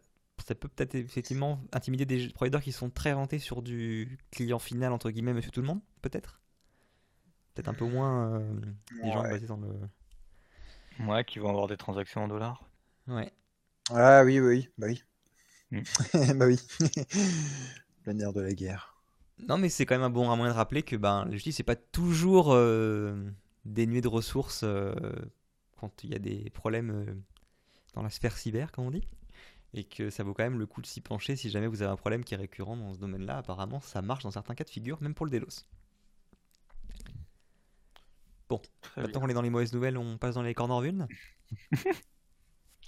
ça 0.45 0.53
peut 0.53 0.67
peut-être 0.67 0.95
effectivement 0.95 1.59
intimider 1.73 2.05
des 2.05 2.29
providers 2.29 2.61
qui 2.61 2.71
sont 2.71 2.89
très 2.89 3.11
rentés 3.11 3.39
sur 3.39 3.63
du 3.63 4.19
client 4.31 4.59
final, 4.59 4.93
entre 4.93 5.09
guillemets, 5.09 5.33
monsieur 5.33 5.49
tout 5.51 5.61
le 5.61 5.67
monde, 5.67 5.81
peut-être 6.01 6.39
Peut-être 7.57 7.69
un 7.69 7.73
peu 7.73 7.85
moins 7.85 8.35
euh, 8.35 8.61
des 9.01 9.11
gens 9.11 9.23
basés 9.23 9.47
dans 9.47 9.57
le. 9.57 11.07
Ouais, 11.07 11.25
qui 11.25 11.39
vont 11.39 11.49
avoir 11.49 11.65
des 11.65 11.75
transactions 11.75 12.23
en 12.23 12.27
dollars. 12.27 12.63
Ouais. 13.07 13.33
Ah 13.89 14.23
oui, 14.23 14.39
oui, 14.39 14.69
bah 14.77 14.85
oui. 14.87 15.03
Hmm. 15.71 15.81
bah 16.35 16.45
oui. 16.45 16.59
Le 18.05 18.13
nerf 18.13 18.31
de 18.31 18.41
la 18.41 18.53
guerre. 18.53 18.95
Non, 19.39 19.57
mais 19.57 19.69
c'est 19.69 19.87
quand 19.87 19.95
même 19.95 20.03
un 20.03 20.11
bon 20.11 20.23
moyen 20.35 20.51
de 20.51 20.55
rappeler 20.55 20.83
que 20.83 20.95
ben, 20.95 21.25
la 21.25 21.31
justice 21.31 21.57
n'est 21.57 21.65
pas 21.65 21.75
toujours 21.75 22.53
euh, 22.53 23.15
dénuée 23.65 24.01
de 24.01 24.07
ressources 24.07 24.61
euh, 24.63 24.93
quand 25.77 26.03
il 26.03 26.11
y 26.11 26.15
a 26.15 26.19
des 26.19 26.51
problèmes 26.51 26.91
euh, 26.91 27.13
dans 27.95 28.03
la 28.03 28.11
sphère 28.11 28.37
cyber, 28.37 28.71
comme 28.71 28.85
on 28.85 28.91
dit. 28.91 29.07
Et 29.73 29.83
que 29.83 30.11
ça 30.11 30.23
vaut 30.23 30.35
quand 30.35 30.43
même 30.43 30.59
le 30.59 30.67
coup 30.67 30.81
de 30.81 30.85
s'y 30.85 31.01
pencher 31.01 31.35
si 31.35 31.49
jamais 31.49 31.65
vous 31.65 31.81
avez 31.81 31.91
un 31.91 31.97
problème 31.97 32.23
qui 32.23 32.35
est 32.35 32.37
récurrent 32.37 32.77
dans 32.77 32.93
ce 32.93 32.99
domaine-là. 32.99 33.39
Apparemment, 33.39 33.79
ça 33.81 34.03
marche 34.03 34.21
dans 34.21 34.31
certains 34.31 34.53
cas 34.53 34.63
de 34.63 34.69
figure, 34.69 35.01
même 35.01 35.15
pour 35.15 35.25
le 35.25 35.31
Delos. 35.31 35.65
Très 38.81 39.01
Maintenant 39.01 39.21
qu'on 39.21 39.29
est 39.29 39.33
dans 39.33 39.41
les 39.41 39.49
mauvaises 39.49 39.73
nouvelles, 39.73 39.97
on 39.97 40.17
passe 40.17 40.35
dans 40.35 40.41
les 40.41 40.53
corner 40.53 40.79
vulnes. 40.81 41.07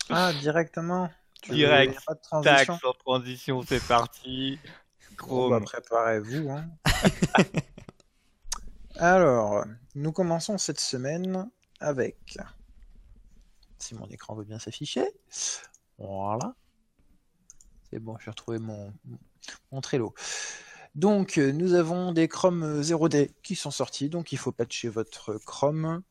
Ah, 0.10 0.32
directement. 0.34 1.10
Direct. 1.50 2.00
Pas 2.06 2.14
de 2.14 2.20
Tac, 2.20 2.24
transition. 2.24 2.78
sans 2.80 2.94
transition, 2.94 3.62
c'est 3.64 3.86
parti. 3.86 4.58
Bon, 5.28 5.50
bah, 5.50 5.58
Chrome. 5.58 5.64
préparez-vous. 5.66 6.50
hein. 6.52 6.70
Alors, 8.98 9.66
nous 9.96 10.12
commençons 10.12 10.58
cette 10.58 10.80
semaine 10.80 11.50
avec. 11.80 12.38
Si 13.78 13.96
mon 13.96 14.08
écran 14.08 14.36
veut 14.36 14.44
bien 14.44 14.60
s'afficher. 14.60 15.08
Voilà. 15.98 16.54
C'est 17.90 18.00
bon, 18.00 18.18
j'ai 18.20 18.30
retrouvé 18.30 18.60
mon, 18.60 18.94
mon 19.72 19.82
Trello. 19.82 20.14
Donc, 20.96 21.38
euh, 21.38 21.52
nous 21.52 21.74
avons 21.74 22.12
des 22.12 22.28
Chrome 22.28 22.64
euh, 22.64 22.82
0D 22.82 23.30
qui 23.44 23.56
sont 23.56 23.72
sortis, 23.72 24.10
donc 24.10 24.32
il 24.32 24.38
faut 24.38 24.52
patcher 24.52 24.90
votre 24.90 25.38
Chrome. 25.46 26.02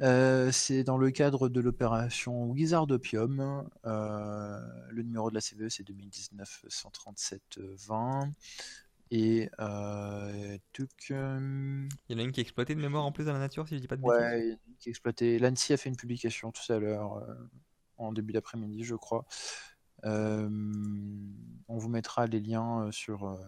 Euh, 0.00 0.50
c'est 0.50 0.82
dans 0.82 0.98
le 0.98 1.10
cadre 1.10 1.48
de 1.48 1.60
l'opération 1.60 2.46
Wizardopium. 2.46 3.68
Euh, 3.84 4.58
le 4.90 5.02
numéro 5.02 5.30
de 5.30 5.34
la 5.34 5.40
CVE, 5.40 5.68
c'est 5.68 5.86
2019-137-20. 5.88 8.32
Et 9.10 9.48
euh, 9.60 10.58
tuc, 10.72 10.90
euh, 11.10 11.86
Il 12.08 12.16
y 12.16 12.18
en 12.18 12.22
a 12.22 12.24
une 12.24 12.32
qui 12.32 12.40
est 12.40 12.42
exploitée 12.42 12.74
de 12.74 12.80
mémoire 12.80 13.04
en 13.04 13.12
plus 13.12 13.24
dans 13.24 13.32
la 13.32 13.38
nature, 13.38 13.68
si 13.68 13.76
je 13.76 13.80
dis 13.80 13.86
pas 13.86 13.96
de 13.96 14.02
bêtises. 14.02 14.16
il 14.18 14.22
y 14.22 14.24
en 14.24 14.32
a 14.32 14.38
une 14.38 14.58
qui 14.78 14.88
est 14.88 14.90
exploité. 14.90 15.38
L'ANSI 15.38 15.74
a 15.74 15.76
fait 15.76 15.88
une 15.88 15.96
publication 15.96 16.50
tout 16.50 16.72
à 16.72 16.78
l'heure, 16.78 17.18
euh, 17.18 17.34
en 17.98 18.12
début 18.12 18.32
d'après-midi, 18.32 18.82
je 18.82 18.96
crois. 18.96 19.24
Euh, 20.04 20.48
on 21.68 21.78
vous 21.78 21.88
mettra 21.88 22.26
les 22.26 22.40
liens 22.40 22.86
euh, 22.86 22.90
sur. 22.90 23.38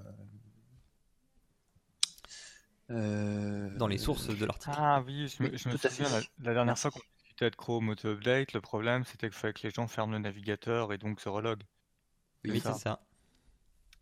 Dans 2.88 3.86
les 3.88 3.98
sources 3.98 4.28
de 4.28 4.44
l'article. 4.44 4.76
Ah 4.78 5.02
oui, 5.06 5.28
je 5.28 5.42
me, 5.42 5.56
je 5.56 5.76
souviens, 5.76 6.08
la, 6.08 6.20
la 6.20 6.54
dernière 6.54 6.64
Merci. 6.66 6.82
fois 6.82 6.90
qu'on 6.92 7.00
discutait 7.18 7.50
de 7.50 7.56
Chrome 7.56 7.88
Auto 7.88 8.08
Update, 8.08 8.52
le 8.52 8.60
problème 8.60 9.04
c'était 9.04 9.28
qu'il 9.28 9.36
fallait 9.36 9.52
que 9.54 9.62
les 9.64 9.70
gens 9.70 9.88
ferment 9.88 10.12
le 10.12 10.18
navigateur 10.20 10.92
et 10.92 10.98
donc 10.98 11.20
se 11.20 11.28
reloguent. 11.28 11.64
Oui, 12.44 12.60
c'est 12.60 12.68
ça. 12.68 12.74
ça. 12.74 13.00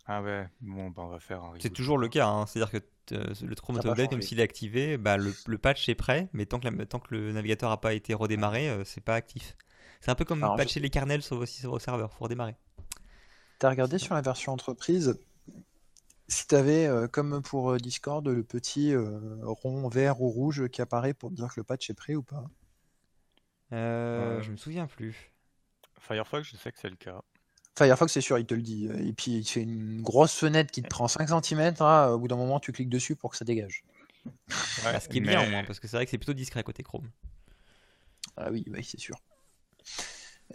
Ah 0.07 0.23
ouais, 0.23 0.47
bon, 0.61 0.91
bah 0.91 1.03
on 1.05 1.09
va 1.09 1.19
faire 1.19 1.43
un 1.43 1.55
C'est 1.61 1.71
toujours 1.71 1.97
le 1.97 2.09
cas, 2.09 2.27
hein. 2.29 2.47
c'est-à-dire 2.47 2.71
que 2.71 3.15
euh, 3.15 3.35
le 3.43 3.55
Chrome 3.55 3.77
Auto 3.79 3.89
Update, 3.89 4.13
même 4.13 4.21
s'il 4.23 4.39
est 4.39 4.43
activé, 4.43 4.99
bah, 4.99 5.17
le, 5.17 5.35
le 5.47 5.59
patch 5.59 5.89
est 5.89 5.95
prêt, 5.95 6.29
mais 6.35 6.45
tant 6.45 6.61
que, 6.61 6.69
la- 6.69 6.87
tant 6.87 6.99
que 7.01 7.15
le 7.15 7.33
navigateur 7.33 7.71
n'a 7.71 7.79
pas 7.79 7.95
été 7.95 8.13
redémarré, 8.13 8.69
euh, 8.69 8.85
c'est 8.85 9.01
pas 9.01 9.15
actif. 9.15 9.57
C'est 10.01 10.11
un 10.11 10.15
peu 10.15 10.27
comme 10.27 10.43
Alors, 10.43 10.57
je- 10.59 10.63
patcher 10.63 10.81
les 10.81 10.91
kernels 10.91 11.23
sur 11.23 11.37
vos, 11.37 11.47
sur 11.47 11.71
vos 11.71 11.79
serveurs, 11.79 12.13
faut 12.13 12.25
redémarrer. 12.25 12.55
T'as 13.59 13.71
regardé 13.71 13.99
sur 13.99 14.15
la 14.15 14.21
version 14.21 14.53
entreprise 14.53 15.19
si 16.29 16.47
t'avais, 16.47 16.87
euh, 16.87 17.07
comme 17.09 17.43
pour 17.43 17.73
euh, 17.73 17.79
Discord, 17.79 18.27
le 18.27 18.43
petit 18.43 18.93
euh, 18.95 19.39
rond 19.43 19.89
vert 19.89 20.21
ou 20.21 20.29
rouge 20.31 20.69
qui 20.69 20.83
apparaît 20.83 21.15
pour 21.15 21.31
dire 21.31 21.49
que 21.49 21.61
le 21.61 21.65
patch 21.65 21.91
est 21.91 21.95
prêt 21.95 22.15
ou 22.15 22.23
pas? 22.23 22.45
Euh, 23.73 24.39
Euh, 24.39 24.43
Je 24.43 24.51
me 24.51 24.57
souviens 24.57 24.87
plus. 24.87 25.33
Firefox, 25.99 26.49
je 26.51 26.57
sais 26.57 26.71
que 26.73 26.79
c'est 26.79 26.91
le 26.91 26.97
cas. 26.97 27.23
Firefox, 27.77 28.13
c'est 28.13 28.21
sûr, 28.21 28.39
il 28.39 28.47
te 28.47 28.55
le 28.55 28.63
dit. 28.63 28.87
Et 28.87 29.13
puis, 29.13 29.43
fait 29.45 29.63
une 29.63 30.03
grosse 30.03 30.35
fenêtre 30.35 30.71
qui 30.71 30.83
te 30.83 30.89
prend 30.89 31.09
5 31.09 31.29
cm. 31.29 31.75
au 32.13 32.19
bout 32.19 32.29
d'un 32.29 32.37
moment, 32.37 32.61
tu 32.61 32.73
cliques 32.73 32.91
dessus 32.91 33.17
pour 33.17 33.31
que 33.31 33.37
ça 33.37 33.45
dégage. 33.45 33.85
Ouais, 34.27 34.33
Bah, 34.85 35.01
ce 35.01 35.09
qui 35.09 35.19
est 35.19 35.21
bien 35.21 35.43
au 35.43 35.51
moins, 35.51 35.65
parce 35.65 35.81
que 35.81 35.89
c'est 35.89 35.97
vrai 35.97 36.05
que 36.05 36.11
c'est 36.11 36.19
plutôt 36.19 36.35
discret 36.35 36.63
côté 36.63 36.83
Chrome. 36.83 37.11
Ah 38.37 38.51
oui, 38.51 38.65
oui, 38.69 38.85
c'est 38.85 39.01
sûr. 39.01 39.17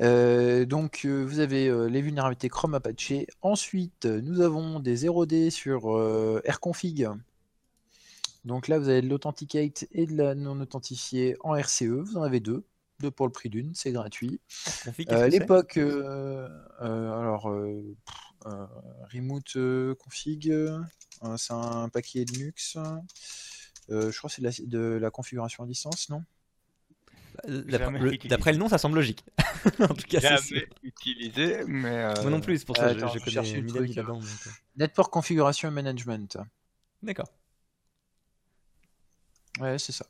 Euh, 0.02 0.66
donc, 0.66 1.02
euh, 1.06 1.24
vous 1.24 1.40
avez 1.40 1.68
euh, 1.68 1.88
les 1.88 2.02
vulnérabilités 2.02 2.50
Chrome 2.50 2.76
à 2.76 2.80
patcher. 2.80 3.28
Ensuite, 3.42 4.06
nous 4.06 4.42
avons 4.42 4.80
des 4.80 5.06
0D 5.06 5.50
sur 5.50 5.84
Rconfig. 5.84 7.10
Donc 8.46 8.68
là, 8.68 8.80
vous 8.80 8.90
avez 8.90 9.02
de 9.02 9.10
l'Authenticate 9.10 9.88
et 9.92 10.06
de 10.06 10.16
la 10.16 10.36
non-authentifiée 10.36 11.36
en 11.42 11.56
RCE. 11.56 11.84
Vous 11.84 12.18
en 12.18 12.24
avez 12.24 12.40
deux. 12.40 12.64
Deux 13.00 13.12
pour 13.12 13.28
le 13.28 13.32
prix 13.32 13.50
d'une, 13.50 13.74
c'est 13.76 13.92
gratuit. 13.94 14.42
L'époque, 15.30 15.78
alors, 15.78 17.50
pff, 17.50 18.54
Remote 19.14 19.96
Config, 19.98 20.54
c'est 21.38 21.54
un 21.54 21.88
paquet 21.90 22.26
Linux. 22.26 22.78
Je 23.88 24.18
crois 24.18 24.30
que 24.30 24.36
c'est 24.36 24.42
de 24.42 24.48
la, 24.48 24.54
de 24.68 24.98
la 24.98 25.12
configuration 25.12 25.64
à 25.64 25.68
distance, 25.68 26.10
non? 26.10 26.24
D'après 27.48 28.52
le, 28.52 28.58
nom, 28.58 28.68
ça 28.70 28.78
semble 28.78 28.96
logique. 28.96 29.24
en 29.80 29.88
tout 29.94 30.08
cas. 30.08 30.20
Jamais 30.20 30.68
utilisé, 30.84 31.64
mais. 31.68 31.90
euh, 31.90 32.22
Moi 32.22 32.32
non 32.32 32.42
plus, 32.42 32.60
c'est 32.60 32.66
pour 32.66 32.78
ça 32.78 32.94
que 32.94 33.00
je, 33.00 33.06
Attends, 33.06 33.14
je 33.14 33.20
je 33.20 33.40
connais 33.40 33.62
mille 33.62 33.74
truc. 33.74 33.96
là-dedans. 33.96 34.20
donc, 34.20 34.24
euh. 34.24 34.50
Network 34.78 35.12
Configuration 35.12 35.72
Management. 35.72 36.38
D'accord. 37.04 37.28
Ouais, 39.60 39.78
c'est 39.78 39.92
ça. 39.92 40.06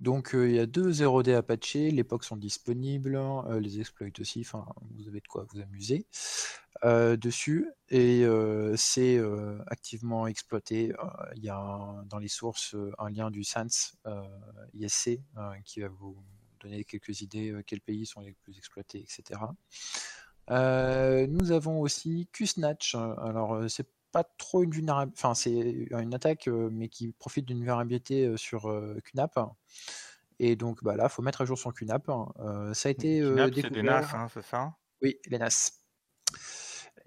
Donc 0.00 0.34
euh, 0.34 0.48
il 0.48 0.54
y 0.54 0.58
a 0.58 0.64
deux 0.66 0.90
0D 0.90 1.34
à 1.34 1.42
patcher, 1.42 1.90
l'époque 1.90 2.24
sont 2.24 2.36
disponibles, 2.38 3.16
euh, 3.16 3.60
les 3.60 3.80
exploits 3.80 4.08
aussi, 4.18 4.40
enfin 4.40 4.64
vous 4.96 5.06
avez 5.06 5.20
de 5.20 5.26
quoi 5.28 5.46
vous 5.52 5.60
amuser 5.60 6.06
euh, 6.84 7.16
dessus 7.18 7.68
et 7.90 8.24
euh, 8.24 8.74
c'est 8.76 9.18
euh, 9.18 9.58
activement 9.66 10.26
exploité. 10.26 10.92
Euh, 10.92 11.06
Il 11.36 11.44
y 11.44 11.50
a 11.50 11.58
un- 11.58 12.02
dans 12.04 12.18
les 12.18 12.28
sources 12.28 12.74
euh, 12.74 12.92
un 12.98 13.10
lien 13.10 13.30
du 13.30 13.44
SANS 13.44 13.96
euh, 14.06 14.22
ISC 14.72 15.20
euh, 15.36 15.52
qui 15.66 15.80
va 15.80 15.88
vous 15.88 16.16
donner 16.64 16.84
quelques 16.84 17.20
idées 17.20 17.50
euh, 17.50 17.62
quels 17.66 17.80
pays 17.80 18.06
sont 18.06 18.20
les 18.20 18.32
plus 18.42 18.56
exploités, 18.58 19.00
etc. 19.00 19.40
Euh, 20.50 21.26
nous 21.28 21.52
avons 21.52 21.80
aussi 21.80 22.28
QSnatch. 22.32 22.94
Alors 22.94 23.54
euh, 23.54 23.68
c'est 23.68 23.88
pas 24.12 24.24
trop 24.24 24.62
une 24.62 24.70
vulnérabilité, 24.70 25.18
enfin 25.18 25.34
c'est 25.34 25.50
une 25.52 26.14
attaque 26.14 26.46
mais 26.48 26.88
qui 26.88 27.12
profite 27.12 27.46
d'une 27.46 27.58
vulnérabilité 27.58 28.36
sur 28.36 28.62
QNAP. 29.04 29.38
Et 30.38 30.56
donc 30.56 30.82
bah 30.82 30.96
là, 30.96 31.08
faut 31.08 31.22
mettre 31.22 31.42
à 31.42 31.44
jour 31.44 31.58
son 31.58 31.70
QNAP. 31.70 32.08
Euh, 32.08 32.74
ça 32.74 32.88
a 32.88 32.92
été 32.92 33.20
euh, 33.20 33.50
c'est 33.54 33.70
des. 33.70 33.82
NAS, 33.82 34.14
hein, 34.14 34.26
c'est 34.32 34.44
ça? 34.44 34.74
Oui, 35.02 35.18
les 35.26 35.38
NAS. 35.38 35.72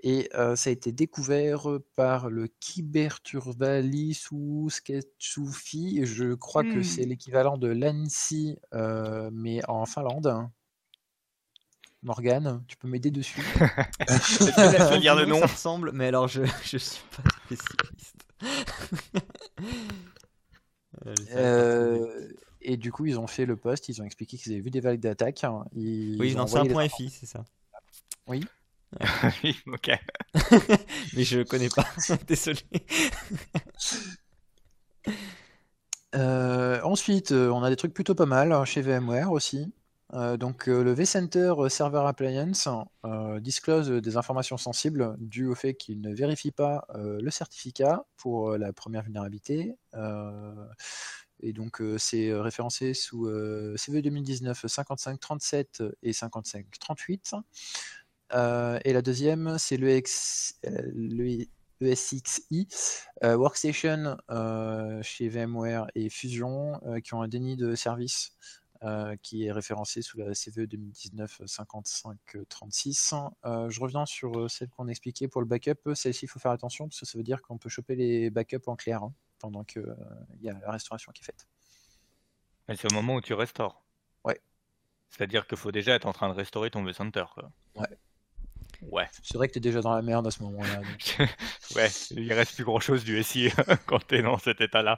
Et 0.03 0.29
euh, 0.35 0.55
ça 0.55 0.69
a 0.69 0.73
été 0.73 0.91
découvert 0.91 1.67
par 1.95 2.29
le 2.29 2.47
Kiberturvali 2.59 4.13
sous 4.13 4.69
Sketsufi. 4.69 6.05
Je 6.05 6.33
crois 6.35 6.63
que 6.63 6.79
Hmm. 6.79 6.83
c'est 6.83 7.05
l'équivalent 7.05 7.57
de 7.57 7.67
l'ANSI, 7.67 8.57
euh, 8.73 9.29
mais 9.33 9.61
en 9.67 9.85
Finlande. 9.85 10.49
Morgane, 12.03 12.63
tu 12.67 12.77
peux 12.77 12.87
m'aider 12.87 13.11
dessus? 13.11 13.41
Je 14.07 14.89
peux 14.89 14.99
dire 14.99 15.15
le 15.15 15.25
nom 15.25 15.39
Ça 15.39 15.47
ressemble, 15.47 15.91
mais 15.93 16.07
alors 16.07 16.27
je, 16.27 16.43
je 16.63 16.77
suis 16.77 17.03
pas 17.15 17.23
spécialiste. 17.45 18.15
Euh, 21.05 21.25
Euh, 21.35 22.27
et 22.61 22.77
du 22.77 22.91
coup, 22.91 23.05
ils 23.05 23.19
ont 23.19 23.27
fait 23.27 23.45
le 23.45 23.55
post, 23.55 23.89
ils 23.89 24.01
ont 24.01 24.05
expliqué 24.05 24.37
qu'ils 24.37 24.51
avaient 24.53 24.61
vu 24.61 24.71
des 24.71 24.79
vagues 24.79 24.99
d'attaques. 24.99 25.43
hein, 25.43 25.65
Ils 25.75 26.19
Oui, 26.19 26.35
ont 26.37 26.39
non, 26.39 26.47
c'est 26.47 26.59
un 26.59 26.65
point. 26.65 26.87
FI, 26.89 27.09
c'est 27.09 27.25
ça. 27.25 27.43
Oui, 28.27 28.49
ok. 29.67 29.91
Mais 31.15 31.23
je 31.23 31.43
connais 31.43 31.69
pas, 31.69 31.87
désolé. 32.27 32.61
Euh, 36.15 36.81
ensuite, 36.83 37.31
euh, 37.31 37.49
on 37.49 37.63
a 37.63 37.69
des 37.69 37.75
trucs 37.75 37.93
plutôt 37.93 38.15
pas 38.15 38.25
mal 38.25 38.51
hein, 38.51 38.65
chez 38.65 38.81
VMware 38.81 39.31
aussi. 39.31 39.73
Euh, 40.13 40.37
donc, 40.37 40.69
euh, 40.69 40.83
le 40.83 40.93
vCenter 40.93 41.53
Server 41.69 42.03
Appliance 42.05 42.69
euh, 43.05 43.39
disclose 43.41 43.89
des 43.89 44.15
informations 44.15 44.57
sensibles 44.57 45.15
dues 45.19 45.47
au 45.47 45.55
fait 45.55 45.73
qu'il 45.73 45.99
ne 46.01 46.13
vérifie 46.13 46.51
pas 46.51 46.85
euh, 46.95 47.19
le 47.21 47.29
certificat 47.29 48.05
pour 48.15 48.51
euh, 48.51 48.57
la 48.57 48.71
première 48.71 49.03
vulnérabilité. 49.03 49.75
Euh, 49.95 50.65
et 51.41 51.53
donc, 51.53 51.81
euh, 51.81 51.97
c'est 51.97 52.33
référencé 52.33 52.93
sous 52.93 53.27
euh, 53.27 53.75
CV 53.77 54.01
2019 54.01 54.65
5537 54.65 55.83
et 56.03 56.13
5538. 56.13 57.35
Euh, 58.33 58.79
et 58.83 58.93
la 58.93 59.01
deuxième, 59.01 59.57
c'est 59.57 59.77
le, 59.77 59.95
X- 59.97 60.59
euh, 60.65 60.81
le 60.93 61.45
ESXi, 61.81 62.67
euh, 63.23 63.35
Workstation 63.35 64.17
euh, 64.29 65.01
chez 65.03 65.29
VMware 65.29 65.87
et 65.95 66.09
Fusion 66.09 66.81
euh, 66.85 66.99
qui 66.99 67.13
ont 67.13 67.21
un 67.21 67.27
déni 67.27 67.55
de 67.55 67.75
service 67.75 68.33
euh, 68.83 69.15
qui 69.23 69.45
est 69.45 69.51
référencée 69.51 70.01
sous 70.01 70.17
la 70.17 70.33
CVE 70.33 70.65
2019 70.67 71.41
5536. 71.45 73.13
Euh, 73.45 73.69
je 73.69 73.79
reviens 73.79 74.05
sur 74.05 74.37
euh, 74.39 74.47
celle 74.47 74.69
qu'on 74.69 74.87
expliquait 74.87 75.27
pour 75.27 75.41
le 75.41 75.47
backup. 75.47 75.93
Celle-ci, 75.95 76.25
il 76.25 76.27
faut 76.27 76.39
faire 76.39 76.51
attention 76.51 76.87
parce 76.87 76.99
que 76.99 77.05
ça 77.05 77.17
veut 77.17 77.23
dire 77.23 77.41
qu'on 77.41 77.57
peut 77.57 77.69
choper 77.69 77.95
les 77.95 78.29
backups 78.29 78.67
en 78.67 78.75
clair 78.75 79.03
hein, 79.03 79.13
pendant 79.39 79.63
qu'il 79.63 79.85
y 80.41 80.49
a 80.49 80.53
la 80.53 80.71
restauration 80.71 81.11
qui 81.11 81.23
est 81.23 81.25
faite. 81.25 81.47
C'est 82.75 82.91
au 82.91 82.95
moment 82.95 83.15
où 83.15 83.21
tu 83.21 83.33
restaures. 83.33 83.81
Ouais. 84.25 84.41
C'est-à-dire 85.09 85.47
qu'il 85.47 85.57
faut 85.57 85.71
déjà 85.71 85.95
être 85.95 86.05
en 86.05 86.11
train 86.11 86.27
de 86.27 86.33
restaurer 86.33 86.69
ton 86.69 86.83
vCenter. 86.83 87.23
Quoi. 87.33 87.49
Ouais. 87.75 87.87
Ouais. 88.81 89.07
C'est 89.23 89.37
vrai 89.37 89.47
que 89.47 89.53
tu 89.53 89.59
es 89.59 89.61
déjà 89.61 89.81
dans 89.81 89.93
la 89.93 90.01
merde 90.01 90.27
à 90.27 90.31
ce 90.31 90.41
moment-là. 90.43 90.75
donc. 90.75 91.29
ouais, 91.75 91.89
il 92.11 92.31
reste 92.33 92.55
plus 92.55 92.63
grand-chose 92.63 93.03
du 93.03 93.21
SI 93.23 93.49
quand 93.85 94.05
tu 94.07 94.15
es 94.15 94.21
dans 94.21 94.37
cet 94.37 94.61
état-là. 94.61 94.97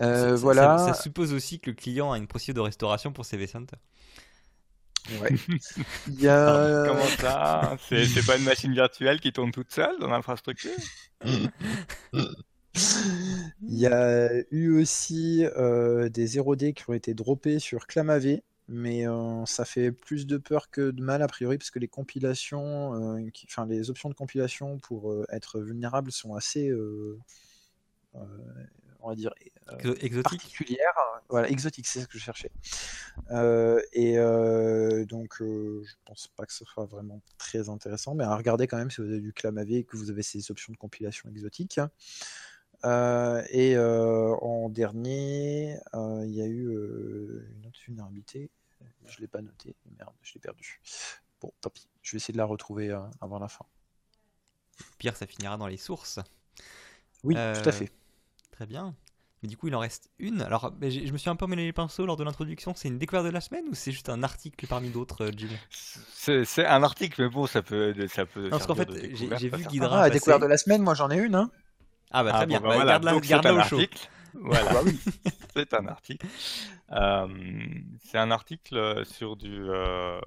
Euh, 0.00 0.36
voilà. 0.36 0.78
Ça, 0.78 0.94
ça 0.94 1.02
suppose 1.02 1.32
aussi 1.32 1.60
que 1.60 1.70
le 1.70 1.76
client 1.76 2.12
a 2.12 2.18
une 2.18 2.26
procédure 2.26 2.62
de 2.62 2.66
restauration 2.66 3.12
pour 3.12 3.24
ses 3.24 3.36
vCenter. 3.36 3.76
Ouais. 5.20 5.30
Il 6.06 6.20
y 6.20 6.28
a... 6.28 6.84
Comment 6.86 7.06
ça? 7.06 7.76
C'est 7.88 8.06
c'est 8.06 8.24
pas 8.24 8.36
une 8.36 8.44
machine 8.44 8.72
virtuelle 8.72 9.20
qui 9.20 9.32
tourne 9.32 9.50
toute 9.50 9.72
seule 9.72 9.98
dans 9.98 10.08
l'infrastructure? 10.08 10.70
Il 12.74 13.78
y 13.78 13.86
a 13.86 14.30
eu 14.50 14.80
aussi 14.80 15.44
euh, 15.56 16.08
des 16.08 16.38
0D 16.38 16.72
qui 16.72 16.88
ont 16.88 16.94
été 16.94 17.14
droppés 17.14 17.58
sur 17.58 17.86
Clamav, 17.86 18.24
mais 18.72 19.06
euh, 19.06 19.44
ça 19.46 19.64
fait 19.64 19.92
plus 19.92 20.26
de 20.26 20.36
peur 20.38 20.70
que 20.70 20.90
de 20.90 21.02
mal 21.02 21.22
a 21.22 21.26
priori, 21.28 21.58
parce 21.58 21.70
que 21.70 21.78
les 21.78 21.88
compilations, 21.88 23.16
euh, 23.18 23.30
qui- 23.30 23.46
enfin 23.48 23.66
les 23.66 23.90
options 23.90 24.08
de 24.08 24.14
compilation 24.14 24.78
pour 24.78 25.12
euh, 25.12 25.24
être 25.30 25.60
vulnérables 25.60 26.10
sont 26.10 26.34
assez, 26.34 26.72
on 28.14 29.08
va 29.08 29.14
dire, 29.14 29.32
euh, 29.70 29.76
Exo- 29.78 29.96
Exotique. 30.04 30.22
particulières. 30.40 30.94
Voilà, 31.28 31.48
exotique, 31.48 31.86
c'est 31.86 32.00
ce 32.00 32.06
que 32.08 32.18
je 32.18 32.22
cherchais. 32.24 32.50
Et 33.92 34.16
donc, 35.06 35.36
je 35.38 35.94
pense 36.04 36.28
pas 36.28 36.44
que 36.46 36.52
ce 36.52 36.64
soit 36.64 36.84
vraiment 36.86 37.20
très 37.38 37.68
intéressant, 37.68 38.14
mais 38.14 38.24
à 38.24 38.36
regarder 38.36 38.66
quand 38.66 38.76
même 38.76 38.90
si 38.90 39.00
vous 39.00 39.08
avez 39.08 39.20
du 39.20 39.32
Clamav 39.32 39.70
et 39.70 39.84
que 39.84 39.96
vous 39.96 40.10
avez 40.10 40.22
ces 40.22 40.50
options 40.50 40.72
de 40.72 40.78
compilation 40.78 41.28
exotiques. 41.30 41.80
Euh, 42.84 43.42
et 43.50 43.76
euh, 43.76 44.34
en 44.42 44.68
dernier, 44.68 45.76
euh, 45.94 46.22
il 46.26 46.34
y 46.34 46.42
a 46.42 46.46
eu 46.46 46.66
une 46.68 47.66
autre 47.66 47.78
vulnérabilité. 47.86 48.50
Je 49.06 49.20
l'ai 49.20 49.26
pas 49.28 49.40
noté. 49.42 49.74
Merde, 49.98 50.12
je 50.22 50.34
l'ai 50.34 50.40
perdu. 50.40 50.80
Bon, 51.40 51.52
tant 51.60 51.70
pis. 51.70 51.88
Je 52.02 52.12
vais 52.12 52.16
essayer 52.16 52.32
de 52.32 52.38
la 52.38 52.44
retrouver 52.44 52.90
euh, 52.90 53.00
avant 53.20 53.38
la 53.38 53.48
fin. 53.48 53.64
Pire, 54.98 55.16
ça 55.16 55.26
finira 55.26 55.56
dans 55.56 55.66
les 55.66 55.76
sources. 55.76 56.18
Oui, 57.24 57.34
Euh, 57.36 57.60
tout 57.60 57.68
à 57.68 57.72
fait. 57.72 57.90
Très 58.50 58.66
bien. 58.66 58.94
Mais 59.42 59.48
du 59.48 59.56
coup, 59.56 59.66
il 59.66 59.74
en 59.74 59.80
reste 59.80 60.08
une. 60.20 60.40
Alors, 60.42 60.72
je 60.80 61.10
me 61.12 61.18
suis 61.18 61.28
un 61.28 61.34
peu 61.34 61.46
mêlé 61.46 61.64
les 61.64 61.72
pinceaux 61.72 62.06
lors 62.06 62.16
de 62.16 62.22
l'introduction. 62.22 62.74
C'est 62.76 62.86
une 62.88 62.98
découverte 62.98 63.24
de 63.24 63.30
la 63.30 63.40
semaine 63.40 63.64
ou 63.68 63.74
c'est 63.74 63.90
juste 63.90 64.08
un 64.08 64.22
article 64.22 64.68
parmi 64.68 64.90
d'autres, 64.90 65.24
euh, 65.26 65.30
Jim 65.36 65.48
C'est 66.14 66.64
un 66.64 66.82
article, 66.84 67.22
mais 67.22 67.28
bon, 67.28 67.46
ça 67.48 67.60
peut, 67.60 67.92
ça 68.08 68.24
peut. 68.24 68.44
Non, 68.44 68.50
parce 68.50 68.66
qu'en 68.66 68.76
fait, 68.76 68.88
j'ai- 69.36 69.48
vu. 69.48 69.64
Guidra 69.66 69.96
Ah, 69.96 70.00
passer. 70.02 70.12
découverte 70.14 70.42
de 70.42 70.46
la 70.46 70.56
semaine, 70.58 70.82
moi 70.82 70.94
j'en 70.94 71.10
ai 71.10 71.16
une. 71.18 71.34
Hein. 71.34 71.50
Ah 72.12 72.22
bah 72.22 72.30
très 72.30 72.42
Ah, 72.42 72.46
bien. 72.46 72.58
bon, 72.60 72.64
bah 72.64 72.68
Bah, 72.70 72.74
voilà. 72.76 73.20
garde-la 73.20 73.50
un 73.52 73.60
au 73.60 73.68
chaud. 73.68 73.80
Voilà. 74.34 74.70
Ah 74.70 74.74
bah 74.74 74.80
oui. 74.84 74.98
c'est 75.54 75.74
un 75.74 75.86
article. 75.86 76.26
Euh, 76.90 77.28
c'est 78.04 78.18
un 78.18 78.30
article 78.30 79.04
sur 79.04 79.36
du, 79.36 79.52
euh, 79.52 80.20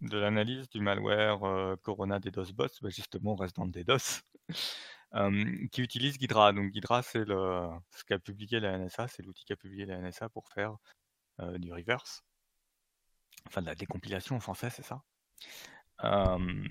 de 0.00 0.18
l'analyse 0.18 0.68
du 0.68 0.80
malware 0.80 1.44
euh, 1.44 1.76
Corona 1.82 2.18
DDoS 2.18 2.52
Boss. 2.52 2.80
Bah, 2.82 2.88
justement, 2.90 3.32
on 3.32 3.36
reste 3.36 3.56
dans 3.56 3.64
le 3.64 3.72
DDoS. 3.72 4.22
Euh, 5.16 5.66
qui 5.72 5.82
utilise 5.82 6.18
Ghidra. 6.18 6.52
Donc 6.52 6.70
Ghidra, 6.70 7.02
c'est 7.02 7.24
le, 7.24 7.68
ce 7.90 8.04
qu'a 8.04 8.20
publié 8.20 8.60
la 8.60 8.78
NSA, 8.78 9.08
c'est 9.08 9.24
l'outil 9.24 9.44
qu'a 9.44 9.56
publié 9.56 9.84
la 9.84 9.98
NSA 9.98 10.28
pour 10.28 10.48
faire 10.48 10.76
euh, 11.40 11.58
du 11.58 11.72
reverse. 11.72 12.22
Enfin, 13.46 13.60
de 13.60 13.66
la 13.66 13.74
décompilation 13.74 14.36
en 14.36 14.40
français, 14.40 14.70
c'est 14.70 14.84
ça. 14.84 15.02
Euh, 16.04 16.64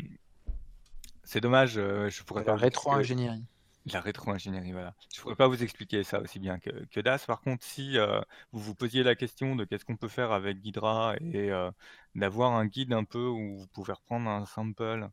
c'est 1.23 1.41
dommage, 1.41 1.77
euh, 1.77 2.09
je 2.09 2.23
pourrais 2.23 2.45
La 2.45 2.55
rétro-ingénierie. 2.55 3.43
La 3.86 4.01
rétro-ingénierie, 4.01 4.71
voilà. 4.71 4.93
Je 5.13 5.19
ne 5.19 5.21
pourrais 5.21 5.36
pas 5.36 5.47
vous 5.47 5.63
expliquer 5.63 6.03
ça 6.03 6.19
aussi 6.19 6.39
bien 6.39 6.59
que, 6.59 6.99
Das. 6.99 7.25
Par 7.25 7.41
contre, 7.41 7.63
si 7.63 7.97
euh, 7.97 8.21
vous 8.51 8.59
vous 8.59 8.75
posiez 8.75 9.03
la 9.03 9.15
question 9.15 9.55
de 9.55 9.65
qu'est-ce 9.65 9.86
qu'on 9.86 9.97
peut 9.97 10.07
faire 10.07 10.32
avec 10.32 10.59
Ghidra 10.59 11.15
et 11.21 11.51
euh, 11.51 11.71
d'avoir 12.15 12.53
un 12.53 12.65
guide 12.65 12.93
un 12.93 13.03
peu 13.03 13.25
où 13.25 13.57
vous 13.57 13.67
pouvez 13.67 13.93
reprendre 13.93 14.30
un 14.30 14.45
sample 14.45 15.09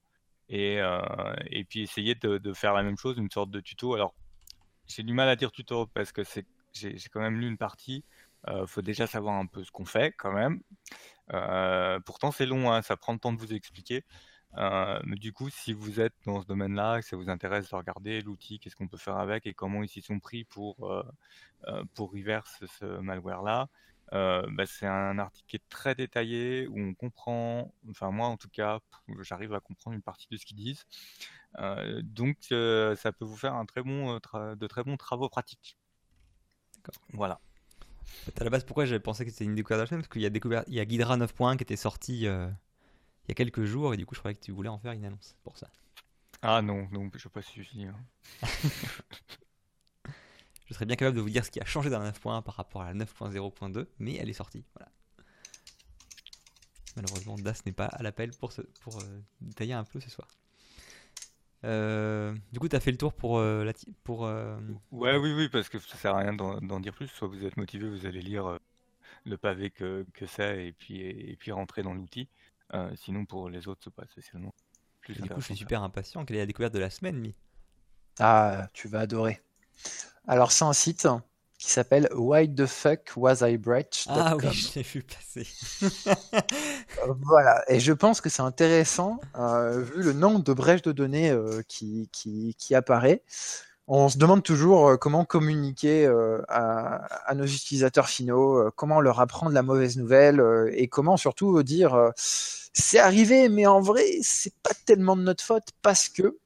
et, 0.48 0.80
euh, 0.80 1.00
et 1.50 1.64
puis 1.64 1.82
essayer 1.82 2.14
de, 2.14 2.52
faire 2.52 2.74
la 2.74 2.82
même 2.82 2.98
chose, 2.98 3.16
une 3.18 3.30
sorte 3.30 3.50
de 3.50 3.60
tuto. 3.60 3.94
Alors, 3.94 4.14
j'ai 4.86 5.02
du 5.02 5.12
mal 5.12 5.28
à 5.28 5.36
dire 5.36 5.52
tuto 5.52 5.86
parce 5.86 6.12
que 6.12 6.24
c'est, 6.24 6.46
j'ai, 6.72 6.96
quand 7.10 7.20
même 7.20 7.40
lu 7.40 7.48
une 7.48 7.58
partie. 7.58 8.04
Il 8.48 8.66
faut 8.68 8.82
déjà 8.82 9.08
savoir 9.08 9.34
un 9.34 9.46
peu 9.46 9.64
ce 9.64 9.72
qu'on 9.72 9.84
fait 9.84 10.12
quand 10.12 10.32
même. 10.32 10.60
Pourtant, 12.04 12.30
c'est 12.30 12.46
long, 12.46 12.70
hein, 12.70 12.82
ça 12.82 12.96
prend 12.96 13.12
le 13.12 13.18
temps 13.18 13.32
de 13.32 13.38
vous 13.38 13.52
expliquer. 13.54 14.04
Euh, 14.56 14.98
mais 15.04 15.16
du 15.16 15.32
coup, 15.32 15.50
si 15.50 15.72
vous 15.72 16.00
êtes 16.00 16.14
dans 16.24 16.40
ce 16.40 16.46
domaine-là, 16.46 17.00
que 17.00 17.06
ça 17.06 17.16
vous 17.16 17.28
intéresse 17.28 17.70
de 17.70 17.76
regarder 17.76 18.22
l'outil, 18.22 18.58
qu'est-ce 18.58 18.76
qu'on 18.76 18.88
peut 18.88 18.96
faire 18.96 19.18
avec 19.18 19.46
et 19.46 19.54
comment 19.54 19.82
ils 19.82 19.88
s'y 19.88 20.00
sont 20.00 20.18
pris 20.18 20.44
pour, 20.44 20.90
euh, 20.90 21.02
euh, 21.68 21.84
pour 21.94 22.12
reverse 22.12 22.64
ce 22.78 22.84
malware-là, 23.00 23.68
euh, 24.12 24.46
bah, 24.50 24.64
c'est 24.66 24.86
un 24.86 25.18
article 25.18 25.46
qui 25.48 25.56
est 25.56 25.68
très 25.68 25.94
détaillé 25.94 26.68
où 26.68 26.78
on 26.78 26.94
comprend, 26.94 27.74
enfin 27.90 28.10
moi 28.10 28.28
en 28.28 28.36
tout 28.36 28.48
cas, 28.48 28.78
j'arrive 29.20 29.52
à 29.52 29.60
comprendre 29.60 29.96
une 29.96 30.02
partie 30.02 30.28
de 30.30 30.36
ce 30.36 30.46
qu'ils 30.46 30.56
disent. 30.56 30.86
Donc 32.02 32.38
ça 32.42 33.12
peut 33.12 33.24
vous 33.24 33.36
faire 33.36 33.54
un 33.54 33.66
très 33.66 33.82
bon, 33.82 34.14
de 34.14 34.66
très 34.66 34.84
bons 34.84 34.96
travaux 34.96 35.28
pratiques. 35.28 35.76
Voilà. 37.12 37.40
À 38.38 38.44
la 38.44 38.50
base, 38.50 38.64
pourquoi 38.64 38.84
j'avais 38.84 39.00
pensé 39.00 39.24
que 39.24 39.32
c'était 39.32 39.44
une 39.44 39.56
découverte 39.56 39.80
de 39.80 39.82
la 39.82 39.86
semaine 39.88 40.00
Parce 40.02 40.12
qu'il 40.12 40.22
y 40.22 40.26
a, 40.26 40.30
découvert... 40.30 40.62
il 40.68 40.74
y 40.74 40.80
a 40.80 40.84
Ghidra 40.84 41.16
9.1 41.16 41.56
qui 41.56 41.64
était 41.64 41.76
sorti 41.76 42.28
il 43.26 43.30
y 43.30 43.32
a 43.32 43.34
quelques 43.34 43.64
jours 43.64 43.94
et 43.94 43.96
du 43.96 44.06
coup, 44.06 44.14
je 44.14 44.20
croyais 44.20 44.34
que 44.34 44.40
tu 44.44 44.52
voulais 44.52 44.68
en 44.68 44.78
faire 44.78 44.92
une 44.92 45.04
annonce. 45.04 45.36
Pour 45.44 45.56
ça. 45.58 45.68
Ah 46.42 46.62
non, 46.62 46.88
non, 46.92 47.10
je 47.14 47.26
n'ai 47.26 47.32
pas 47.32 47.42
suivi. 47.42 47.84
hein. 47.84 47.96
Je 50.68 50.74
serais 50.74 50.84
bien 50.84 50.96
capable 50.96 51.16
de 51.16 51.20
vous 51.22 51.30
dire 51.30 51.44
ce 51.44 51.50
qui 51.50 51.60
a 51.60 51.64
changé 51.64 51.90
dans 51.90 52.00
la 52.00 52.10
9.1 52.10 52.42
par 52.42 52.54
rapport 52.56 52.82
à 52.82 52.86
la 52.92 52.94
9.0.2, 52.94 53.86
mais 54.00 54.14
elle 54.16 54.28
est 54.28 54.32
sortie. 54.32 54.64
Voilà. 54.74 54.90
Malheureusement, 56.96 57.36
Das 57.36 57.64
n'est 57.66 57.72
pas 57.72 57.86
à 57.86 58.02
l'appel 58.02 58.30
pour, 58.32 58.52
ce- 58.52 58.62
pour 58.80 58.98
euh, 58.98 59.20
détailler 59.40 59.74
un 59.74 59.84
peu 59.84 60.00
ce 60.00 60.10
soir. 60.10 60.26
Euh, 61.64 62.34
du 62.52 62.58
coup, 62.58 62.68
tu 62.68 62.76
as 62.76 62.80
fait 62.80 62.90
le 62.90 62.98
tour 62.98 63.12
pour, 63.12 63.38
euh, 63.38 63.64
la 63.64 63.72
pour 64.04 64.24
euh, 64.26 64.58
Ouais, 64.90 65.16
oui, 65.16 65.32
oui, 65.34 65.48
parce 65.48 65.68
que 65.68 65.78
ça 65.78 65.96
sert 65.96 66.14
à 66.14 66.18
rien 66.18 66.32
d'en 66.32 66.80
dire 66.80 66.94
plus. 66.94 67.08
Soit 67.08 67.28
vous 67.28 67.44
êtes 67.44 67.56
motivé, 67.56 67.88
vous 67.88 68.06
allez 68.06 68.20
lire 68.20 68.46
euh, 68.46 68.58
le 69.24 69.36
pavé 69.38 69.70
que, 69.70 70.06
que 70.14 70.26
c'est 70.26 70.66
et 70.66 70.72
puis, 70.72 71.00
et 71.00 71.36
puis 71.36 71.52
rentrer 71.52 71.82
dans 71.82 71.94
l'outil. 71.94 72.28
Euh, 72.74 72.90
sinon, 72.96 73.24
pour 73.24 73.48
les 73.48 73.68
autres, 73.68 73.80
c'est 73.84 73.94
pas 73.94 74.06
spécialement 74.06 74.52
plus 75.00 75.14
Du 75.14 75.28
coup, 75.28 75.40
je 75.40 75.46
suis 75.46 75.56
super 75.56 75.82
impatient. 75.82 76.24
Quelle 76.24 76.36
est 76.36 76.40
la 76.40 76.46
découverte 76.46 76.74
de 76.74 76.78
la 76.78 76.90
semaine, 76.90 77.16
Mi? 77.16 77.34
Ah, 78.18 78.68
tu 78.72 78.88
vas 78.88 79.00
adorer. 79.00 79.40
Alors, 80.26 80.52
c'est 80.52 80.64
un 80.64 80.72
site 80.72 81.06
qui 81.58 81.70
s'appelle 81.70 82.08
Why 82.14 82.52
the 82.52 82.66
fuck 82.66 83.12
was 83.16 83.36
I 83.40 83.56
breached 83.56 84.06
Ah 84.08 84.36
oui, 84.36 84.52
je 84.52 84.74
l'ai 84.74 84.82
vu 84.82 85.02
passer. 85.02 85.46
Voilà, 87.22 87.62
et 87.68 87.80
je 87.80 87.92
pense 87.92 88.20
que 88.20 88.28
c'est 88.28 88.42
intéressant, 88.42 89.20
euh, 89.36 89.82
vu 89.82 90.02
le 90.02 90.12
nombre 90.12 90.42
de 90.42 90.52
brèches 90.52 90.82
de 90.82 90.92
données 90.92 91.30
euh, 91.30 91.62
qui, 91.68 92.08
qui, 92.12 92.54
qui 92.58 92.74
apparaît. 92.74 93.22
On 93.88 94.08
se 94.08 94.18
demande 94.18 94.42
toujours 94.42 94.88
euh, 94.88 94.96
comment 94.96 95.24
communiquer 95.24 96.06
euh, 96.06 96.42
à, 96.48 96.96
à 97.30 97.34
nos 97.34 97.44
utilisateurs 97.44 98.08
finaux, 98.08 98.58
euh, 98.58 98.70
comment 98.74 99.00
leur 99.00 99.20
apprendre 99.20 99.52
la 99.52 99.62
mauvaise 99.62 99.96
nouvelle, 99.96 100.42
et 100.72 100.88
comment 100.88 101.16
surtout 101.16 101.62
dire 101.62 102.10
c'est 102.16 102.98
arrivé, 102.98 103.48
mais 103.48 103.64
en 103.66 103.80
vrai, 103.80 104.04
c'est 104.22 104.54
pas 104.62 104.72
tellement 104.84 105.16
de 105.16 105.22
notre 105.22 105.42
faute 105.44 105.68
parce 105.82 106.08
que. 106.08 106.36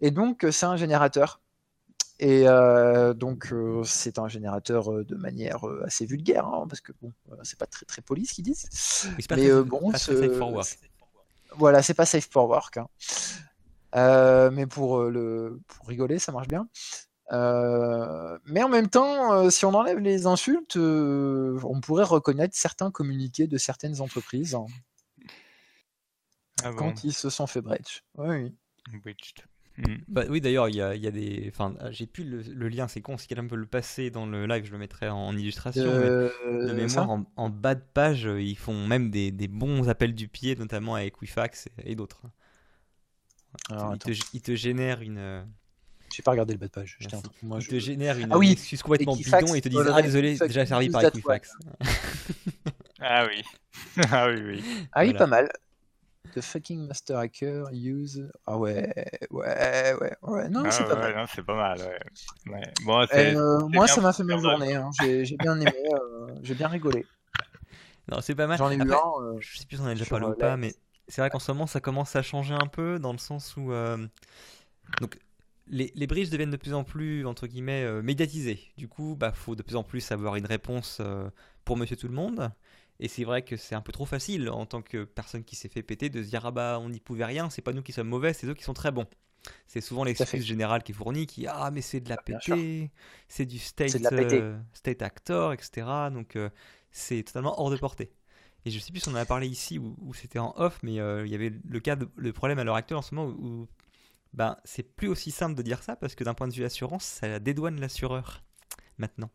Et 0.00 0.10
donc, 0.10 0.44
c'est 0.50 0.66
un 0.66 0.76
générateur. 0.76 1.40
Et 2.18 2.46
euh, 2.46 3.14
donc, 3.14 3.52
euh, 3.52 3.82
c'est 3.84 4.18
un 4.18 4.28
générateur 4.28 4.92
euh, 4.92 5.04
de 5.04 5.14
manière 5.16 5.60
assez 5.84 6.04
vulgaire, 6.04 6.46
hein, 6.46 6.66
parce 6.68 6.80
que 6.80 6.92
bon, 7.00 7.12
c'est 7.42 7.58
pas 7.58 7.66
très 7.66 7.86
très 7.86 8.02
poli 8.02 8.26
ce 8.26 8.34
qu'ils 8.34 8.44
disent. 8.44 8.68
Mais 9.36 9.48
bon, 9.62 9.90
pas 9.92 9.98
très 9.98 10.12
ce- 10.14 10.20
safe 10.28 10.38
for 10.38 10.52
work. 10.52 10.78
voilà, 11.56 11.82
c'est 11.82 11.94
pas 11.94 12.06
safe 12.06 12.28
for 12.30 12.48
work. 12.48 12.76
hein. 12.76 12.86
Euh, 13.94 14.50
mais 14.50 14.66
pour, 14.66 14.98
euh, 15.00 15.10
le, 15.10 15.60
pour 15.68 15.88
rigoler, 15.88 16.18
ça 16.18 16.32
marche 16.32 16.48
bien. 16.48 16.68
Euh, 17.32 18.38
mais 18.44 18.62
en 18.62 18.68
même 18.68 18.88
temps, 18.88 19.32
euh, 19.32 19.50
si 19.50 19.64
on 19.64 19.74
enlève 19.74 19.98
les 19.98 20.26
insultes, 20.26 20.76
euh, 20.76 21.58
on 21.64 21.80
pourrait 21.80 22.04
reconnaître 22.04 22.54
certains 22.56 22.90
communiqués 22.90 23.46
de 23.46 23.56
certaines 23.58 24.00
entreprises 24.00 24.54
hein, 24.54 24.66
Ah 26.62 26.70
bon, 26.70 26.76
quand 26.76 27.04
ils 27.04 27.14
se 27.14 27.30
sont 27.30 27.46
fait 27.46 27.62
breach. 27.62 28.04
Oui. 28.18 28.54
Hmm. 29.78 29.96
Bah 30.08 30.24
oui, 30.28 30.42
d'ailleurs, 30.42 30.68
il 30.68 30.76
y 30.76 30.82
a, 30.82 30.94
il 30.94 31.02
y 31.02 31.06
a 31.06 31.10
des. 31.10 31.46
Enfin, 31.48 31.74
j'ai 31.90 32.06
plus 32.06 32.24
le, 32.24 32.42
le 32.42 32.68
lien, 32.68 32.88
c'est 32.88 33.00
con, 33.00 33.16
si 33.16 33.26
quelqu'un 33.26 33.46
peut 33.46 33.56
le 33.56 33.66
passer 33.66 34.10
dans 34.10 34.26
le 34.26 34.46
live, 34.46 34.66
je 34.66 34.72
le 34.72 34.78
mettrai 34.78 35.08
en 35.08 35.34
illustration. 35.34 35.84
mais 35.84 36.66
de 36.66 36.72
mémoire, 36.74 37.08
en, 37.08 37.24
en 37.36 37.48
bas 37.48 37.74
de 37.74 37.82
page, 37.94 38.24
ils 38.24 38.56
font 38.58 38.86
même 38.86 39.10
des, 39.10 39.30
des 39.30 39.48
bons 39.48 39.88
appels 39.88 40.14
du 40.14 40.28
pied, 40.28 40.56
notamment 40.56 40.96
avec 40.96 41.22
Wifax 41.22 41.68
et, 41.78 41.92
et 41.92 41.94
d'autres. 41.94 42.22
Alors, 43.70 43.94
ils, 44.32 44.40
te, 44.42 44.54
génèrent 44.54 45.02
une, 45.02 45.18
euh, 45.18 45.42
J'ai 46.14 46.22
pas 46.22 46.30
regardé 46.32 46.54
le 46.54 46.58
bas 46.58 46.66
de 46.66 46.72
page. 46.72 46.98
Merci. 47.00 47.22
Moi, 47.42 47.58
Ils 47.58 47.62
je... 47.64 47.70
te 47.70 47.78
génèrent 47.78 48.18
une 48.18 48.32
Ah 48.32 48.38
oui, 48.38 48.52
excuse 48.52 48.82
complètement 48.82 49.14
Equifax, 49.14 49.44
bidon 49.44 49.54
et 49.54 49.60
te 49.60 49.68
disent 49.68 49.80
voilà, 49.80 49.94
Ah, 49.96 50.02
désolé, 50.02 50.28
Equifax, 50.30 50.48
déjà 50.48 50.66
servi 50.66 50.88
par 50.90 51.02
Equifax. 51.04 51.52
Ah 53.04 53.26
oui. 53.26 53.42
ah 54.12 54.28
oui, 54.28 54.40
oui. 54.40 54.64
Ah 54.92 55.00
oui, 55.00 55.06
Voilà. 55.10 55.18
pas 55.18 55.26
mal. 55.26 55.48
The 56.34 56.40
fucking 56.40 56.86
master 56.86 57.18
hacker 57.18 57.64
use. 57.72 58.30
Ah 58.46 58.56
ouais, 58.56 58.90
ouais, 59.30 59.94
ouais, 60.00 60.16
ouais. 60.22 60.48
Non, 60.48 60.62
Ah 60.64 60.70
c'est 60.70 60.84
pas 60.84 60.94
ouais, 60.94 61.00
mal. 61.00 61.16
non, 61.16 61.24
c'est 61.34 61.42
pas 61.42 61.56
mal, 61.56 61.78
ouais. 61.80 62.52
Ouais. 62.52 62.72
Bon, 62.86 63.04
c'est 63.10 63.36
Euh, 63.36 63.66
moi, 63.68 63.86
ça 63.88 64.00
m'a 64.00 64.12
fait 64.12 64.22
ma 64.22 64.38
journée. 64.38 64.74
hein. 64.76 64.88
J'ai 65.00 65.36
bien 65.36 65.60
aimé. 65.60 65.72
euh, 65.92 66.28
J'ai 66.42 66.54
bien 66.54 66.68
rigolé. 66.68 67.04
Non, 68.10 68.20
c'est 68.20 68.34
pas 68.34 68.46
mal. 68.46 68.56
J'en 68.56 68.70
ai 68.70 68.76
eu 68.76 68.80
un. 68.80 68.94
euh, 68.94 69.36
je 69.40 69.58
sais 69.58 69.66
plus 69.66 69.76
si 69.76 69.82
on 69.82 69.86
en 69.86 69.88
a 69.88 69.94
déjà 69.94 70.06
parlé 70.06 70.26
ou 70.26 70.34
pas, 70.34 70.56
mais 70.56 70.74
c'est 71.08 71.20
vrai 71.20 71.30
qu'en 71.30 71.38
ce 71.38 71.52
moment 71.52 71.66
ça 71.66 71.80
commence 71.80 72.16
à 72.16 72.22
changer 72.22 72.54
un 72.54 72.66
peu 72.66 72.98
dans 72.98 73.12
le 73.12 73.18
sens 73.18 73.56
où 73.56 73.72
euh, 73.72 74.06
donc 75.00 75.18
les, 75.68 75.92
les 75.94 76.06
bridges 76.06 76.30
deviennent 76.30 76.50
de 76.50 76.56
plus 76.56 76.74
en 76.74 76.84
plus 76.84 77.26
entre 77.26 77.46
guillemets 77.46 77.84
euh, 77.84 78.02
médiatisés. 78.02 78.60
Du 78.76 78.88
coup, 78.88 79.16
bah 79.18 79.32
faut 79.32 79.56
de 79.56 79.62
plus 79.62 79.76
en 79.76 79.84
plus 79.84 80.12
avoir 80.12 80.36
une 80.36 80.46
réponse 80.46 80.98
euh, 81.00 81.30
pour 81.64 81.76
Monsieur 81.76 81.96
Tout 81.96 82.08
le 82.08 82.14
Monde. 82.14 82.50
Et 83.00 83.08
c'est 83.08 83.24
vrai 83.24 83.42
que 83.42 83.56
c'est 83.56 83.74
un 83.74 83.80
peu 83.80 83.90
trop 83.92 84.04
facile 84.04 84.48
en 84.48 84.66
tant 84.66 84.82
que 84.82 85.04
personne 85.04 85.44
qui 85.44 85.56
s'est 85.56 85.68
fait 85.68 85.82
péter 85.82 86.08
de 86.08 86.22
se 86.22 86.28
dire 86.28 86.46
ah 86.46 86.50
bah 86.50 86.78
on 86.80 86.90
n'y 86.90 87.00
pouvait 87.00 87.24
rien, 87.24 87.50
c'est 87.50 87.62
pas 87.62 87.72
nous 87.72 87.82
qui 87.82 87.92
sommes 87.92 88.08
mauvais, 88.08 88.32
c'est 88.32 88.46
eux 88.46 88.54
qui 88.54 88.64
sont 88.64 88.74
très 88.74 88.92
bons. 88.92 89.06
C'est 89.66 89.80
souvent 89.80 90.04
l'excuse 90.04 90.44
générale 90.44 90.84
qui 90.84 90.92
est 90.92 90.94
fournie 90.94 91.26
qui 91.26 91.46
ah 91.48 91.70
mais 91.72 91.80
c'est 91.80 92.00
de 92.00 92.08
la 92.08 92.16
sûr. 92.38 92.56
pété, 92.56 92.92
c'est 93.26 93.46
du 93.46 93.58
state, 93.58 93.96
euh, 94.12 94.56
state 94.72 95.02
actor, 95.02 95.52
etc. 95.52 95.86
Donc 96.12 96.38
c'est 96.92 97.24
totalement 97.24 97.60
hors 97.60 97.70
de 97.70 97.76
portée. 97.76 98.12
Et 98.64 98.70
je 98.70 98.78
sais 98.78 98.92
plus 98.92 99.00
si 99.00 99.08
on 99.08 99.12
en 99.12 99.16
a 99.16 99.24
parlé 99.24 99.48
ici 99.48 99.78
ou, 99.78 100.14
c'était 100.14 100.38
en 100.38 100.54
off, 100.56 100.78
mais 100.82 101.00
euh, 101.00 101.26
il 101.26 101.32
y 101.32 101.34
avait 101.34 101.52
le 101.68 101.80
cas, 101.80 101.96
le 102.16 102.32
problème 102.32 102.58
à 102.58 102.64
l'heure 102.64 102.76
actuelle 102.76 102.98
en 102.98 103.02
ce 103.02 103.14
moment 103.14 103.30
où, 103.30 103.66
ben, 104.34 104.56
c'est 104.64 104.84
plus 104.84 105.08
aussi 105.08 105.30
simple 105.30 105.54
de 105.54 105.62
dire 105.62 105.82
ça 105.82 105.96
parce 105.96 106.14
que 106.14 106.24
d'un 106.24 106.34
point 106.34 106.48
de 106.48 106.54
vue 106.54 106.64
assurance, 106.64 107.04
ça 107.04 107.38
dédouane 107.38 107.80
l'assureur 107.80 108.42
maintenant. 108.98 109.30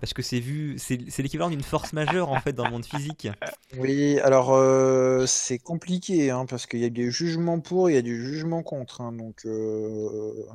Parce 0.00 0.12
que 0.12 0.22
c'est 0.22 0.38
vu, 0.38 0.76
c'est 0.78 1.18
l'équivalent 1.18 1.50
d'une 1.50 1.62
force 1.62 1.92
majeure 1.92 2.30
en 2.30 2.40
fait 2.40 2.52
dans 2.52 2.64
le 2.64 2.70
monde 2.70 2.84
physique. 2.84 3.28
Oui, 3.76 4.20
alors 4.20 4.54
euh, 4.54 5.26
c'est 5.26 5.58
compliqué 5.58 6.30
hein, 6.30 6.46
parce 6.46 6.66
qu'il 6.66 6.80
y 6.80 6.84
a 6.84 6.90
du 6.90 7.10
jugement 7.10 7.58
pour, 7.58 7.90
il 7.90 7.94
y 7.94 7.96
a 7.96 8.02
du 8.02 8.24
jugement 8.24 8.62
contre. 8.62 9.00
hein, 9.00 9.12
donc, 9.12 9.44
euh, 9.44 10.46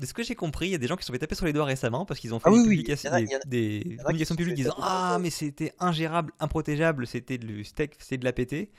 De 0.00 0.06
ce 0.06 0.14
que 0.14 0.22
j'ai 0.22 0.34
compris, 0.34 0.66
il 0.68 0.70
y 0.72 0.74
a 0.74 0.78
des 0.78 0.86
gens 0.86 0.96
qui 0.96 1.02
se 1.02 1.08
sont 1.08 1.12
fait 1.12 1.18
taper 1.18 1.34
sur 1.34 1.44
les 1.46 1.52
doigts 1.52 1.66
récemment 1.66 2.06
parce 2.06 2.18
qu'ils 2.18 2.32
ont 2.34 2.40
fait 2.40 2.48
Ah 2.48 2.52
des, 2.52 2.58
oui, 2.58 2.68
publications- 2.68 3.12
a- 3.12 3.20
des- 3.20 3.80
des 3.84 3.96
communications 4.02 4.34
publiques 4.34 4.56
disant 4.56 4.74
Ah, 4.80 5.18
mais 5.20 5.30
c'était 5.30 5.72
ingérable, 5.78 6.32
improtégeable, 6.40 7.06
c'était 7.06 7.36
de 7.38 7.62
steak, 7.62 7.94
c'était 7.98 8.16
de 8.18 8.24
la 8.24 8.32
pété. 8.32 8.70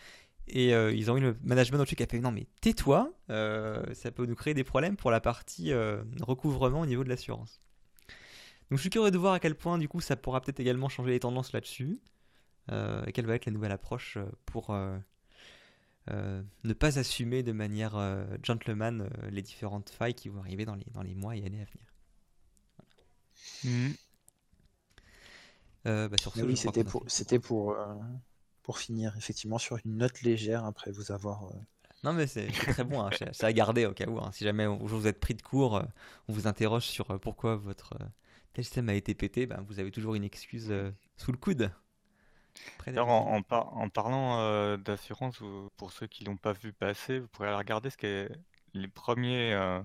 Et 0.48 0.74
euh, 0.74 0.92
ils 0.92 1.12
ont 1.12 1.18
eu 1.18 1.22
le 1.22 1.38
management 1.44 1.78
au-dessus 1.80 1.96
qui 1.96 2.04
a 2.04 2.08
fait 2.08 2.20
Non, 2.20 2.32
mais 2.32 2.48
tais-toi, 2.60 3.14
euh, 3.30 3.84
ça 3.94 4.12
peut 4.12 4.26
nous 4.26 4.36
créer 4.36 4.54
des 4.56 4.64
problèmes 4.64 4.98
pour 4.98 5.12
la 5.12 5.22
partie 5.22 5.72
euh, 5.72 6.02
recouvrement 6.22 6.82
au 6.82 6.86
niveau 6.88 7.04
de 7.04 7.10
l'assurance. 7.10 7.62
Donc 8.72 8.78
je 8.78 8.82
suis 8.82 8.90
curieux 8.90 9.12
de 9.12 9.18
voir 9.20 9.34
à 9.34 9.40
quel 9.40 9.54
point 9.56 9.78
du 9.78 9.88
coup 9.88 10.02
ça 10.02 10.16
pourra 10.16 10.42
peut-être 10.42 10.60
également 10.60 10.90
changer 10.90 11.12
les 11.12 11.20
tendances 11.20 11.54
là-dessus. 11.54 12.00
Et 13.06 13.12
quelle 13.12 13.26
va 13.26 13.36
être 13.36 13.46
la 13.46 13.52
nouvelle 13.52 13.74
approche 13.74 14.18
pour 14.46 14.74
euh, 16.10 16.42
ne 16.64 16.74
pas 16.74 16.98
assumer 17.00 17.44
de 17.44 17.52
manière 17.52 17.96
euh, 17.96 18.26
gentleman 18.44 19.02
euh, 19.02 19.30
les 19.30 19.42
différentes 19.42 19.90
failles 19.90 20.16
qui 20.16 20.30
vont 20.30 20.40
arriver 20.42 20.66
dans 20.66 20.76
les, 20.76 20.86
dans 20.94 21.04
les 21.04 21.16
mois 21.16 21.36
et 21.36 21.46
années 21.46 21.62
à 21.62 21.66
venir. 21.66 21.86
Bah, 25.84 26.10
sur 26.18 26.34
ce, 26.34 26.40
mais 26.40 26.44
oui, 26.44 26.58
c'était 26.58 26.84
pour, 26.84 27.02
fait- 27.04 27.10
c'était 27.10 27.40
pour, 27.40 27.76
pour 28.64 28.78
finir 28.78 29.16
effectivement 29.18 29.58
sur 29.58 29.78
une 29.84 29.98
note 29.98 30.22
légère 30.22 30.66
après 30.66 30.92
vous 30.92 31.12
avoir. 31.12 31.52
Non, 32.04 32.14
mais 32.14 32.28
c'est 32.28 32.48
très 32.48 32.84
bon, 32.84 33.02
hein, 33.02 33.10
c'est 33.12 33.44
à 33.44 33.54
garder 33.54 33.86
au 33.86 33.94
cas 33.94 34.08
où. 34.08 34.18
hein. 34.20 34.32
Si 34.32 34.44
jamais 34.44 34.66
vous 34.68 35.08
êtes 35.08 35.20
pris 35.20 35.36
de 35.36 35.42
court, 35.42 35.84
on 36.28 36.34
vous 36.34 36.48
interroge 36.48 36.86
sur 36.86 37.20
pourquoi 37.20 37.56
votre 37.56 37.94
tel 38.54 38.64
système 38.66 38.90
a 38.90 38.94
été 38.96 39.14
pété, 39.14 39.46
ben, 39.46 39.64
vous 39.68 39.80
avez 39.80 39.92
toujours 39.92 40.16
une 40.16 40.24
excuse 40.24 40.74
sous 41.18 41.32
le 41.32 41.38
coude. 41.38 41.72
D'être 42.88 43.08
en, 43.08 43.36
en 43.36 43.42
par- 43.44 43.74
en 43.78 43.90
parlant 43.90 44.40
euh, 44.40 44.78
d'assurance, 44.78 45.40
pour 45.78 45.92
ceux 45.94 46.08
qui 46.08 46.24
l'ont 46.26 46.38
pas 46.38 46.54
vu 46.54 46.74
passer, 46.74 47.20
vous 47.20 47.28
pourrez 47.30 47.48
aller 47.50 47.58
regarder 47.58 47.90
ce 47.90 47.98
qu'est 47.98 48.30
les 48.74 48.88
premiers 48.88 49.54
euh, 49.54 49.82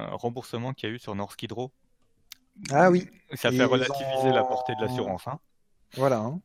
euh, 0.00 0.08
remboursements 0.16 0.74
qu'il 0.74 0.88
y 0.88 0.92
a 0.92 0.94
eu 0.94 0.98
sur 0.98 1.14
Norsk 1.14 1.40
Hydro. 1.42 1.72
Ah 2.70 2.90
oui, 2.90 3.08
Ça 3.32 3.50
Et 3.50 3.52
fait 3.52 3.64
relativiser 3.64 4.32
la 4.32 4.44
portée 4.44 4.74
de 4.74 4.82
l'assurance. 4.82 5.26
Hein. 5.28 5.40
voilà. 5.96 6.20
hein. 6.20 6.40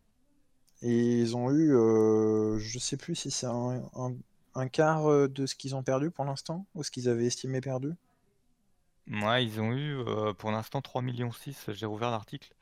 Et 0.83 1.19
ils 1.21 1.35
ont 1.37 1.51
eu, 1.51 1.75
euh, 1.75 2.59
je 2.59 2.79
sais 2.79 2.97
plus 2.97 3.15
si 3.15 3.31
c'est 3.31 3.47
un, 3.47 3.83
un- 3.95 4.15
un 4.55 4.67
quart 4.69 5.29
de 5.29 5.45
ce 5.47 5.55
qu'ils 5.55 5.75
ont 5.75 5.83
perdu 5.83 6.11
pour 6.11 6.25
l'instant, 6.25 6.65
ou 6.75 6.83
ce 6.83 6.91
qu'ils 6.91 7.09
avaient 7.09 7.25
estimé 7.27 7.61
perdu. 7.61 7.93
Ouais, 9.07 9.45
ils 9.45 9.61
ont 9.61 9.71
eu 9.73 10.03
pour 10.37 10.51
l'instant 10.51 10.81
3,6 10.81 11.51
millions. 11.51 11.73
J'ai 11.73 11.85
rouvert 11.85 12.11
l'article. 12.11 12.53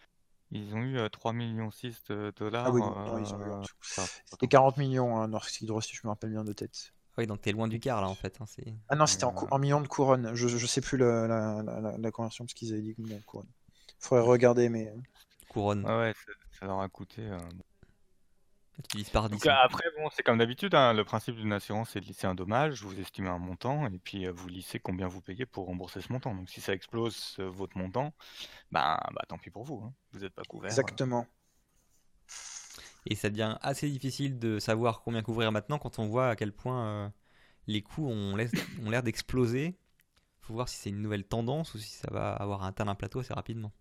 Ils 0.51 0.75
ont 0.75 0.81
eu 0.83 0.97
euh, 0.99 1.09
3,6 1.09 1.53
millions 1.53 1.69
de 2.09 2.31
dollars. 2.37 2.67
Ah 2.67 2.71
oui, 2.71 2.81
non, 2.83 2.95
non, 3.05 3.17
ils 3.17 3.33
ont 3.35 3.41
eu 3.41 3.49
en 3.49 3.57
euh, 3.57 3.61
dessous. 3.61 3.75
C'était 4.25 4.47
40 4.47 4.77
millions, 4.77 5.17
hein, 5.17 5.27
Norsk 5.27 5.61
Hydro, 5.61 5.81
si 5.81 5.95
je 5.95 6.01
me 6.03 6.09
rappelle 6.09 6.31
bien 6.31 6.43
de 6.43 6.53
tête. 6.53 6.93
Oui, 7.17 7.27
donc 7.27 7.41
t'es 7.41 7.51
loin 7.51 7.67
du 7.67 7.79
quart 7.79 8.01
là 8.01 8.09
en 8.09 8.15
fait. 8.15 8.39
hein, 8.41 8.45
c'est... 8.47 8.73
Ah 8.89 8.95
non, 8.95 9.07
c'était 9.07 9.23
en, 9.23 9.31
Euh, 9.31 9.33
cou- 9.33 9.47
en 9.49 9.57
millions 9.57 9.81
de 9.81 9.87
couronnes. 9.87 10.35
Je, 10.35 10.47
je 10.47 10.67
sais 10.67 10.81
plus 10.81 10.97
la, 10.97 11.27
la, 11.27 11.63
la, 11.63 11.97
la- 11.97 12.11
conversion 12.11 12.45
parce 12.45 12.53
qu'ils 12.53 12.71
avaient 12.73 12.81
dit 12.81 12.93
millions 12.99 13.17
de 13.19 13.23
couronnes. 13.23 13.49
Faudrait 13.99 14.23
regarder, 14.27 14.69
mais 14.69 14.87
euh, 14.89 14.95
Couronne, 15.47 15.85
Ouais, 15.85 15.91
ouais, 15.97 16.13
ça, 16.15 16.31
ça 16.59 16.65
leur 16.65 16.79
a 16.81 16.89
coûté. 16.89 17.21
euh, 17.21 17.37
10. 18.89 19.11
Donc, 19.11 19.45
après, 19.47 19.85
bon, 19.97 20.09
c'est 20.11 20.23
comme 20.23 20.37
d'habitude, 20.37 20.75
hein, 20.75 20.93
le 20.93 21.03
principe 21.03 21.35
d'une 21.35 21.53
assurance, 21.53 21.91
c'est 21.91 22.01
de 22.01 22.05
lisser 22.05 22.27
un 22.27 22.35
dommage, 22.35 22.83
vous 22.83 22.99
estimez 22.99 23.29
un 23.29 23.37
montant, 23.37 23.87
et 23.87 23.99
puis 23.99 24.25
euh, 24.25 24.31
vous 24.31 24.47
lissez 24.47 24.79
combien 24.79 25.07
vous 25.07 25.21
payez 25.21 25.45
pour 25.45 25.67
rembourser 25.67 26.01
ce 26.01 26.11
montant. 26.11 26.33
Donc 26.35 26.49
si 26.49 26.61
ça 26.61 26.73
explose 26.73 27.35
euh, 27.39 27.49
votre 27.49 27.77
montant, 27.77 28.13
bah, 28.71 28.99
bah 29.13 29.23
tant 29.27 29.37
pis 29.37 29.49
pour 29.49 29.63
vous, 29.63 29.81
hein. 29.85 29.93
vous 30.11 30.19
n'êtes 30.19 30.33
pas 30.33 30.43
couvert. 30.43 30.69
exactement. 30.69 31.27
Et 33.07 33.15
ça 33.15 33.29
devient 33.29 33.57
assez 33.61 33.89
difficile 33.89 34.37
de 34.37 34.59
savoir 34.59 35.01
combien 35.01 35.23
couvrir 35.23 35.51
maintenant 35.51 35.79
quand 35.79 35.97
on 35.99 36.07
voit 36.07 36.29
à 36.29 36.35
quel 36.35 36.51
point 36.51 36.85
euh, 36.85 37.09
les 37.67 37.81
coûts 37.81 38.07
ont 38.07 38.35
l'air 38.35 38.49
ont 38.83 38.89
l'air 38.89 39.03
d'exploser. 39.03 39.77
faut 40.41 40.53
voir 40.53 40.69
si 40.69 40.77
c'est 40.77 40.89
une 40.89 41.01
nouvelle 41.01 41.25
tendance 41.25 41.73
ou 41.73 41.79
si 41.79 41.91
ça 41.91 42.09
va 42.11 42.33
avoir 42.33 42.63
atteint 42.63 42.87
un 42.87 42.95
plateau 42.95 43.19
assez 43.19 43.33
rapidement. 43.33 43.71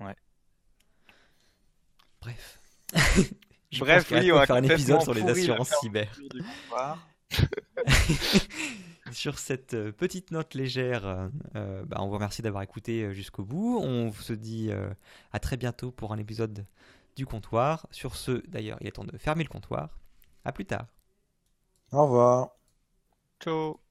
Ouais. 0.00 0.16
Bref. 2.20 2.60
Je 3.70 3.80
Bref, 3.80 4.06
oui, 4.12 4.30
on 4.30 4.36
à 4.36 4.42
a 4.42 4.46
faire 4.46 4.56
un 4.56 4.62
épisode 4.62 5.02
sur 5.02 5.14
les 5.14 5.22
assurances 5.22 5.72
cyber. 5.80 6.08
Sur 9.12 9.38
cette 9.38 9.74
euh, 9.74 9.92
petite 9.92 10.30
note 10.30 10.54
légère, 10.54 11.06
euh, 11.06 11.28
euh, 11.56 11.84
bah, 11.84 11.98
on 12.00 12.06
vous 12.08 12.14
remercie 12.14 12.42
d'avoir 12.42 12.62
écouté 12.62 13.12
jusqu'au 13.14 13.44
bout. 13.44 13.78
On 13.82 14.12
se 14.12 14.32
dit 14.32 14.68
euh, 14.70 14.88
à 15.32 15.38
très 15.38 15.56
bientôt 15.56 15.90
pour 15.90 16.12
un 16.12 16.18
épisode 16.18 16.66
du 17.16 17.26
comptoir. 17.26 17.86
Sur 17.90 18.16
ce, 18.16 18.42
d'ailleurs, 18.48 18.78
il 18.80 18.86
est 18.86 18.92
temps 18.92 19.04
de 19.04 19.16
fermer 19.18 19.44
le 19.44 19.50
comptoir. 19.50 19.98
À 20.44 20.52
plus 20.52 20.64
tard. 20.64 20.86
Au 21.92 22.04
revoir. 22.04 22.50
Ciao 23.40 23.83